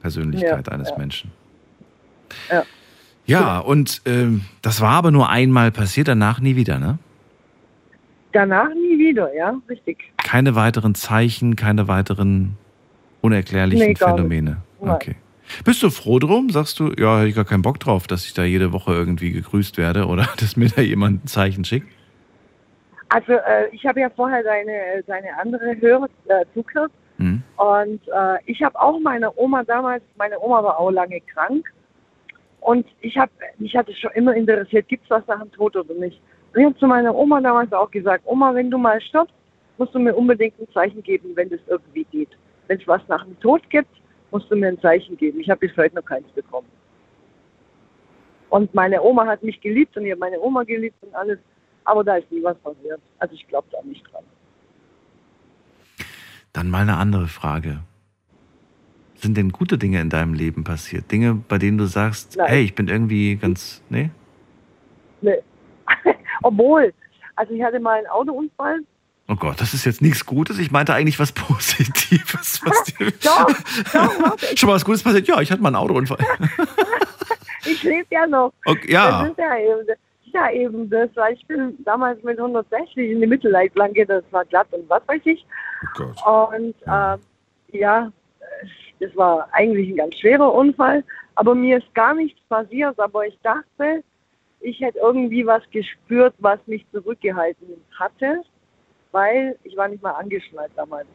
[0.00, 0.98] Persönlichkeit Ja, eines ja.
[0.98, 1.32] Menschen.
[2.50, 2.62] Ja.
[3.28, 6.98] Ja, und ähm, das war aber nur einmal passiert, danach nie wieder, ne?
[8.32, 10.12] Danach nie wieder, ja, richtig.
[10.18, 12.56] Keine weiteren Zeichen, keine weiteren
[13.22, 13.96] unerklärlichen Nee.
[13.96, 14.58] Phänomene.
[14.78, 15.16] Okay.
[15.64, 16.50] Bist du froh drum?
[16.50, 19.32] Sagst du, ja, hätte ich gar keinen Bock drauf, dass ich da jede Woche irgendwie
[19.32, 21.88] gegrüßt werde oder dass mir da jemand ein Zeichen schickt?
[23.08, 27.42] Also äh, ich habe ja vorher seine, seine andere Hörer äh, zugehört Hm?
[27.56, 31.66] und äh, ich habe auch meine Oma damals, meine Oma war auch lange krank
[32.60, 35.76] und ich habe, mich hat es schon immer interessiert, gibt es was nach dem Tod
[35.76, 36.20] oder nicht.
[36.52, 39.32] Und ich habe zu meiner Oma damals auch gesagt, Oma, wenn du mal stirbst,
[39.78, 42.30] musst du mir unbedingt ein Zeichen geben, wenn das irgendwie geht.
[42.66, 43.94] Wenn es was nach dem Tod gibt,
[44.30, 45.40] musst du mir ein Zeichen geben.
[45.40, 46.68] Ich habe bis heute noch keins bekommen.
[48.50, 51.38] Und meine Oma hat mich geliebt und ich habe meine Oma geliebt und alles.
[51.84, 53.00] Aber da ist nie was passiert.
[53.18, 54.24] Also ich glaube da nicht dran.
[56.52, 57.80] Dann mal eine andere Frage.
[59.16, 61.10] Sind denn gute Dinge in deinem Leben passiert?
[61.10, 62.46] Dinge, bei denen du sagst, Nein.
[62.48, 64.10] hey, ich bin irgendwie ganz, nee?
[65.20, 65.42] Nee.
[66.42, 66.92] Obwohl,
[67.34, 68.80] also ich hatte mal einen Autounfall.
[69.28, 70.58] Oh Gott, das ist jetzt nichts Gutes.
[70.58, 72.60] Ich meinte eigentlich was Positives.
[72.64, 73.46] Was dir Doch,
[73.92, 75.26] doch, Schon mal was Gutes passiert?
[75.26, 76.18] Ja, ich hatte mal einen Autounfall.
[77.66, 78.52] ich lebe ja noch.
[78.64, 79.22] Okay, ja.
[79.22, 79.86] Das ist ja eben,
[80.36, 84.68] ja eben das, weil ich bin damals mit 160 in die Mittelleitplanke, das war glatt
[84.72, 85.44] und was weiß ich.
[86.24, 87.18] Und äh,
[87.78, 88.12] ja,
[89.00, 91.02] das war eigentlich ein ganz schwerer Unfall,
[91.34, 94.02] aber mir ist gar nichts passiert, aber ich dachte,
[94.60, 98.42] ich hätte irgendwie was gespürt, was mich zurückgehalten hatte,
[99.16, 101.06] weil ich war nicht mal angeschnallt damals.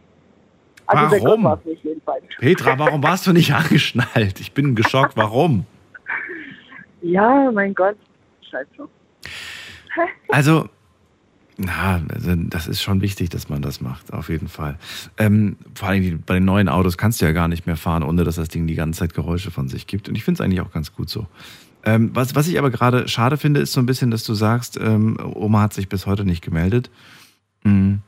[0.87, 1.59] Also Warum?
[2.39, 4.39] Petra, warum warst du nicht angeschnallt?
[4.39, 5.15] Ich bin geschockt.
[5.15, 5.65] Warum?
[7.03, 7.95] Ja, mein Gott,
[8.49, 8.89] scheiße.
[10.29, 10.69] Also,
[11.57, 14.77] na, also das ist schon wichtig, dass man das macht, auf jeden Fall.
[15.17, 18.23] Ähm, vor allem bei den neuen Autos kannst du ja gar nicht mehr fahren, ohne
[18.23, 20.07] dass das Ding die ganze Zeit Geräusche von sich gibt.
[20.07, 21.27] Und ich finde es eigentlich auch ganz gut so.
[21.83, 24.79] Ähm, was, was ich aber gerade schade finde, ist so ein bisschen, dass du sagst,
[24.81, 26.89] ähm, Oma hat sich bis heute nicht gemeldet.
[27.63, 28.01] Hm.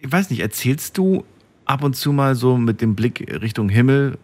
[0.00, 1.24] Ich weiß nicht, erzählst du
[1.64, 4.18] ab und zu mal so mit dem Blick Richtung Himmel?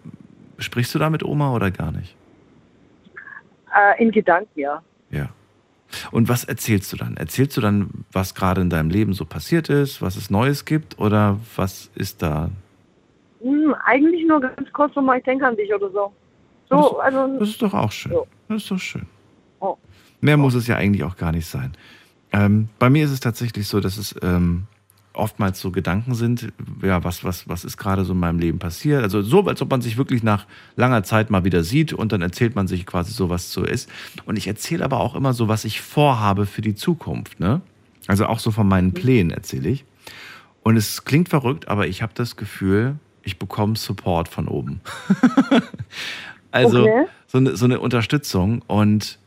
[0.58, 2.16] Sprichst du da mit Oma oder gar nicht?
[3.74, 4.82] Äh, in Gedanken, ja.
[5.10, 5.28] Ja.
[6.10, 7.16] Und was erzählst du dann?
[7.16, 10.98] Erzählst du dann, was gerade in deinem Leben so passiert ist, was es Neues gibt
[10.98, 12.50] oder was ist da?
[13.40, 16.12] Hm, eigentlich nur ganz kurz nochmal, ich denke an dich oder so.
[16.68, 17.38] So, also.
[17.38, 18.12] Das ist doch auch schön.
[18.48, 19.06] Das ist doch schön.
[19.60, 19.76] Oh.
[20.20, 21.72] Mehr muss es ja eigentlich auch gar nicht sein.
[22.36, 24.64] Ähm, bei mir ist es tatsächlich so, dass es ähm,
[25.14, 26.52] oftmals so Gedanken sind,
[26.82, 29.02] ja, was, was, was ist gerade so in meinem Leben passiert?
[29.02, 30.46] Also so, als ob man sich wirklich nach
[30.76, 33.88] langer Zeit mal wieder sieht und dann erzählt man sich quasi so, was so ist.
[34.26, 37.40] Und ich erzähle aber auch immer so, was ich vorhabe für die Zukunft.
[37.40, 37.62] Ne?
[38.06, 39.84] Also auch so von meinen Plänen erzähle ich.
[40.62, 44.80] Und es klingt verrückt, aber ich habe das Gefühl, ich bekomme Support von oben.
[46.50, 47.06] also Okay.
[47.26, 49.18] so, eine, so eine Unterstützung und,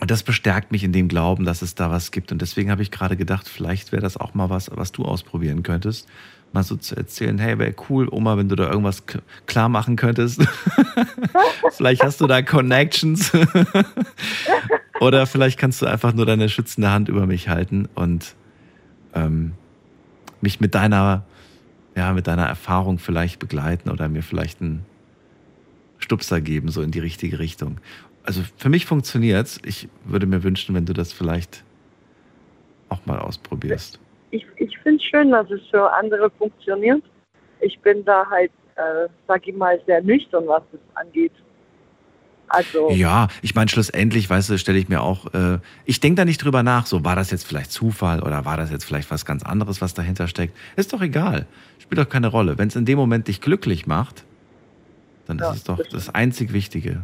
[0.00, 2.30] und das bestärkt mich in dem Glauben, dass es da was gibt.
[2.30, 5.62] Und deswegen habe ich gerade gedacht, vielleicht wäre das auch mal was, was du ausprobieren
[5.62, 6.08] könntest.
[6.52, 9.04] Mal so zu erzählen, hey, wäre cool, Oma, wenn du da irgendwas
[9.46, 10.46] klar machen könntest.
[11.72, 13.32] vielleicht hast du da Connections.
[15.00, 18.34] Oder vielleicht kannst du einfach nur deine schützende Hand über mich halten und
[19.14, 19.52] ähm,
[20.40, 21.24] mich mit deiner,
[21.96, 24.84] ja, mit deiner Erfahrung vielleicht begleiten oder mir vielleicht einen
[25.98, 27.78] Stupser geben, so in die richtige Richtung.
[28.28, 29.58] Also für mich funktioniert's.
[29.64, 31.64] Ich würde mir wünschen, wenn du das vielleicht
[32.90, 33.98] auch mal ausprobierst.
[34.32, 37.02] Ich, ich finde es schön, dass es für andere funktioniert.
[37.60, 41.32] Ich bin da halt, äh, sag ich mal, sehr nüchtern, was das angeht.
[42.48, 46.26] Also, Ja, ich meine, schlussendlich, weißt du, stelle ich mir auch, äh, ich denke da
[46.26, 49.24] nicht drüber nach, so war das jetzt vielleicht Zufall oder war das jetzt vielleicht was
[49.24, 50.54] ganz anderes, was dahinter steckt.
[50.76, 51.46] Ist doch egal.
[51.78, 52.58] Spielt doch keine Rolle.
[52.58, 54.24] Wenn es in dem Moment dich glücklich macht,
[55.26, 57.00] dann Ja, ist es doch das das einzig Wichtige.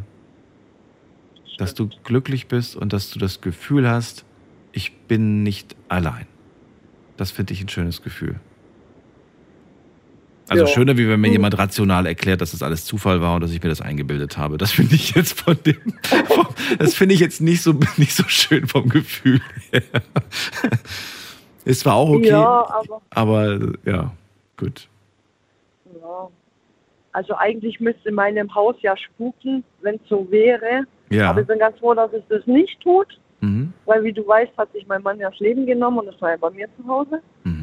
[1.57, 4.25] Dass du glücklich bist und dass du das Gefühl hast,
[4.73, 6.27] ich bin nicht allein.
[7.17, 8.39] Das finde ich ein schönes Gefühl.
[10.47, 10.69] Also Ja.
[10.69, 11.33] schöner, wie wenn mir Hm.
[11.33, 14.57] jemand rational erklärt, dass das alles Zufall war und dass ich mir das eingebildet habe.
[14.57, 15.77] Das finde ich jetzt von dem,
[16.27, 19.41] vom, das finde ich jetzt nicht so, nicht so schön vom Gefühl
[19.71, 19.81] her.
[21.63, 24.13] Ist zwar auch okay, Ja, aber- aber ja,
[24.57, 24.87] gut.
[25.99, 26.29] ja.
[27.15, 30.85] Also eigentlich müsste in meinem Haus ja spuken, wenn es so wäre.
[31.09, 31.29] Ja.
[31.29, 33.07] Aber ich bin ganz froh, dass es das nicht tut,
[33.41, 33.73] Mhm.
[33.85, 36.31] weil wie du weißt, hat sich mein Mann ja das Leben genommen und das war
[36.31, 37.21] ja bei mir zu Hause.
[37.43, 37.54] Mhm.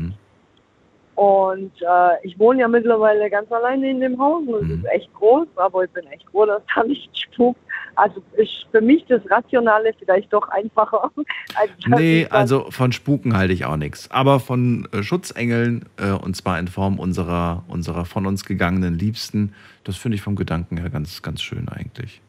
[1.14, 4.74] Und äh, ich wohne ja mittlerweile ganz alleine in dem Haus und es Mhm.
[4.78, 7.60] ist echt groß, aber ich bin echt froh, dass da nicht spukt.
[7.94, 11.10] Also ist für mich das Rationale vielleicht doch einfacher.
[11.54, 14.10] Als Nee, also von Spuken halte ich auch nichts.
[14.10, 19.52] Aber von äh, Schutzengeln, äh, und zwar in Form unserer, unserer von uns gegangenen Liebsten,
[19.84, 22.22] das finde ich vom Gedanken her ganz, ganz schön eigentlich.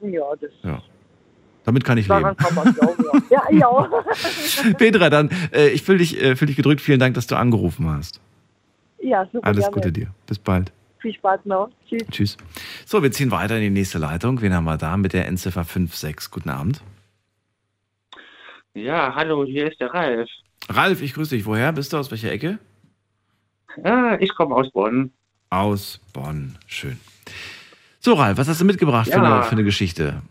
[0.00, 0.80] Ja, das Ja.
[1.64, 2.20] Damit kann ich leben.
[2.22, 3.04] daran kann man glauben.
[3.30, 3.58] Ja, ja.
[3.58, 4.72] ja.
[4.78, 6.80] Petra, dann, äh, ich fühle dich, äh, fühl dich gedrückt.
[6.80, 8.20] Vielen Dank, dass du angerufen hast.
[9.00, 9.46] ja, super.
[9.46, 9.74] Alles gerne.
[9.74, 10.08] Gute dir.
[10.26, 10.72] Bis bald.
[10.98, 11.70] Viel Spaß noch.
[11.88, 12.02] Tschüss.
[12.10, 12.36] Tschüss.
[12.86, 14.40] So, wir ziehen weiter in die nächste Leitung.
[14.40, 16.30] Wen haben wir da mit der Endziffer 56?
[16.30, 16.82] Guten Abend.
[18.74, 20.28] Ja, hallo, hier ist der Ralf.
[20.68, 21.46] Ralf, ich grüße dich.
[21.46, 21.96] Woher bist du?
[21.98, 22.58] Aus welcher Ecke?
[23.84, 25.12] Ja, ich komme aus Bonn.
[25.50, 26.56] Aus Bonn.
[26.66, 26.98] Schön.
[28.00, 29.22] So, Ralf, was hast du mitgebracht für, Ja.
[29.22, 30.22] eine, für eine Geschichte?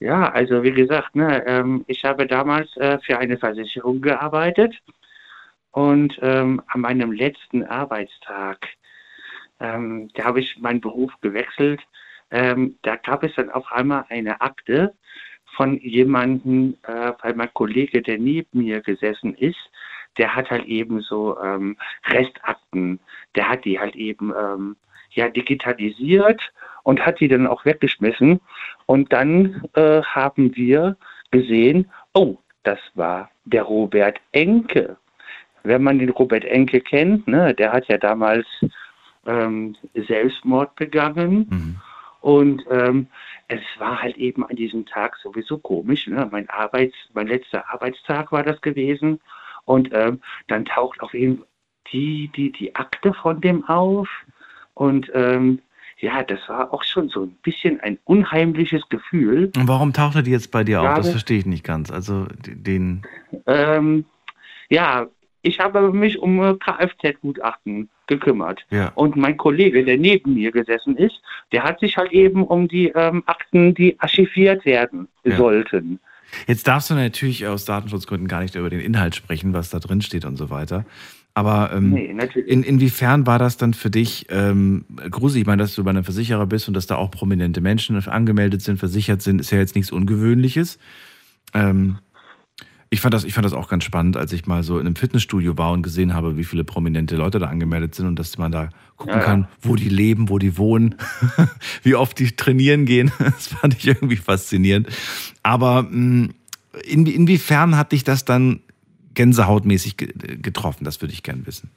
[0.00, 4.76] Ja, also wie gesagt, ne, ähm, ich habe damals äh, für eine Versicherung gearbeitet
[5.72, 8.68] und ähm, an meinem letzten Arbeitstag,
[9.60, 11.80] ähm, da habe ich meinen Beruf gewechselt,
[12.30, 14.94] ähm, da gab es dann auf einmal eine Akte
[15.56, 19.58] von jemandem, äh, weil mein Kollege, der neben mir gesessen ist,
[20.16, 21.76] der hat halt eben so ähm,
[22.06, 23.00] Restakten,
[23.34, 24.76] der hat die halt eben ähm,
[25.10, 26.52] ja digitalisiert
[26.88, 28.40] und hat die dann auch weggeschmissen.
[28.86, 30.96] Und dann äh, haben wir
[31.30, 34.96] gesehen, oh, das war der Robert Enke.
[35.64, 38.46] Wenn man den Robert Enke kennt, ne, der hat ja damals
[39.26, 41.78] ähm, Selbstmord begangen.
[42.22, 43.08] Und ähm,
[43.48, 46.06] es war halt eben an diesem Tag sowieso komisch.
[46.06, 46.26] Ne?
[46.32, 49.20] Mein, Arbeits-, mein letzter Arbeitstag war das gewesen.
[49.66, 51.44] Und ähm, dann taucht auf jeden
[51.92, 54.08] die, die, die Akte von dem auf.
[54.72, 55.60] Und ähm,
[56.00, 59.50] ja, das war auch schon so ein bisschen ein unheimliches Gefühl.
[59.56, 60.96] Und warum tauchte die jetzt bei dir auf?
[60.96, 61.90] Das verstehe ich nicht ganz.
[61.90, 63.02] Also den.
[63.46, 64.04] Ähm,
[64.68, 65.06] ja,
[65.42, 68.64] ich habe mich um äh, Kfz-Gutachten gekümmert.
[68.70, 68.92] Ja.
[68.94, 71.20] Und mein Kollege, der neben mir gesessen ist,
[71.52, 76.00] der hat sich halt eben um die ähm, Akten, die archiviert werden sollten.
[76.46, 80.02] Jetzt darfst du natürlich aus Datenschutzgründen gar nicht über den Inhalt sprechen, was da drin
[80.02, 80.84] steht und so weiter.
[81.38, 82.12] Aber ähm, Nee,
[82.46, 85.42] in, inwiefern war das dann für dich ähm, gruselig?
[85.42, 88.60] Ich meine, dass du bei einem Versicherer bist und dass da auch prominente Menschen angemeldet
[88.60, 90.80] sind, versichert sind, ist ja jetzt nichts Ungewöhnliches.
[91.54, 91.98] Ähm,
[92.90, 94.96] ich, fand das, ich fand das auch ganz spannend, als ich mal so in einem
[94.96, 98.50] Fitnessstudio war und gesehen habe, wie viele prominente Leute da angemeldet sind und dass man
[98.50, 99.24] da gucken Ja, ja.
[99.24, 100.96] kann, wo die leben, wo die wohnen,
[101.84, 103.12] wie oft die trainieren gehen.
[103.20, 104.88] Das fand ich irgendwie faszinierend.
[105.44, 106.30] Aber mh,
[106.84, 108.58] in, inwiefern hat dich das dann
[109.18, 110.84] gänsehautmäßig ge- getroffen?
[110.84, 111.70] Das würde ich gern wissen.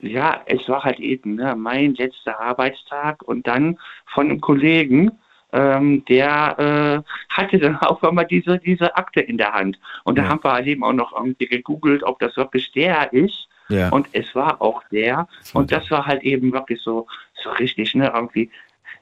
[0.00, 3.78] Ja, es war halt eben ne, mein letzter Arbeitstag und dann
[4.14, 5.10] von einem Kollegen,
[5.52, 9.78] ähm, der äh, hatte dann auch einmal diese, diese Akte in der Hand.
[10.04, 10.28] Und da Ja.
[10.28, 13.48] haben wir halt eben auch noch irgendwie gegoogelt, ob das wirklich der ist.
[13.70, 13.88] Ja.
[13.90, 15.26] Und es war auch der.
[15.52, 17.06] und das war halt eben wirklich so,
[17.42, 18.50] so richtig, ne, irgendwie.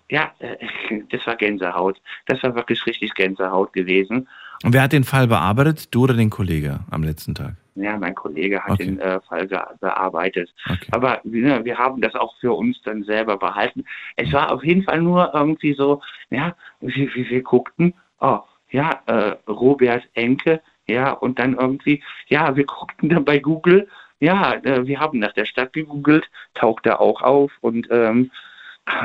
[0.08, 0.56] Ja, äh,
[1.10, 2.00] das war Gänsehaut.
[2.26, 4.28] Das war wirklich richtig Gänsehaut gewesen.
[4.62, 5.94] Und wer hat den Fall bearbeitet?
[5.94, 7.54] Du oder den Kollege am letzten Tag?
[7.74, 8.86] Ja, mein Kollege hat Okay.
[8.86, 9.46] den äh, Fall
[9.80, 10.52] bearbeitet.
[10.92, 13.84] Aber ne, wir haben das auch für uns dann selber behalten.
[14.16, 16.00] Es war auf jeden Fall nur irgendwie so,
[16.30, 22.56] ja, wir, wir, wir guckten, oh, ja, äh, Robert Enke, ja, und dann irgendwie, ja,
[22.56, 23.88] wir guckten dann bei Google,
[24.20, 28.30] ja, äh, wir haben nach der Stadt gegoogelt, tauchte auch auf und ähm,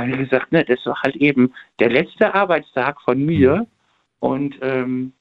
[0.06, 3.68] wie gesagt, ne, das war halt eben der letzte Arbeitstag von mir
[4.19, 5.14] und ähm,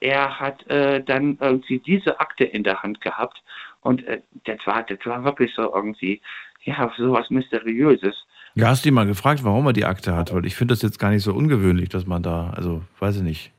[0.00, 3.42] er hat äh, dann irgendwie diese Akte in der Hand gehabt
[3.80, 6.20] und äh, das war das war wirklich so irgendwie
[6.62, 8.14] ja sowas mysteriöses.
[8.54, 10.32] Ja, hast du ihn mal gefragt, warum er die Akte hat?
[10.32, 13.22] Weil ich finde das jetzt gar nicht so ungewöhnlich, dass man da, also weiß ich
[13.22, 13.52] nicht.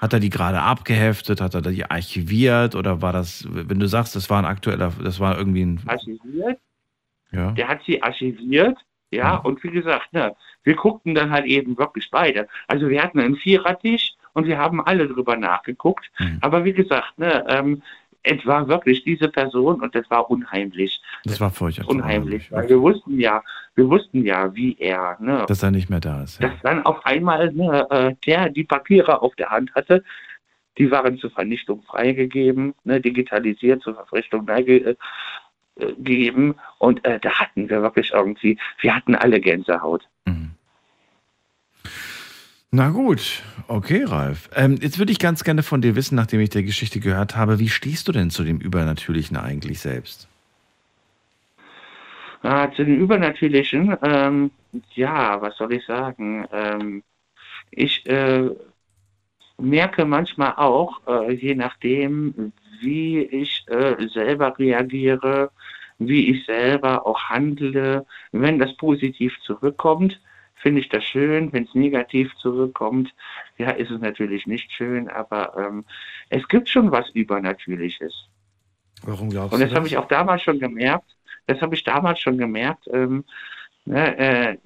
[0.00, 1.40] Hat er die gerade abgeheftet?
[1.40, 2.74] Hat er die archiviert?
[2.74, 5.80] Oder war das, wenn du sagst, das war ein aktueller, das war irgendwie ein.
[5.86, 6.58] Archiviert.
[7.30, 7.52] Ja.
[7.52, 8.76] Der hat sie archiviert,
[9.10, 12.48] ja, und wie gesagt, ne, wir guckten dann halt eben wirklich beide.
[12.66, 16.10] Also wir hatten einen Vierertisch und wir haben alle drüber nachgeguckt.
[16.42, 17.82] Aber wie gesagt, ne, ähm,
[18.22, 21.00] es war wirklich diese Person und das war unheimlich.
[21.24, 21.88] Das war furchtbar.
[21.88, 23.42] Unheimlich, weil wir wussten ja,
[23.76, 26.42] wir wussten ja, wie er, ne, Dass er nicht mehr da ist.
[26.42, 30.04] dass dann auf einmal ne, äh, der die Papiere auf der Hand hatte.
[30.76, 36.50] Die waren zur Vernichtung freigegeben, ne, digitalisiert zur Verpflichtung freigegeben.
[36.50, 40.06] Äh, und äh, da hatten wir wirklich irgendwie, wir hatten alle Gänsehaut.
[42.72, 44.50] Na gut, okay, Ralf.
[44.54, 47.58] Ähm, jetzt würde ich ganz gerne von dir wissen, nachdem ich der Geschichte gehört habe,
[47.58, 50.28] wie stehst du denn zu dem Übernatürlichen eigentlich selbst?
[52.42, 54.50] Ah, zu den Übernatürlichen, ähm,
[54.94, 56.46] ja, was soll ich sagen?
[56.52, 57.02] Ähm,
[57.70, 58.50] ich äh,
[59.58, 65.50] merke manchmal auch, äh, je nachdem, wie ich äh, selber reagiere,
[65.98, 70.20] wie ich selber auch handle, wenn das positiv zurückkommt,
[70.56, 71.52] finde ich das schön.
[71.52, 73.14] Wenn es negativ zurückkommt,
[73.58, 75.84] ja, ist es natürlich nicht schön, aber ähm,
[76.28, 78.28] es gibt schon was Übernatürliches.
[79.02, 81.16] Warum glaubst Und das habe ich auch damals schon gemerkt.
[81.46, 82.88] Das habe ich damals schon gemerkt.
[82.92, 83.24] Ähm,
[83.84, 84.58] ne, äh,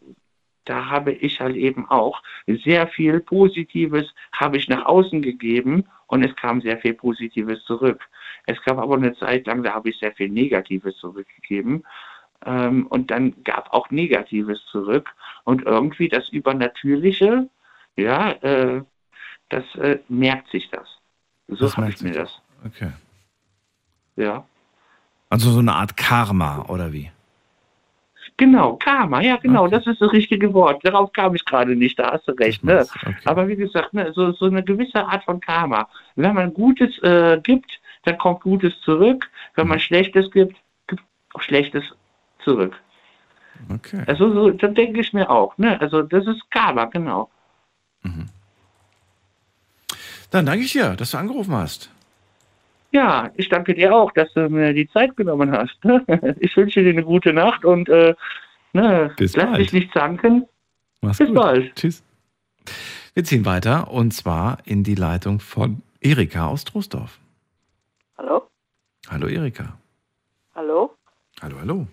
[0.65, 6.25] da habe ich halt eben auch sehr viel Positives habe ich nach außen gegeben und
[6.25, 8.01] es kam sehr viel Positives zurück.
[8.47, 11.85] Es gab aber eine Zeit lang, da habe ich sehr viel Negatives zurückgegeben.
[12.47, 15.11] Ähm, und dann gab auch Negatives zurück.
[15.45, 17.49] Und irgendwie das Übernatürliche,
[17.97, 18.83] ja, äh,
[19.49, 20.89] das äh, merkt sich das.
[21.49, 22.41] So habe merkt ich mir das.
[22.65, 22.93] Okay.
[24.17, 24.45] Ja.
[25.29, 27.11] Also so eine Art Karma, oder wie?
[28.37, 30.83] Genau, Karma, ja genau, das ist das richtige Wort.
[30.83, 32.65] Darauf kam ich gerade nicht, da hast du recht.
[32.65, 32.87] Ne?
[33.27, 35.89] Aber wie gesagt, ne, so, so eine gewisse Art von Karma.
[36.17, 37.71] Wenn man Gutes äh, gibt,
[38.05, 39.29] dann kommt Gutes zurück.
[39.57, 40.57] Wenn man Schlechtes gibt,
[40.87, 41.03] gibt
[41.35, 41.85] auch Schlechtes
[42.45, 42.75] zurück.
[43.73, 44.03] Okay.
[44.07, 45.57] Also so, das denke ich mir auch.
[45.59, 45.81] Ne?
[45.81, 47.29] Also das ist Karma, genau.
[50.31, 51.91] Dann danke ich dir, dass du angerufen hast.
[52.93, 55.77] Ja, ich danke dir auch, dass du mir die Zeit genommen hast.
[56.41, 58.15] Ich wünsche dir eine gute Nacht und äh,
[58.73, 59.59] ne, Bis lass bald.
[59.59, 60.47] dich nicht zanken.
[61.01, 61.37] Mach's Bis gut.
[61.37, 61.75] bald.
[61.77, 62.03] Tschüss.
[63.15, 67.19] Wir ziehen weiter und zwar in die Leitung von Erika aus Troisdorf.
[68.17, 68.49] Hallo?
[69.09, 69.77] Hallo Erika.
[70.55, 70.95] Hallo?
[71.43, 71.87] Hallo, hallo.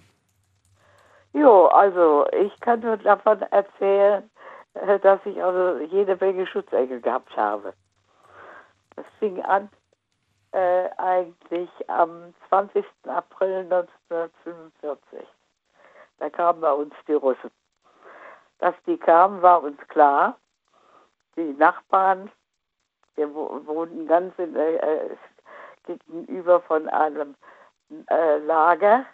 [1.38, 4.28] Jo, also ich kann nur davon erzählen,
[4.74, 7.74] äh, dass ich also jede Menge Schutzengel gehabt habe.
[8.96, 9.70] Das fing an
[10.54, 12.84] äh, eigentlich am 20.
[13.08, 15.28] April 1945.
[16.18, 17.52] Da kamen bei uns die Russen.
[18.58, 20.38] Dass die kamen, war uns klar.
[21.36, 22.32] Die Nachbarn,
[23.16, 25.16] wir wo- wohnten ganz in, äh,
[25.86, 27.36] gegenüber von einem
[28.10, 29.06] äh, Lager.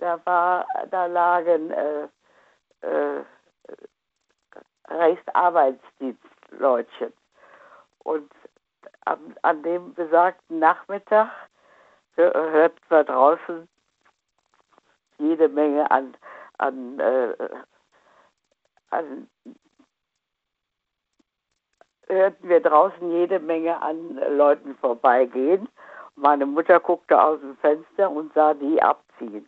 [0.00, 2.08] Da war, da lagen äh,
[2.80, 3.22] äh,
[4.88, 7.12] Reichsarbeitsdienstleutchen.
[8.00, 8.32] Und
[9.04, 11.30] an, an dem besagten Nachmittag
[12.16, 13.68] hör- hörten wir draußen
[15.18, 16.16] jede Menge an,
[16.58, 17.34] an, äh,
[18.90, 19.28] an
[22.06, 25.68] hörten wir draußen jede Menge an Leuten vorbeigehen.
[26.16, 29.46] Meine Mutter guckte aus dem Fenster und sah die abziehen.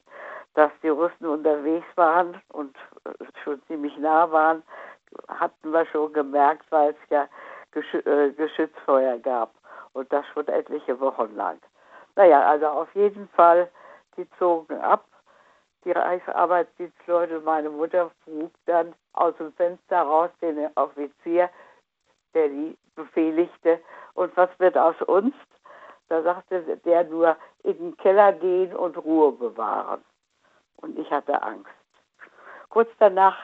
[0.54, 4.62] Dass die Russen unterwegs waren und äh, schon ziemlich nah waren,
[5.28, 7.28] hatten wir schon gemerkt, weil es ja
[7.72, 9.54] Geschü äh, Geschützfeuer gab.
[9.94, 11.58] Und das schon etliche Wochen lang.
[12.16, 13.70] Naja, also auf jeden Fall,
[14.16, 15.04] die zogen ab.
[15.84, 21.50] Die Reichsarbeitsdienstleute, meine Mutter frug dann aus dem Fenster raus den Offizier,
[22.34, 23.80] der die befehligte,
[24.14, 25.34] und was wird aus uns?
[26.08, 30.04] Da sagte der nur, in den Keller gehen und Ruhe bewahren.
[30.82, 31.70] Und ich hatte Angst.
[32.68, 33.36] Kurz danach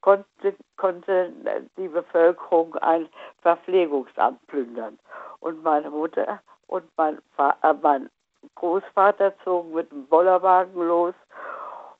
[0.00, 1.32] konnte, konnte
[1.76, 3.08] die Bevölkerung ein
[3.42, 4.98] Verpflegungsamt plündern.
[5.40, 8.10] Und meine Mutter und mein, äh, mein
[8.54, 11.14] Großvater zogen mit dem Bollerwagen los.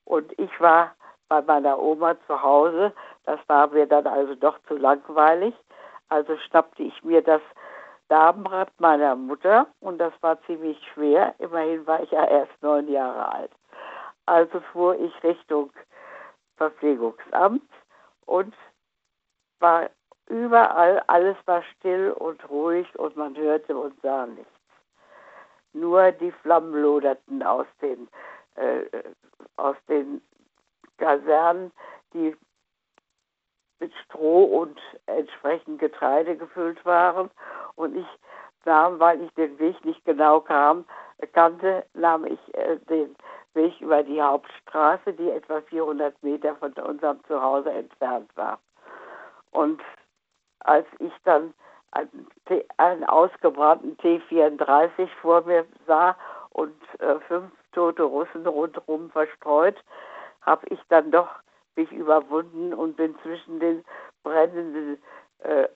[0.04, 0.94] Und ich war
[1.28, 2.92] bei meiner Oma zu Hause.
[3.24, 5.54] Das war mir dann also doch zu langweilig.
[6.08, 7.42] Also schnappte ich mir das
[8.08, 11.34] Damenrad meiner Mutter und das war ziemlich schwer.
[11.38, 13.52] Immerhin war ich ja erst neun Jahre alt.
[14.26, 15.72] Also fuhr ich Richtung
[16.56, 17.68] Verpflegungsamt
[18.26, 18.54] und
[19.58, 19.90] war
[20.28, 24.50] überall, alles war still und ruhig und man hörte und sah nichts.
[25.72, 28.08] Nur die Flammen loderten aus den,
[28.56, 28.84] äh,
[29.56, 30.20] aus den
[30.98, 31.72] Kasernen,
[32.12, 32.36] die
[33.80, 37.30] mit Stroh und entsprechend Getreide gefüllt waren.
[37.76, 38.06] Und ich
[38.64, 40.84] nahm, weil ich den Weg nicht genau kam,
[41.32, 43.16] kannte, nahm ich äh, den
[43.54, 48.58] Weg über die Hauptstraße, die etwa 400 Meter von unserem Zuhause entfernt war.
[49.50, 49.80] Und
[50.60, 51.54] als ich dann
[52.76, 56.16] einen, ausgebrannten T-34 vor mir sah
[56.50, 59.76] und äh, fünf tote Russen rundherum verstreut,
[60.42, 61.28] habe ich dann doch
[61.76, 63.84] mich überwunden und bin zwischen den
[64.22, 65.02] brennenden,
[65.40, 65.68] äh,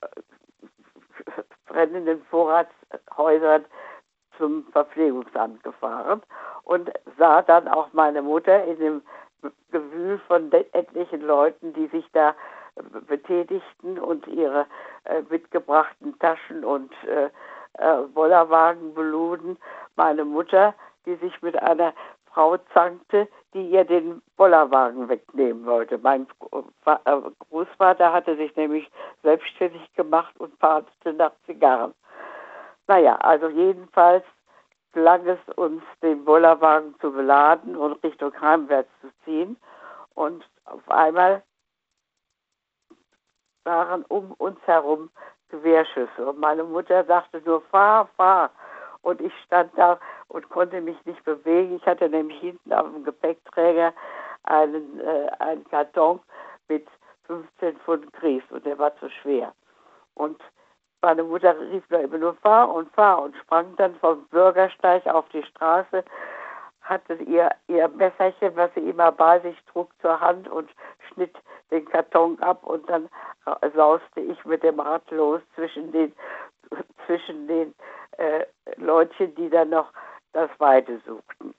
[1.66, 3.64] brennenden Vorratshäusern
[4.36, 6.22] zum Verpflegungsamt gefahren
[6.64, 9.02] und sah dann auch meine Mutter in dem
[9.70, 12.30] Gewühl von etlichen Leuten, die sich da
[12.76, 14.66] äh, betätigten und ihre
[15.04, 17.30] äh, mitgebrachten Taschen und äh,
[17.74, 19.58] äh, Bollerwagen beluden.
[19.96, 20.74] Meine Mutter,
[21.06, 21.92] die sich mit einer
[22.32, 25.98] Frau zankte, die ihr den Bollerwagen wegnehmen wollte.
[25.98, 26.26] Mein
[26.86, 27.20] äh,
[27.50, 28.90] Großvater hatte sich nämlich
[29.22, 31.94] selbstständig gemacht und fahrte nach Zigarren.
[32.86, 34.24] Naja, also jedenfalls
[34.94, 39.56] gelang es uns, den Bollerwagen zu beladen und Richtung heimwärts zu ziehen.
[40.14, 41.42] Und auf einmal
[43.64, 45.10] waren um uns herum
[45.48, 46.26] Gewehrschüsse.
[46.26, 48.50] Und meine Mutter sagte nur, fahr, fahr.
[49.02, 49.98] Und ich stand da
[50.28, 51.76] und konnte mich nicht bewegen.
[51.76, 53.92] Ich hatte nämlich hinten auf dem Gepäckträger
[54.44, 56.20] einen, äh, einen Karton
[56.68, 56.86] mit
[57.26, 59.52] 15 Pfund Grieß und der war zu schwer.
[60.14, 60.40] Und
[61.04, 65.28] meine Mutter rief nur immer nur fahr und fahr und sprang dann vom Bürgersteig auf
[65.28, 66.02] die Straße,
[66.80, 70.70] hatte ihr, ihr Messerchen, was sie immer bei sich trug, zur Hand und
[71.08, 71.36] schnitt
[71.70, 73.10] den Karton ab und dann
[73.74, 76.14] sauste ich mit dem Rad los zwischen den,
[77.04, 77.74] zwischen den
[78.16, 79.92] äh, Leutchen, die dann noch
[80.32, 81.54] das Weite suchten.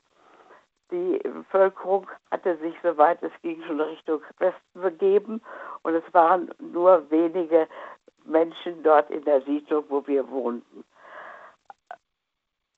[0.89, 5.41] Die Bevölkerung hatte sich, soweit es ging, schon Richtung Westen begeben
[5.83, 7.67] und es waren nur wenige
[8.25, 10.83] Menschen dort in der Siedlung, wo wir wohnten.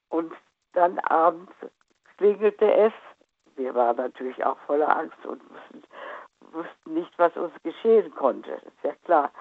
[0.10, 0.34] Und
[0.74, 1.52] dann abends
[2.18, 2.94] klingelte es.
[3.56, 5.84] Wir waren natürlich auch voller Angst und wussten,
[6.52, 8.52] wussten nicht, was uns geschehen konnte.
[8.52, 9.32] Ist ja klar.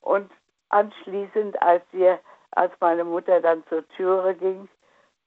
[0.00, 0.30] Und
[0.70, 2.18] anschließend, als wir,
[2.52, 4.68] als meine Mutter dann zur Türe ging,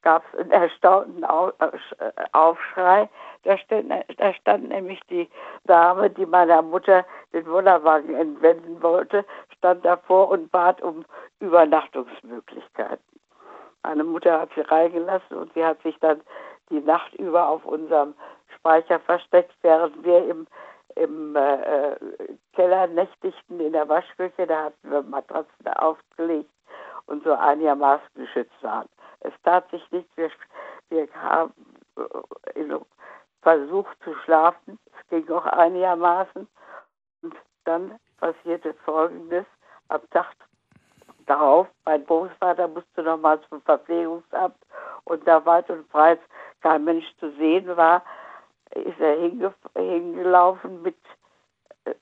[0.08, 3.10] gab es einen erstaunten Au- äh, Aufschrei.
[3.44, 5.30] Da stand, da stand nämlich die
[5.66, 9.26] Dame, die meiner Mutter den Wohnwagen entwenden wollte,
[9.58, 11.04] stand davor und bat um
[11.42, 13.04] Übernachtungsmöglichkeiten.
[13.84, 16.22] Meine Mutter hat sie reingelassen und sie hat sich dann
[16.70, 18.14] die Nacht über auf unserem
[18.56, 20.48] Speicher versteckt, während wir im,
[20.96, 21.98] im äh, äh,
[22.54, 24.48] Keller nächtigten in der Waschküche.
[24.48, 26.50] Da hatten wir Matratzen aufgelegt
[27.08, 28.88] und so einigermaßen geschützt waren.
[29.22, 30.12] Es tat sich nichts.
[30.16, 30.30] Wir,
[30.90, 31.54] wir haben
[31.98, 32.76] äh,
[33.42, 34.80] versucht zu schlafen.
[35.00, 36.48] Es ging auch einigermaßen.
[37.22, 37.36] Und
[37.66, 39.46] dann passierte Folgendes.
[39.90, 40.28] Am Tag
[41.28, 44.58] darauf, mein Großvater musste nochmal zum Verpflegungsamt
[45.06, 46.20] und da weit und breit
[46.62, 48.04] kein Mensch zu sehen war,
[48.72, 50.98] ist er hinge hingelaufen mit
[51.86, 51.94] äh,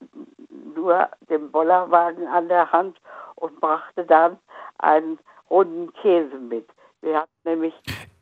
[0.76, 3.00] nur dem Bollerwagen an der Hand
[3.36, 4.38] und brachte dann
[4.80, 5.20] einen
[5.50, 6.68] runden Käse mit.
[7.14, 7.74] Hatten nämlich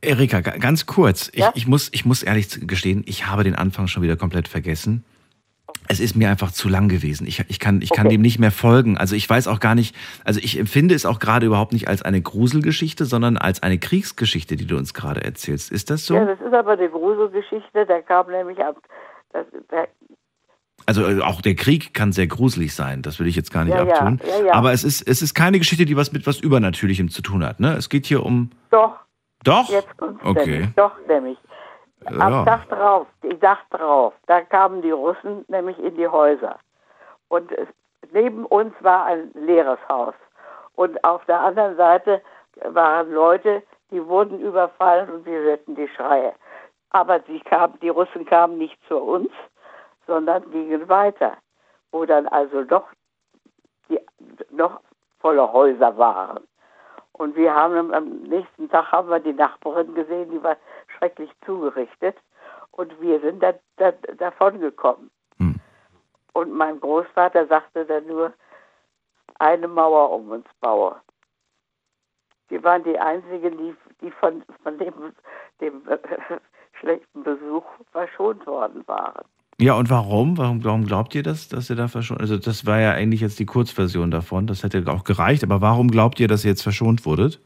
[0.01, 1.29] Erika, ga- ganz kurz.
[1.33, 1.51] Ich, Ja?
[1.55, 5.03] ich, muss, ich muss ehrlich gestehen, ich habe den Anfang schon wieder komplett vergessen.
[5.87, 7.25] Es ist mir einfach zu lang gewesen.
[7.27, 8.15] Ich, ich, kann, ich kann Okay.
[8.15, 8.97] dem nicht mehr folgen.
[8.97, 12.01] Also ich weiß auch gar nicht, also ich empfinde es auch gerade überhaupt nicht als
[12.01, 15.71] eine Gruselgeschichte, sondern als eine Kriegsgeschichte, die du uns gerade erzählst.
[15.71, 16.15] Ist das so?
[16.15, 17.85] Ja, das ist aber eine Gruselgeschichte.
[17.85, 18.77] Der kam nämlich ab.
[19.33, 19.87] Das, der,
[20.85, 23.75] Also äh, auch der Krieg kann sehr gruselig sein, das will ich jetzt gar nicht
[23.75, 24.19] Ja, abtun.
[24.27, 24.53] ja, ja.
[24.53, 27.59] Aber es ist, es ist keine Geschichte, die was mit was Übernatürlichem zu tun hat.
[27.59, 27.73] Ne?
[27.75, 28.51] Es geht hier um.
[28.69, 28.97] doch.
[29.43, 29.67] Doch?
[29.69, 30.49] Jetzt kommt's Okay.
[30.51, 30.75] nämlich.
[30.75, 31.37] Doch, nämlich.
[32.05, 36.57] Am Tag drauf, die Nacht drauf, da kamen die Russen nämlich in die Häuser.
[37.27, 37.67] Und es,
[38.13, 40.13] neben uns war ein leeres Haus.
[40.75, 42.21] Und auf der anderen Seite
[42.69, 46.33] waren Leute, die wurden überfallen und wir hörten die Schreie.
[46.91, 49.29] Aber sie kamen, die Russen kamen nicht zu uns,
[50.07, 51.37] sondern gingen weiter,
[51.91, 52.87] wo dann also noch,
[53.89, 53.99] die,
[54.51, 54.81] noch
[55.19, 56.43] volle Häuser waren.
[57.13, 60.57] Und wir haben am- nächsten Tag haben wir die Nachbarin gesehen, die war
[60.97, 62.17] schrecklich zugerichtet.
[62.71, 65.11] Und wir sind da, da, davon gekommen.
[66.33, 68.33] Und mein Großvater sagte dann nur,
[69.39, 70.95] eine Mauer um uns baue.
[72.49, 75.13] Wir waren die Einzigen, die, die von, von dem,
[75.61, 75.83] dem
[76.79, 79.25] schlechten Besuch verschont worden waren.
[79.59, 80.37] Ja, und warum?
[80.37, 80.63] warum?
[80.63, 82.21] Warum glaubt ihr das, dass ihr da verschont?
[82.21, 84.47] Also, das war ja eigentlich jetzt die Kurzversion davon.
[84.47, 85.43] Das hätte auch gereicht.
[85.43, 87.39] Aber warum glaubt ihr, dass ihr jetzt verschont wurdet?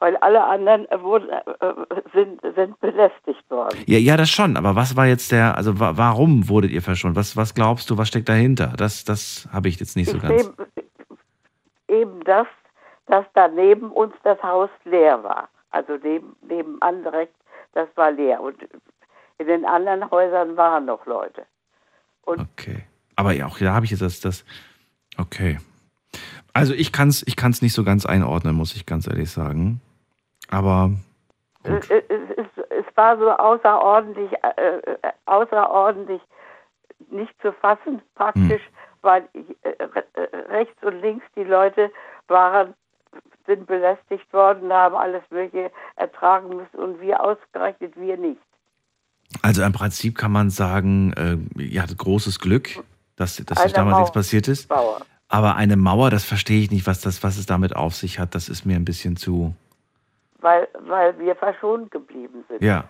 [0.00, 1.74] Weil alle anderen äh, wurden, äh, äh,
[2.14, 3.78] sind, sind belästigt worden.
[3.86, 4.56] Ja, ja, das schon.
[4.56, 7.16] Aber was war jetzt der, also wa warum wurdet ihr verschont?
[7.16, 8.72] Was, was glaubst du, was steckt dahinter?
[8.78, 10.44] Das, das habe ich jetzt nicht so Ich ganz.
[10.44, 10.52] sehe
[11.88, 12.46] eben das,
[13.08, 15.50] dass da neben uns das Haus leer war.
[15.70, 17.34] Also neben, nebenan direkt,
[17.74, 18.40] das war leer.
[18.40, 18.56] Und
[19.40, 21.46] in den anderen Häusern waren noch Leute.
[22.24, 22.84] Okay.
[23.16, 24.44] Aber ja, auch da habe ich jetzt das, das.
[25.16, 25.58] Okay.
[26.52, 29.80] Also ich kann es ich kann's nicht so ganz einordnen, muss ich ganz ehrlich sagen.
[30.50, 30.90] Aber
[31.62, 32.02] Es, es,
[32.36, 36.20] es, es war so außerordentlich, äh, äh, außerordentlich
[37.10, 38.62] nicht zu fassen, praktisch,
[39.00, 41.90] weil äh, äh, rechts und links die Leute
[42.28, 42.74] waren,
[43.46, 48.40] sind belästigt worden, haben alles Mögliche ertragen müssen und wir ausgerechnet, wir nicht.
[49.42, 52.68] Also im Prinzip kann man sagen, äh, ihr hattet großes Glück,
[53.16, 54.00] dass, dass euch damals Mauer.
[54.00, 54.68] nichts passiert ist.
[54.70, 55.00] Mauer.
[55.28, 58.34] Aber eine Mauer, das verstehe ich nicht, was, das, was es damit auf sich hat.
[58.34, 59.54] Das ist mir ein bisschen zu.
[60.40, 62.62] weil, weil wir verschont geblieben sind.
[62.62, 62.84] Ja.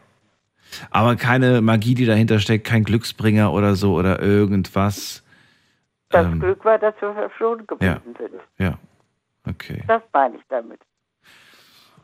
[0.91, 5.23] Aber keine Magie, die dahinter steckt, kein Glücksbringer oder so oder irgendwas.
[6.11, 8.31] Das Ähm, Glück war, dass wir verschont geblieben sind.
[8.59, 8.79] ja.
[9.49, 9.83] Okay.
[9.87, 10.81] Das meine ich damit.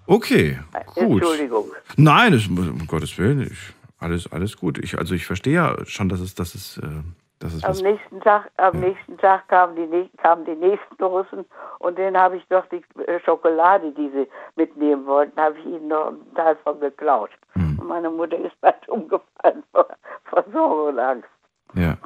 [0.07, 0.59] Okay.
[0.95, 1.21] Gut.
[1.23, 1.67] Entschuldigung.
[1.97, 3.59] Nein, das, um Gottes Willen, ich,
[3.99, 4.79] alles, alles gut.
[4.79, 7.03] Ich, also ich verstehe ja schon, dass es, dass es, äh,
[7.39, 11.45] dass es Am nächsten Tag, am nächsten Tag kamen die, kamen die nächsten Russen
[11.79, 15.89] und denen habe ich doch die äh, Schokolade, die sie mitnehmen wollten, habe ich ihnen
[15.89, 17.31] noch einen Teil von geklaut.
[17.53, 17.79] Hm.
[17.79, 19.87] Und meine Mutter ist bald umgefallen vor,
[20.25, 21.29] vor Sorge und Angst.
[21.75, 21.97] Ja.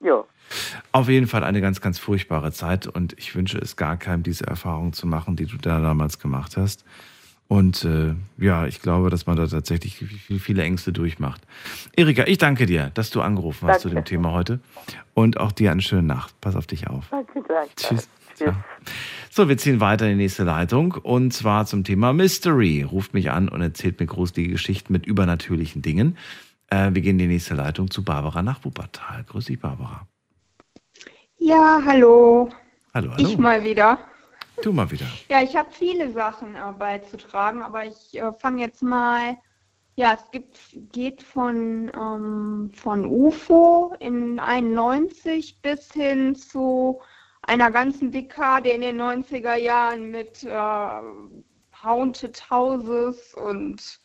[0.00, 0.26] Jo.
[0.92, 4.46] Auf jeden Fall eine ganz, ganz furchtbare Zeit und ich wünsche es gar keinem, diese
[4.46, 6.84] Erfahrung zu machen, die du da damals gemacht hast.
[7.50, 11.42] Und äh, ja, ich glaube, dass man da tatsächlich viel, viele Ängste durchmacht.
[11.96, 14.10] Erika, ich danke dir, dass du angerufen hast zu dem Danke.
[14.10, 14.60] Thema heute.
[15.14, 16.40] Und auch dir eine schöne Nacht.
[16.40, 17.08] Pass auf dich auf.
[17.10, 17.74] Danke gleich.
[17.74, 18.08] Tschüss.
[18.36, 18.54] Ciao.
[19.30, 22.84] So, wir ziehen weiter in die nächste Leitung und zwar zum Thema Mystery.
[22.84, 26.16] Ruft mich an und erzählt mir gruselige Geschichten mit übernatürlichen Dingen.
[26.68, 29.24] Äh, wir gehen in die nächste Leitung zu Barbara nach Wuppertal.
[29.24, 30.06] Grüß dich, Barbara.
[31.36, 32.48] Ja, hallo.
[32.94, 33.28] Hallo, hallo.
[33.28, 33.98] Ich mal wieder.
[34.62, 35.06] Du mal wieder.
[35.28, 39.38] Ja, ich habe viele Sachen äh, beizutragen, aber ich äh, fange jetzt mal
[39.96, 40.58] Ja, es gibt,
[40.92, 47.00] geht von, ähm, von UFO in 91 bis hin zu
[47.42, 51.00] einer ganzen Dekade in den 90er Jahren mit äh,
[51.82, 54.00] Haunted Houses und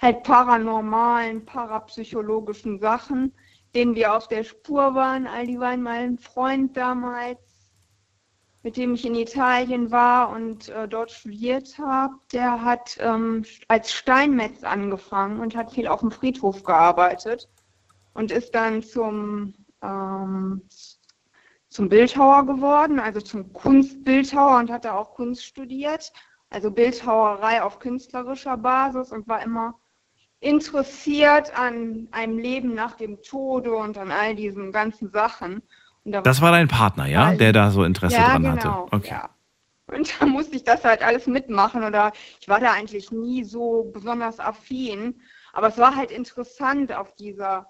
[0.00, 3.32] halt paranormalen, parapsychologischen Sachen,
[3.74, 5.26] denen wir auf der Spur waren.
[5.26, 7.49] All die waren mein Freund damals,
[8.62, 12.14] mit dem ich in Italien war und äh, dort studiert habe.
[12.32, 17.48] Der hat ähm, als Steinmetz angefangen und hat viel auf dem Friedhof gearbeitet
[18.12, 20.62] und ist dann zum, ähm,
[21.68, 26.12] zum Bildhauer geworden, also zum Kunstbildhauer und hat da auch Kunst studiert.
[26.50, 29.80] Also Bildhauerei auf künstlerischer Basis und war immer
[30.40, 35.62] interessiert an einem Leben nach dem Tode und an all diesen ganzen Sachen.
[36.04, 37.34] Das war dein Partner, ja?
[37.34, 38.96] Der da so Interesse ja, dran genau, hatte.
[38.96, 39.10] Okay.
[39.10, 39.30] Ja.
[39.86, 43.90] Und da musste ich das halt alles mitmachen oder ich war da eigentlich nie so
[43.92, 45.20] besonders affin.
[45.52, 47.66] Aber es war halt interessant auf dieser,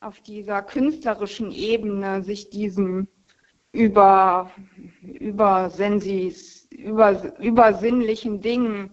[0.00, 3.06] auf dieser künstlerischen Ebene, sich diesem
[3.72, 4.50] über,
[5.02, 8.92] übersensis, über, übersinnlichen Dingen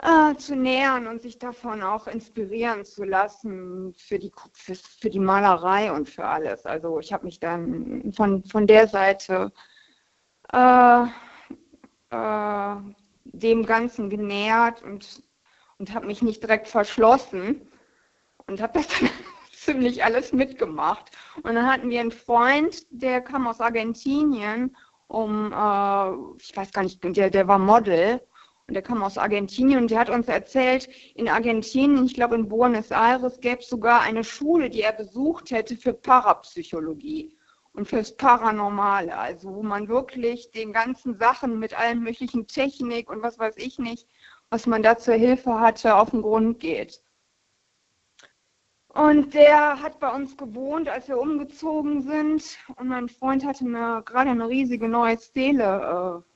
[0.00, 5.18] äh, zu nähern und sich davon auch inspirieren zu lassen für die, für, für die
[5.18, 6.64] Malerei und für alles.
[6.66, 9.52] Also ich habe mich dann von, von der Seite
[10.52, 11.04] äh,
[12.10, 12.76] äh,
[13.24, 15.22] dem Ganzen genähert und,
[15.78, 17.68] und habe mich nicht direkt verschlossen
[18.46, 19.10] und habe das dann
[19.52, 21.10] ziemlich alles mitgemacht.
[21.42, 24.76] Und dann hatten wir einen Freund, der kam aus Argentinien,
[25.08, 28.20] um, äh, ich weiß gar nicht, der, der war Model
[28.68, 32.48] und der kam aus Argentinien und der hat uns erzählt, in Argentinien, ich glaube in
[32.48, 37.34] Buenos Aires, gäbe es sogar eine Schule, die er besucht hätte für Parapsychologie
[37.72, 39.16] und fürs Paranormale.
[39.16, 43.78] Also wo man wirklich den ganzen Sachen mit allen möglichen Technik und was weiß ich
[43.78, 44.06] nicht,
[44.50, 47.00] was man da zur Hilfe hatte, auf den Grund geht.
[48.88, 52.58] Und der hat bei uns gewohnt, als wir umgezogen sind.
[52.76, 56.27] Und mein Freund hatte eine, gerade eine riesige neue Stele äh,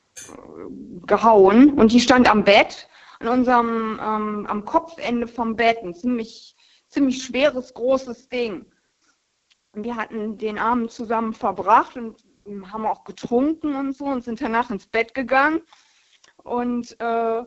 [1.06, 1.74] gehauen.
[1.74, 2.88] Und die stand am Bett,
[3.20, 5.78] an unserem, ähm, am Kopfende vom Bett.
[5.82, 6.56] Ein ziemlich,
[6.88, 8.66] ziemlich schweres, großes Ding.
[9.72, 12.22] Und wir hatten den Abend zusammen verbracht und
[12.72, 15.62] haben auch getrunken und so und sind danach ins Bett gegangen.
[16.42, 17.44] Und äh,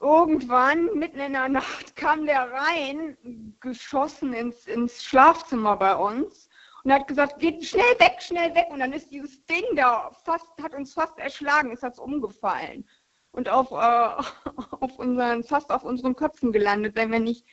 [0.00, 6.49] irgendwann, mitten in der Nacht, kam der rein, geschossen ins, ins Schlafzimmer bei uns
[6.84, 8.66] und hat gesagt, geht schnell weg, schnell weg.
[8.70, 12.84] Und dann ist dieses Ding da fast, hat uns fast erschlagen, ist das umgefallen
[13.32, 13.74] und auf, äh,
[14.80, 17.46] auf unseren, fast auf unseren Köpfen gelandet, wenn wir nicht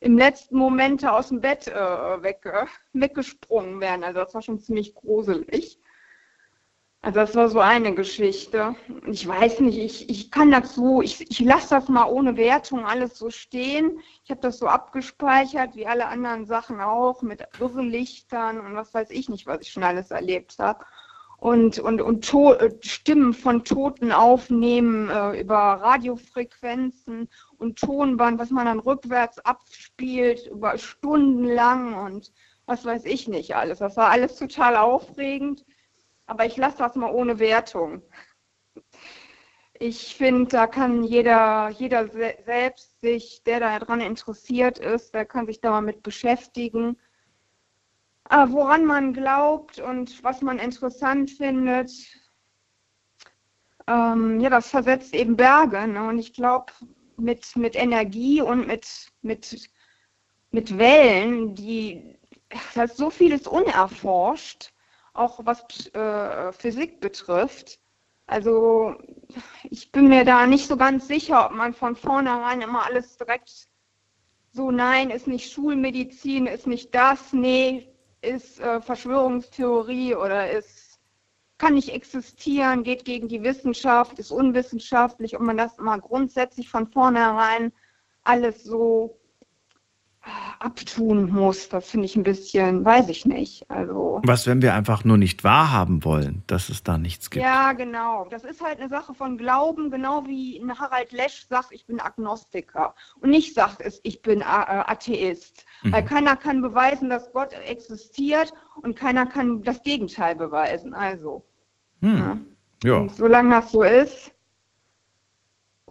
[0.00, 4.02] im letzten Moment aus dem Bett äh, weg, äh, weggesprungen wären.
[4.02, 5.78] Also das war schon ziemlich gruselig.
[7.02, 8.76] Also das war so eine Geschichte.
[9.06, 12.84] Ich weiß nicht, ich, ich kann das so, ich, ich lasse das mal ohne Wertung
[12.84, 14.00] alles so stehen.
[14.22, 19.10] Ich habe das so abgespeichert, wie alle anderen Sachen auch, mit Irrlichtern und was weiß
[19.10, 20.84] ich nicht, was ich schon alles erlebt habe.
[21.38, 28.66] Und, und, und to Stimmen von Toten aufnehmen äh, über Radiofrequenzen und Tonband, was man
[28.66, 32.30] dann rückwärts abspielt, über Stunden lang und
[32.66, 33.78] was weiß ich nicht alles.
[33.78, 35.64] Das war alles total aufregend.
[36.30, 38.02] Aber ich lasse das mal ohne Wertung.
[39.80, 45.46] Ich finde, da kann jeder, jeder se selbst sich, der daran interessiert ist, der kann
[45.46, 46.96] sich da mal mit beschäftigen.
[48.30, 51.90] Äh, woran man glaubt und was man interessant findet,
[53.88, 55.88] ähm, ja, das versetzt eben Berge.
[55.88, 56.06] Ne?
[56.06, 56.72] Und ich glaube,
[57.16, 58.86] mit, mit Energie und mit,
[59.22, 59.68] mit,
[60.52, 62.20] mit Wellen, die,
[62.76, 64.72] da ist so vieles unerforscht
[65.12, 65.64] auch was
[65.94, 67.78] äh, Physik betrifft.
[68.26, 68.94] Also
[69.64, 73.68] ich bin mir da nicht so ganz sicher, ob man von vornherein immer alles direkt
[74.52, 80.98] so, nein, ist nicht Schulmedizin, ist nicht das, nee, ist äh, Verschwörungstheorie oder ist,
[81.58, 86.88] kann nicht existieren, geht gegen die Wissenschaft, ist unwissenschaftlich, ob man das immer grundsätzlich von
[86.88, 87.72] vornherein
[88.22, 89.19] alles so
[90.58, 91.68] abtun muss.
[91.68, 93.68] Das finde ich ein bisschen, weiß ich nicht.
[93.70, 97.44] Also Was, wenn wir einfach nur nicht wahrhaben wollen, dass es da nichts gibt?
[97.44, 98.26] ja, genau.
[98.30, 102.94] Das ist halt eine Sache von Glauben, genau wie Harald Lesch sagt, ich bin Agnostiker
[103.20, 105.64] und nicht sagt es, ich bin äh, Atheist.
[105.82, 105.92] Mhm.
[105.92, 108.52] Weil keiner kann beweisen, dass Gott existiert
[108.82, 110.94] und keiner kann das Gegenteil beweisen.
[110.94, 111.44] Also,
[112.02, 112.46] Hm.
[112.82, 112.96] Ja.
[112.96, 114.32] und solange das so ist,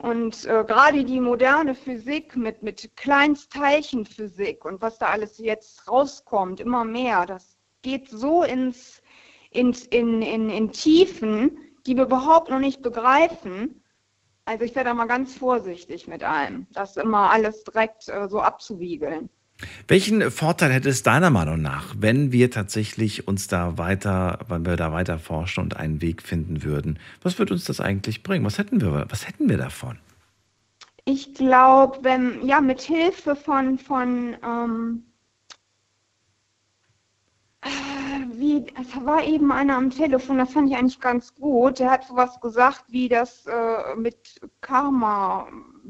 [0.01, 6.61] und äh, gerade die moderne Physik mit, mit Kleinstteilchenphysik und was da alles jetzt rauskommt,
[6.61, 9.01] immer mehr, das geht so ins,
[9.51, 13.83] ins, in, in, in Tiefen, die wir überhaupt noch nicht begreifen.
[14.45, 18.39] Also ich werde da mal ganz vorsichtig mit allem, das immer alles direkt äh, so
[18.39, 19.29] abzuwiegeln.
[19.87, 24.77] Welchen Vorteil hätte es deiner Meinung nach, wenn wir tatsächlich uns da weiter, wenn wir
[24.77, 26.99] da weiter forschen und einen Weg finden würden?
[27.21, 28.45] Was würde uns das eigentlich bringen?
[28.45, 29.97] Was hätten wir, was hätten wir davon?
[31.05, 35.03] Ich glaube, wenn, ja, mit Hilfe von, von ähm,
[37.61, 37.67] äh,
[38.33, 41.79] wie, es war eben einer am Telefon, das fand ich eigentlich ganz gut.
[41.79, 45.47] Der hat sowas gesagt, wie das äh, mit Karma,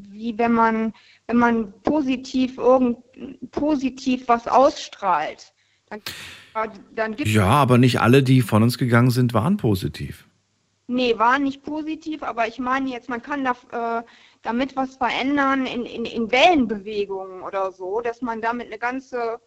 [0.10, 0.94] wie wenn man,
[1.28, 2.98] wenn man positiv irgend,
[3.52, 5.54] positiv was ausstrahlt,
[5.90, 6.02] dann,
[6.94, 10.28] dann Ja, aber nicht alle, die von uns gegangen sind, waren positiv.
[10.88, 14.04] Nee, war nicht positiv, aber ich meine jetzt, man kann da, äh,
[14.42, 19.40] damit was verändern in, in, in Wellenbewegungen oder so, dass man damit eine ganze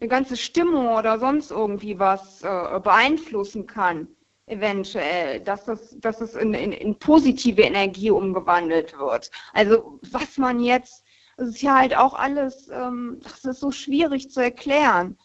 [0.00, 4.08] eine ganze Stimmung oder sonst irgendwie was äh, beeinflussen kann,
[4.50, 9.30] eventuell, dass das, dass es in, in, in positive Energie umgewandelt wird.
[9.52, 11.04] Also was man jetzt,
[11.36, 15.16] das ist ja halt auch alles, ähm, das ist so schwierig zu erklären.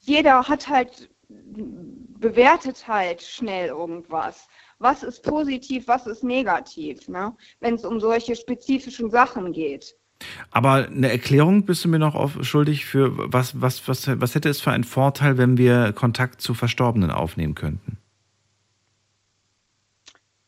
[0.00, 4.48] Jeder hat halt, bewertet halt schnell irgendwas.
[4.78, 7.36] Was ist positiv, was ist negativ, ne?
[7.60, 9.94] wenn es um solche spezifischen Sachen geht.
[10.50, 14.60] Aber eine Erklärung bist du mir noch schuldig für was, was, was, was hätte es
[14.60, 17.99] für einen Vorteil, wenn wir Kontakt zu Verstorbenen aufnehmen könnten?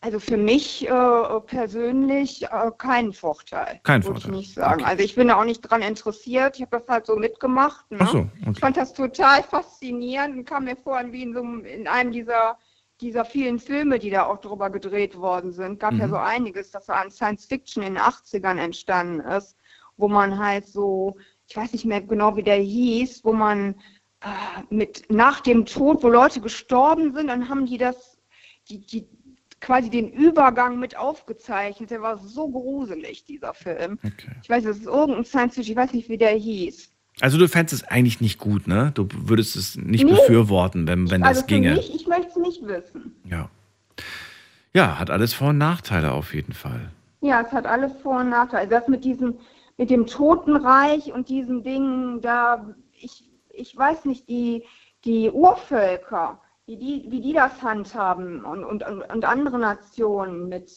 [0.05, 3.79] Also für mich äh, persönlich äh, keinen Vorteil.
[3.85, 4.23] Kein Vorteil.
[4.23, 4.85] Ich nicht sagen.
[4.85, 6.57] Also ich bin da auch nicht dran interessiert.
[6.57, 7.89] Ich habe das halt so mitgemacht.
[7.89, 7.99] Ne?
[8.01, 8.51] Ach so, okay.
[8.53, 12.11] Ich fand das total faszinierend und kam mir vor wie in, so einem, in einem
[12.11, 12.59] dieser,
[13.01, 15.79] dieser vielen Filme, die da auch drüber gedreht worden sind.
[15.79, 16.11] Gab ja Mhm.
[16.11, 19.57] so einiges, das so an Science Fiction in den 80ern entstanden ist,
[19.97, 21.17] wo man halt so,
[21.47, 23.77] ich weiß nicht mehr genau, wie der hieß, wo man
[24.21, 28.19] äh, mit nach dem Tod, wo Leute gestorben sind, dann haben die das,
[28.69, 29.07] die, die
[29.63, 31.91] quasi den Übergang mit aufgezeichnet.
[31.91, 33.99] Der war so gruselig, dieser Film.
[34.43, 36.91] Ich weiß, es ist irgendein Science Fiction, ich weiß nicht, wie der hieß.
[37.21, 38.91] Also du fändest es eigentlich nicht gut, ne?
[38.95, 40.11] Du würdest es nicht Nee.
[40.13, 41.75] befürworten, wenn, wenn das also für ginge.
[41.75, 43.15] mich, ich möchte es nicht wissen.
[43.25, 43.49] Ja.
[44.75, 46.91] Ja, hat alles Vor- und Nachteile auf jeden Fall.
[47.21, 48.63] Ja, es hat alles Vor- und Nachteile.
[48.63, 49.39] Also das mit diesem,
[49.77, 54.65] mit dem Totenreich und diesen Dingen, da, ich, ich weiß nicht, die,
[55.05, 56.41] die Urvölker,
[56.73, 60.73] wie die, wie die das handhaben und, und, und, andere Nationen mit,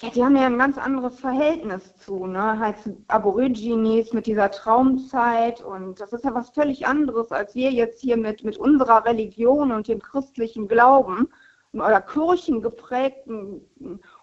[0.00, 2.58] ja, die haben ja ein ganz anderes Verhältnis zu, ne?
[2.58, 8.00] Heißt Aborigines mit dieser Traumzeit und das ist ja was völlig anderes, als wir jetzt
[8.00, 11.28] hier mit, mit unserer Religion und dem christlichen Glauben
[11.74, 13.60] oder kirchengeprägten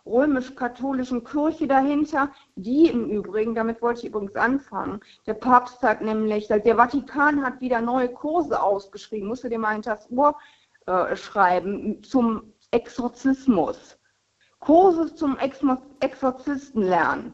[0.09, 6.47] römisch-katholischen Kirche dahinter, die im Übrigen, damit wollte ich übrigens anfangen, der Papst hat nämlich,
[6.47, 10.35] der Vatikan hat wieder neue Kurse ausgeschrieben, musst du dir mal hinter das Ohr
[10.85, 13.97] äh, schreiben, zum Exorzismus.
[14.59, 15.38] Kurse zum
[15.99, 17.34] Exorzisten lernen.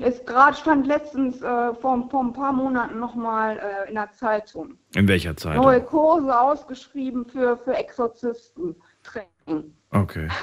[0.00, 4.78] Es gerade stand letztens äh, vor, vor ein paar Monaten nochmal äh, in der Zeitung.
[4.94, 5.56] In welcher Zeit?
[5.56, 8.76] Neue Kurse ausgeschrieben für, für Exorzisten.
[9.02, 9.74] Training.
[9.90, 10.28] Okay.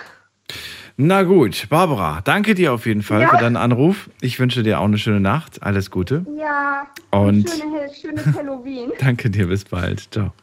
[1.01, 3.29] Na gut, Barbara, danke dir auf jeden Fall Ja.
[3.29, 4.09] für deinen Anruf.
[4.19, 5.63] Ich wünsche dir auch eine schöne Nacht.
[5.63, 6.25] Alles Gute.
[6.37, 8.91] Ja, Und- schöne, schönes Halloween.
[8.99, 10.09] Danke dir, bis bald.
[10.11, 10.33] Ciao.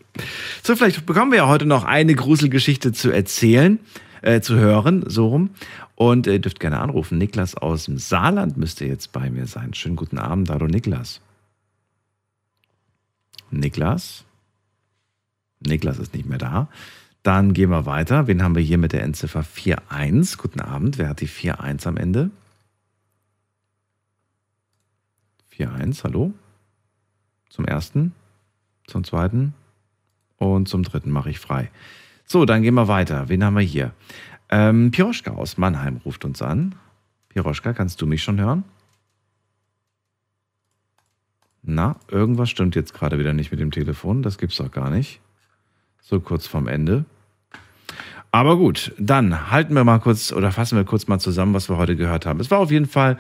[0.63, 3.79] So, vielleicht bekommen wir ja heute noch eine Gruselgeschichte zu erzählen,
[4.23, 5.51] äh, zu hören, so rum.
[5.95, 7.19] Und ihr dürft gerne anrufen.
[7.19, 9.75] Niklas aus dem Saarland müsste jetzt bei mir sein.
[9.75, 11.21] Schönen guten Abend, hallo Niklas.
[13.51, 14.25] Niklas?
[15.61, 16.69] Niklas ist nicht mehr da.
[17.27, 18.29] Dann gehen wir weiter.
[18.29, 19.45] Wen haben wir hier mit der Endziffer
[19.89, 20.39] 41?
[20.39, 20.97] Guten Abend.
[20.97, 22.31] Wer hat die 41 am Ende?
[25.59, 26.33] 41, hallo?
[27.51, 28.15] Zum ersten,
[28.87, 29.55] zum zweiten
[30.37, 31.73] und zum dritten mache ich frei.
[32.27, 33.29] So, dann gehen wir weiter.
[33.29, 33.91] Wen haben wir hier?
[34.49, 36.77] Ähm, Piroschka aus Mannheim ruft uns an.
[37.31, 38.63] Piroschka, kannst du mich schon hören?
[41.65, 44.23] Na, irgendwas stimmt jetzt gerade wieder nicht mit dem Telefon.
[44.23, 45.21] Das gibt's doch gar nicht.
[46.01, 47.05] So kurz vorm Ende.
[48.31, 51.79] Aber gut, dann halten wir mal kurz oder fassen wir kurz mal zusammen, was wir
[51.79, 52.41] heute gehört haben.
[52.41, 53.19] Es war auf jeden Fall,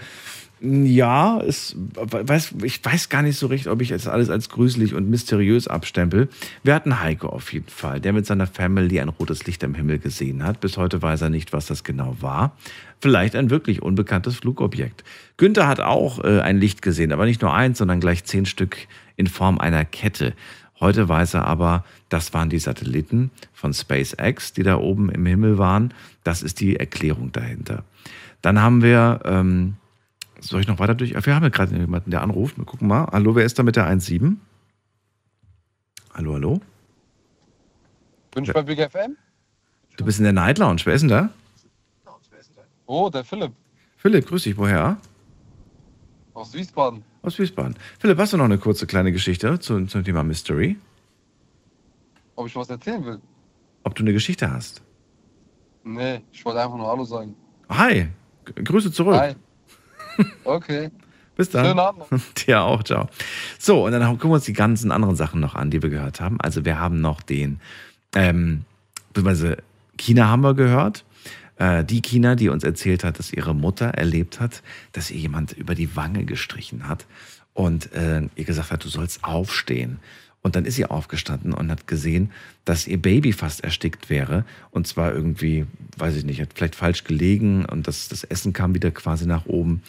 [0.61, 4.95] ja, es, weiß, ich weiß gar nicht so recht, ob ich es alles als gruselig
[4.95, 6.29] und mysteriös abstempel.
[6.63, 9.99] Wir hatten Heiko auf jeden Fall, der mit seiner Family ein rotes Licht am Himmel
[9.99, 10.61] gesehen hat.
[10.61, 12.57] Bis heute weiß er nicht, was das genau war.
[13.01, 15.05] Vielleicht ein wirklich unbekanntes Flugobjekt.
[15.37, 18.79] Günther hat auch äh, ein Licht gesehen, aber nicht nur eins, sondern gleich zehn Stück
[19.17, 20.33] in Form einer Kette.
[20.79, 25.59] Heute weiß er aber, das waren die Satelliten von SpaceX, die da oben im Himmel
[25.59, 25.95] waren.
[26.23, 27.85] Das ist die Erklärung dahinter.
[28.43, 29.77] Dann haben wir, ähm,
[30.41, 31.15] soll ich noch weiter durch?
[31.15, 32.59] Wir haben ja gerade jemanden, der anruft.
[32.59, 33.07] Wir gucken mal.
[33.11, 34.37] Hallo, wer ist da mit der 1.7?
[36.15, 36.61] Hallo, hallo?
[38.35, 39.17] Wünsch bei Big FM?
[39.97, 40.83] Du bist in der Night Lounge.
[40.85, 41.31] Wer ist denn da?
[42.85, 43.53] Oh, der Philipp
[43.97, 44.57] Philipp, grüß dich.
[44.57, 44.99] Woher?
[46.37, 47.03] aus Wiesbaden.
[47.27, 47.75] Aus Wiesbaden.
[47.99, 50.77] Philipp, hast du noch eine kurze kleine Geschichte zu, zum Thema Mystery?
[52.37, 53.19] Ob ich was erzählen will?
[53.83, 54.81] Ob du eine Geschichte hast?
[55.83, 57.35] Nee, ich wollte einfach nur Hallo sagen.
[57.69, 58.07] Hi,
[58.45, 59.17] Grüße zurück.
[59.17, 59.35] Hi.
[60.45, 60.93] Okay.
[61.37, 61.65] Bis dann.
[61.65, 62.05] Schönen Abend.
[62.47, 63.09] Dir auch, ciao.
[63.59, 66.21] So, und dann gucken wir uns die ganzen anderen Sachen noch an, die wir gehört
[66.21, 66.41] haben.
[66.41, 67.61] Also wir haben noch den,
[68.15, 68.65] ähm,
[69.09, 69.57] beziehungsweise
[69.99, 71.05] China haben wir gehört.
[71.59, 74.63] Äh, die China, die uns erzählt hat, dass ihre Mutter erlebt hat,
[74.93, 77.07] dass ihr jemand über die Wange gestrichen hat
[77.55, 79.99] und äh, ihr gesagt hat, du sollst aufstehen.
[80.43, 82.31] Und dann ist sie aufgestanden und hat gesehen,
[82.65, 84.45] dass ihr Baby fast erstickt wäre.
[84.71, 85.67] Und zwar irgendwie,
[85.97, 89.47] weiß ich nicht, hat vielleicht falsch gelegen und das, das Essen kam wieder quasi nach
[89.47, 89.83] oben.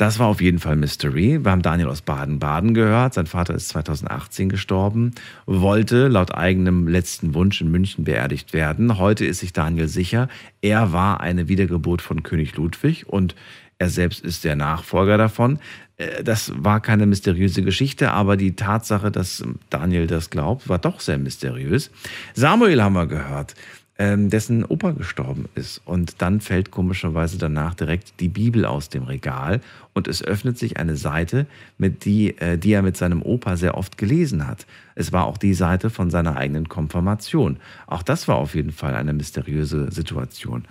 [0.00, 1.44] Das war auf jeden Fall Mystery.
[1.44, 3.12] Wir haben Daniel aus Baden-Baden gehört.
[3.12, 5.10] Sein Vater ist 2018 gestorben,
[5.44, 8.96] wollte laut eigenem letzten Wunsch in München beerdigt werden.
[8.96, 10.28] Heute ist sich Daniel sicher,
[10.62, 13.34] er war eine Wiedergeburt von König Ludwig und
[13.76, 15.58] er selbst ist der Nachfolger davon.
[15.98, 21.00] Äh, Das war keine mysteriöse Geschichte, aber die Tatsache, dass Daniel das glaubt, war doch
[21.00, 21.90] sehr mysteriös.
[22.32, 23.54] Samuel haben wir gehört
[24.00, 25.82] dessen Opa gestorben ist.
[25.84, 29.60] Und dann fällt komischerweise danach direkt die Bibel aus dem Regal
[29.92, 31.46] und es öffnet sich eine Seite,
[31.76, 34.66] mit die, äh, die er mit seinem Opa sehr oft gelesen hat.
[34.94, 37.58] Es war auch die Seite von seiner eigenen Konfirmation.
[37.86, 40.64] Auch das war auf jeden Fall eine mysteriöse Situation.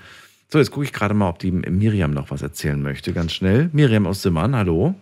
[0.51, 3.69] So, jetzt gucke ich gerade mal, ob die Miriam noch was erzählen möchte, ganz schnell.
[3.73, 4.95] Miriam aus Simmern, hallo.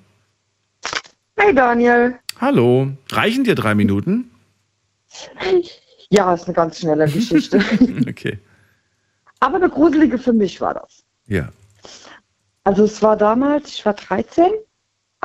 [1.37, 2.15] Hey Daniel.
[2.41, 2.91] Hallo.
[3.09, 4.29] Reichen dir drei Minuten?
[6.09, 7.59] Ja, ist eine ganz schnelle Geschichte.
[8.09, 8.39] Okay.
[9.39, 11.03] Aber eine gruselige für mich war das.
[11.27, 11.49] Ja.
[12.63, 14.51] Also es war damals, ich war 13,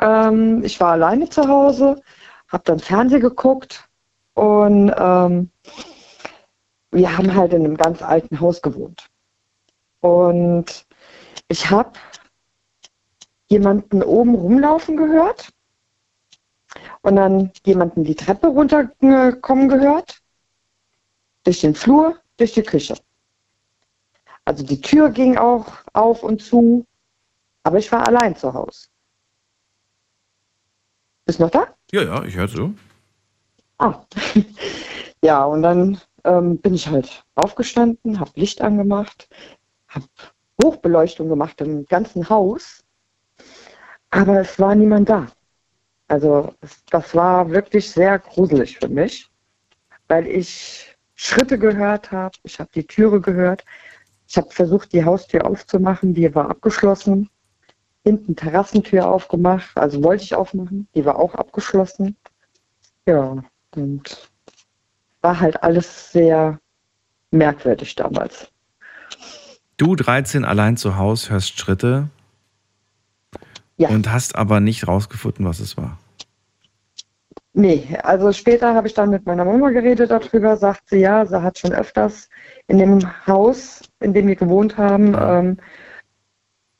[0.01, 2.01] ähm, ich war alleine zu Hause,
[2.47, 3.87] habe dann Fernsehen geguckt
[4.35, 5.49] und ähm,
[6.91, 9.09] wir haben halt in einem ganz alten Haus gewohnt.
[10.01, 10.85] Und
[11.47, 11.93] ich habe
[13.47, 15.49] jemanden oben rumlaufen gehört
[17.01, 20.22] und dann jemanden die Treppe runterkommen gehört,
[21.43, 22.95] durch den Flur, durch die Küche.
[24.45, 26.85] Also die Tür ging auch auf und zu,
[27.63, 28.87] aber ich war allein zu Hause.
[31.25, 31.67] Bist noch da?
[31.91, 32.75] Ja, ja, ich höre zu.
[33.77, 34.01] Ah.
[35.23, 39.29] ja, und dann ähm, bin ich halt aufgestanden, habe Licht angemacht,
[39.87, 40.05] habe
[40.61, 42.83] Hochbeleuchtung gemacht im ganzen Haus,
[44.09, 45.27] aber es war niemand da.
[46.07, 46.53] Also
[46.89, 49.29] das war wirklich sehr gruselig für mich,
[50.07, 53.63] weil ich Schritte gehört habe, ich habe die Türe gehört,
[54.27, 57.29] ich habe versucht, die Haustür aufzumachen, die war abgeschlossen.
[58.03, 62.17] Hinten Terrassentür aufgemacht, also wollte ich aufmachen, die war auch abgeschlossen.
[63.05, 63.43] Ja,
[63.75, 64.31] und
[65.21, 66.59] war halt alles sehr
[67.31, 68.49] merkwürdig damals.
[69.77, 72.09] Du 13 allein zu Hause hörst Schritte
[73.77, 75.97] und hast aber nicht rausgefunden, was es war.
[77.55, 81.41] Nee, also später habe ich dann mit meiner Mama geredet darüber, sagt sie, ja, sie
[81.41, 82.27] hat schon öfters
[82.67, 85.57] in dem Haus, in dem wir gewohnt haben, ähm,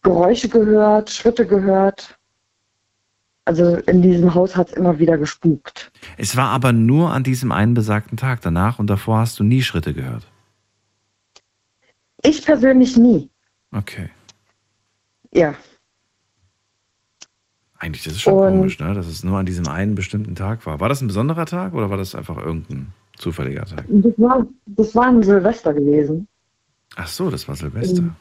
[0.01, 2.17] Geräusche gehört, Schritte gehört.
[3.45, 5.91] Also in diesem Haus hat es immer wieder gespukt.
[6.17, 9.61] Es war aber nur an diesem einen besagten Tag danach und davor hast du nie
[9.61, 10.25] Schritte gehört.
[12.23, 13.29] Ich persönlich nie.
[13.71, 14.09] Okay.
[15.33, 15.55] Ja.
[17.83, 18.93] Eigentlich, das ist schon Und- komisch, ne?
[18.93, 20.79] dass es nur an diesem einen bestimmten Tag war.
[20.79, 23.83] War das ein besonderer Tag oder war das einfach irgendein zufälliger Tag?
[23.89, 26.25] Das war, das war ein Silvester gewesen.
[26.95, 28.15] Ach so, das war Silvester.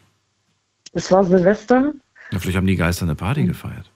[0.92, 1.92] Das war Silvester.
[2.32, 3.88] Ja, vielleicht haben die Geister eine Party gefeiert.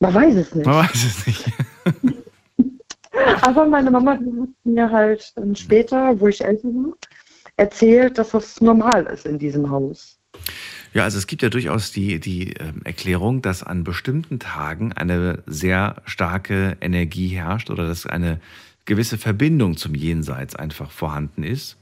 [0.00, 0.66] Man weiß es nicht.
[0.66, 1.52] Man weiß es nicht.
[3.42, 6.94] Aber meine Mama die hat mir halt später, wo ich älter war,
[7.56, 10.18] erzählt, dass das normal ist in diesem Haus.
[10.94, 15.42] Ja, also es gibt ja durchaus die, die ähm, Erklärung, dass an bestimmten Tagen eine
[15.46, 18.40] sehr starke Energie herrscht oder dass eine
[18.84, 21.76] gewisse Verbindung zum Jenseits einfach vorhanden ist.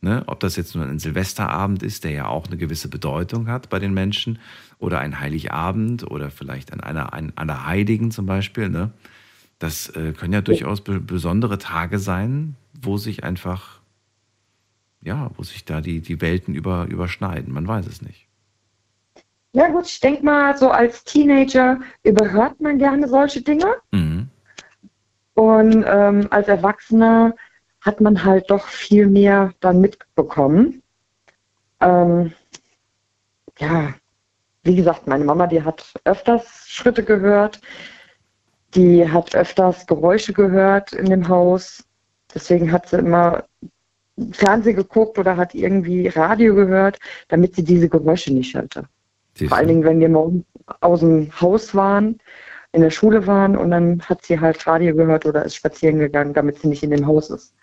[0.00, 0.22] Ne?
[0.26, 3.78] Ob das jetzt nur ein Silvesterabend ist, der ja auch eine gewisse Bedeutung hat bei
[3.78, 4.38] den Menschen,
[4.80, 8.70] oder ein Heiligabend oder vielleicht an einer, an einer Heiligen zum Beispiel.
[8.70, 8.90] Ne?
[9.58, 13.80] Das äh, können ja durchaus be besondere Tage sein, wo sich einfach,
[15.02, 17.52] ja, wo sich da die, die Welten über, überschneiden.
[17.52, 18.26] Man weiß es nicht.
[19.52, 23.76] Ja gut, ich denke mal, so als Teenager überhört man gerne solche Dinge.
[23.90, 24.28] Mhm.
[25.34, 27.34] Und ähm, als Erwachsener
[27.80, 30.82] hat man halt doch viel mehr dann mitbekommen.
[31.80, 32.32] Ähm,
[33.58, 33.94] ja,
[34.62, 37.60] wie gesagt, meine Mama, die hat öfters Schritte gehört.
[38.74, 41.84] Die hat öfters Geräusche gehört in dem Haus.
[42.32, 43.44] Deswegen hat sie immer
[44.32, 46.98] Fernsehen geguckt oder hat irgendwie Radio gehört,
[47.28, 48.86] damit sie diese Geräusche nicht hörte.
[49.48, 50.44] Vor allen Dingen, wenn wir morgen
[50.80, 52.18] aus dem Haus waren,
[52.72, 56.34] in der Schule waren und dann hat sie halt Radio gehört oder ist spazieren gegangen,
[56.34, 57.54] damit sie nicht in dem Haus ist.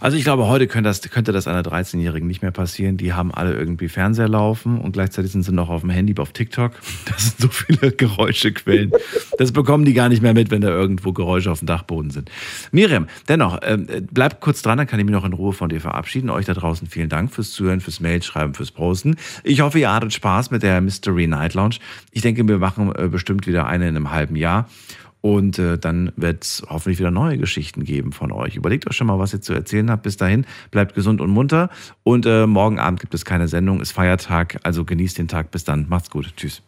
[0.00, 2.96] Also ich glaube, heute könnte das, könnte das einer 13-Jährigen nicht mehr passieren.
[2.96, 6.32] Die haben alle irgendwie Fernseher laufen und gleichzeitig sind sie noch auf dem Handy auf
[6.32, 6.72] TikTok.
[7.06, 8.92] Das sind so viele Geräuschequellen.
[9.38, 12.30] Das bekommen die gar nicht mehr mit, wenn da irgendwo Geräusche auf dem Dachboden sind.
[12.72, 15.80] Miriam, dennoch, ähm, bleib kurz dran, dann kann ich mich noch in Ruhe von dir
[15.80, 16.30] verabschieden.
[16.30, 19.16] Euch da draußen vielen Dank fürs Zuhören, fürs Mailschreiben, fürs Posten.
[19.44, 21.76] Ich hoffe, ihr hattet Spaß mit der Mystery Night Lounge.
[22.10, 24.68] Ich denke, wir machen äh, bestimmt wieder eine in einem halben Jahr.
[25.26, 28.54] Und äh, dann wird es hoffentlich wieder neue Geschichten geben von euch.
[28.54, 30.04] Überlegt euch schon mal, was ihr zu erzählen habt.
[30.04, 31.68] Bis dahin, bleibt gesund und munter.
[32.04, 34.60] Und äh, morgen Abend gibt es keine Sendung, ist Feiertag.
[34.62, 35.50] Also genießt den Tag.
[35.50, 35.86] Bis dann.
[35.88, 36.32] Macht's gut.
[36.36, 36.62] Tschüss.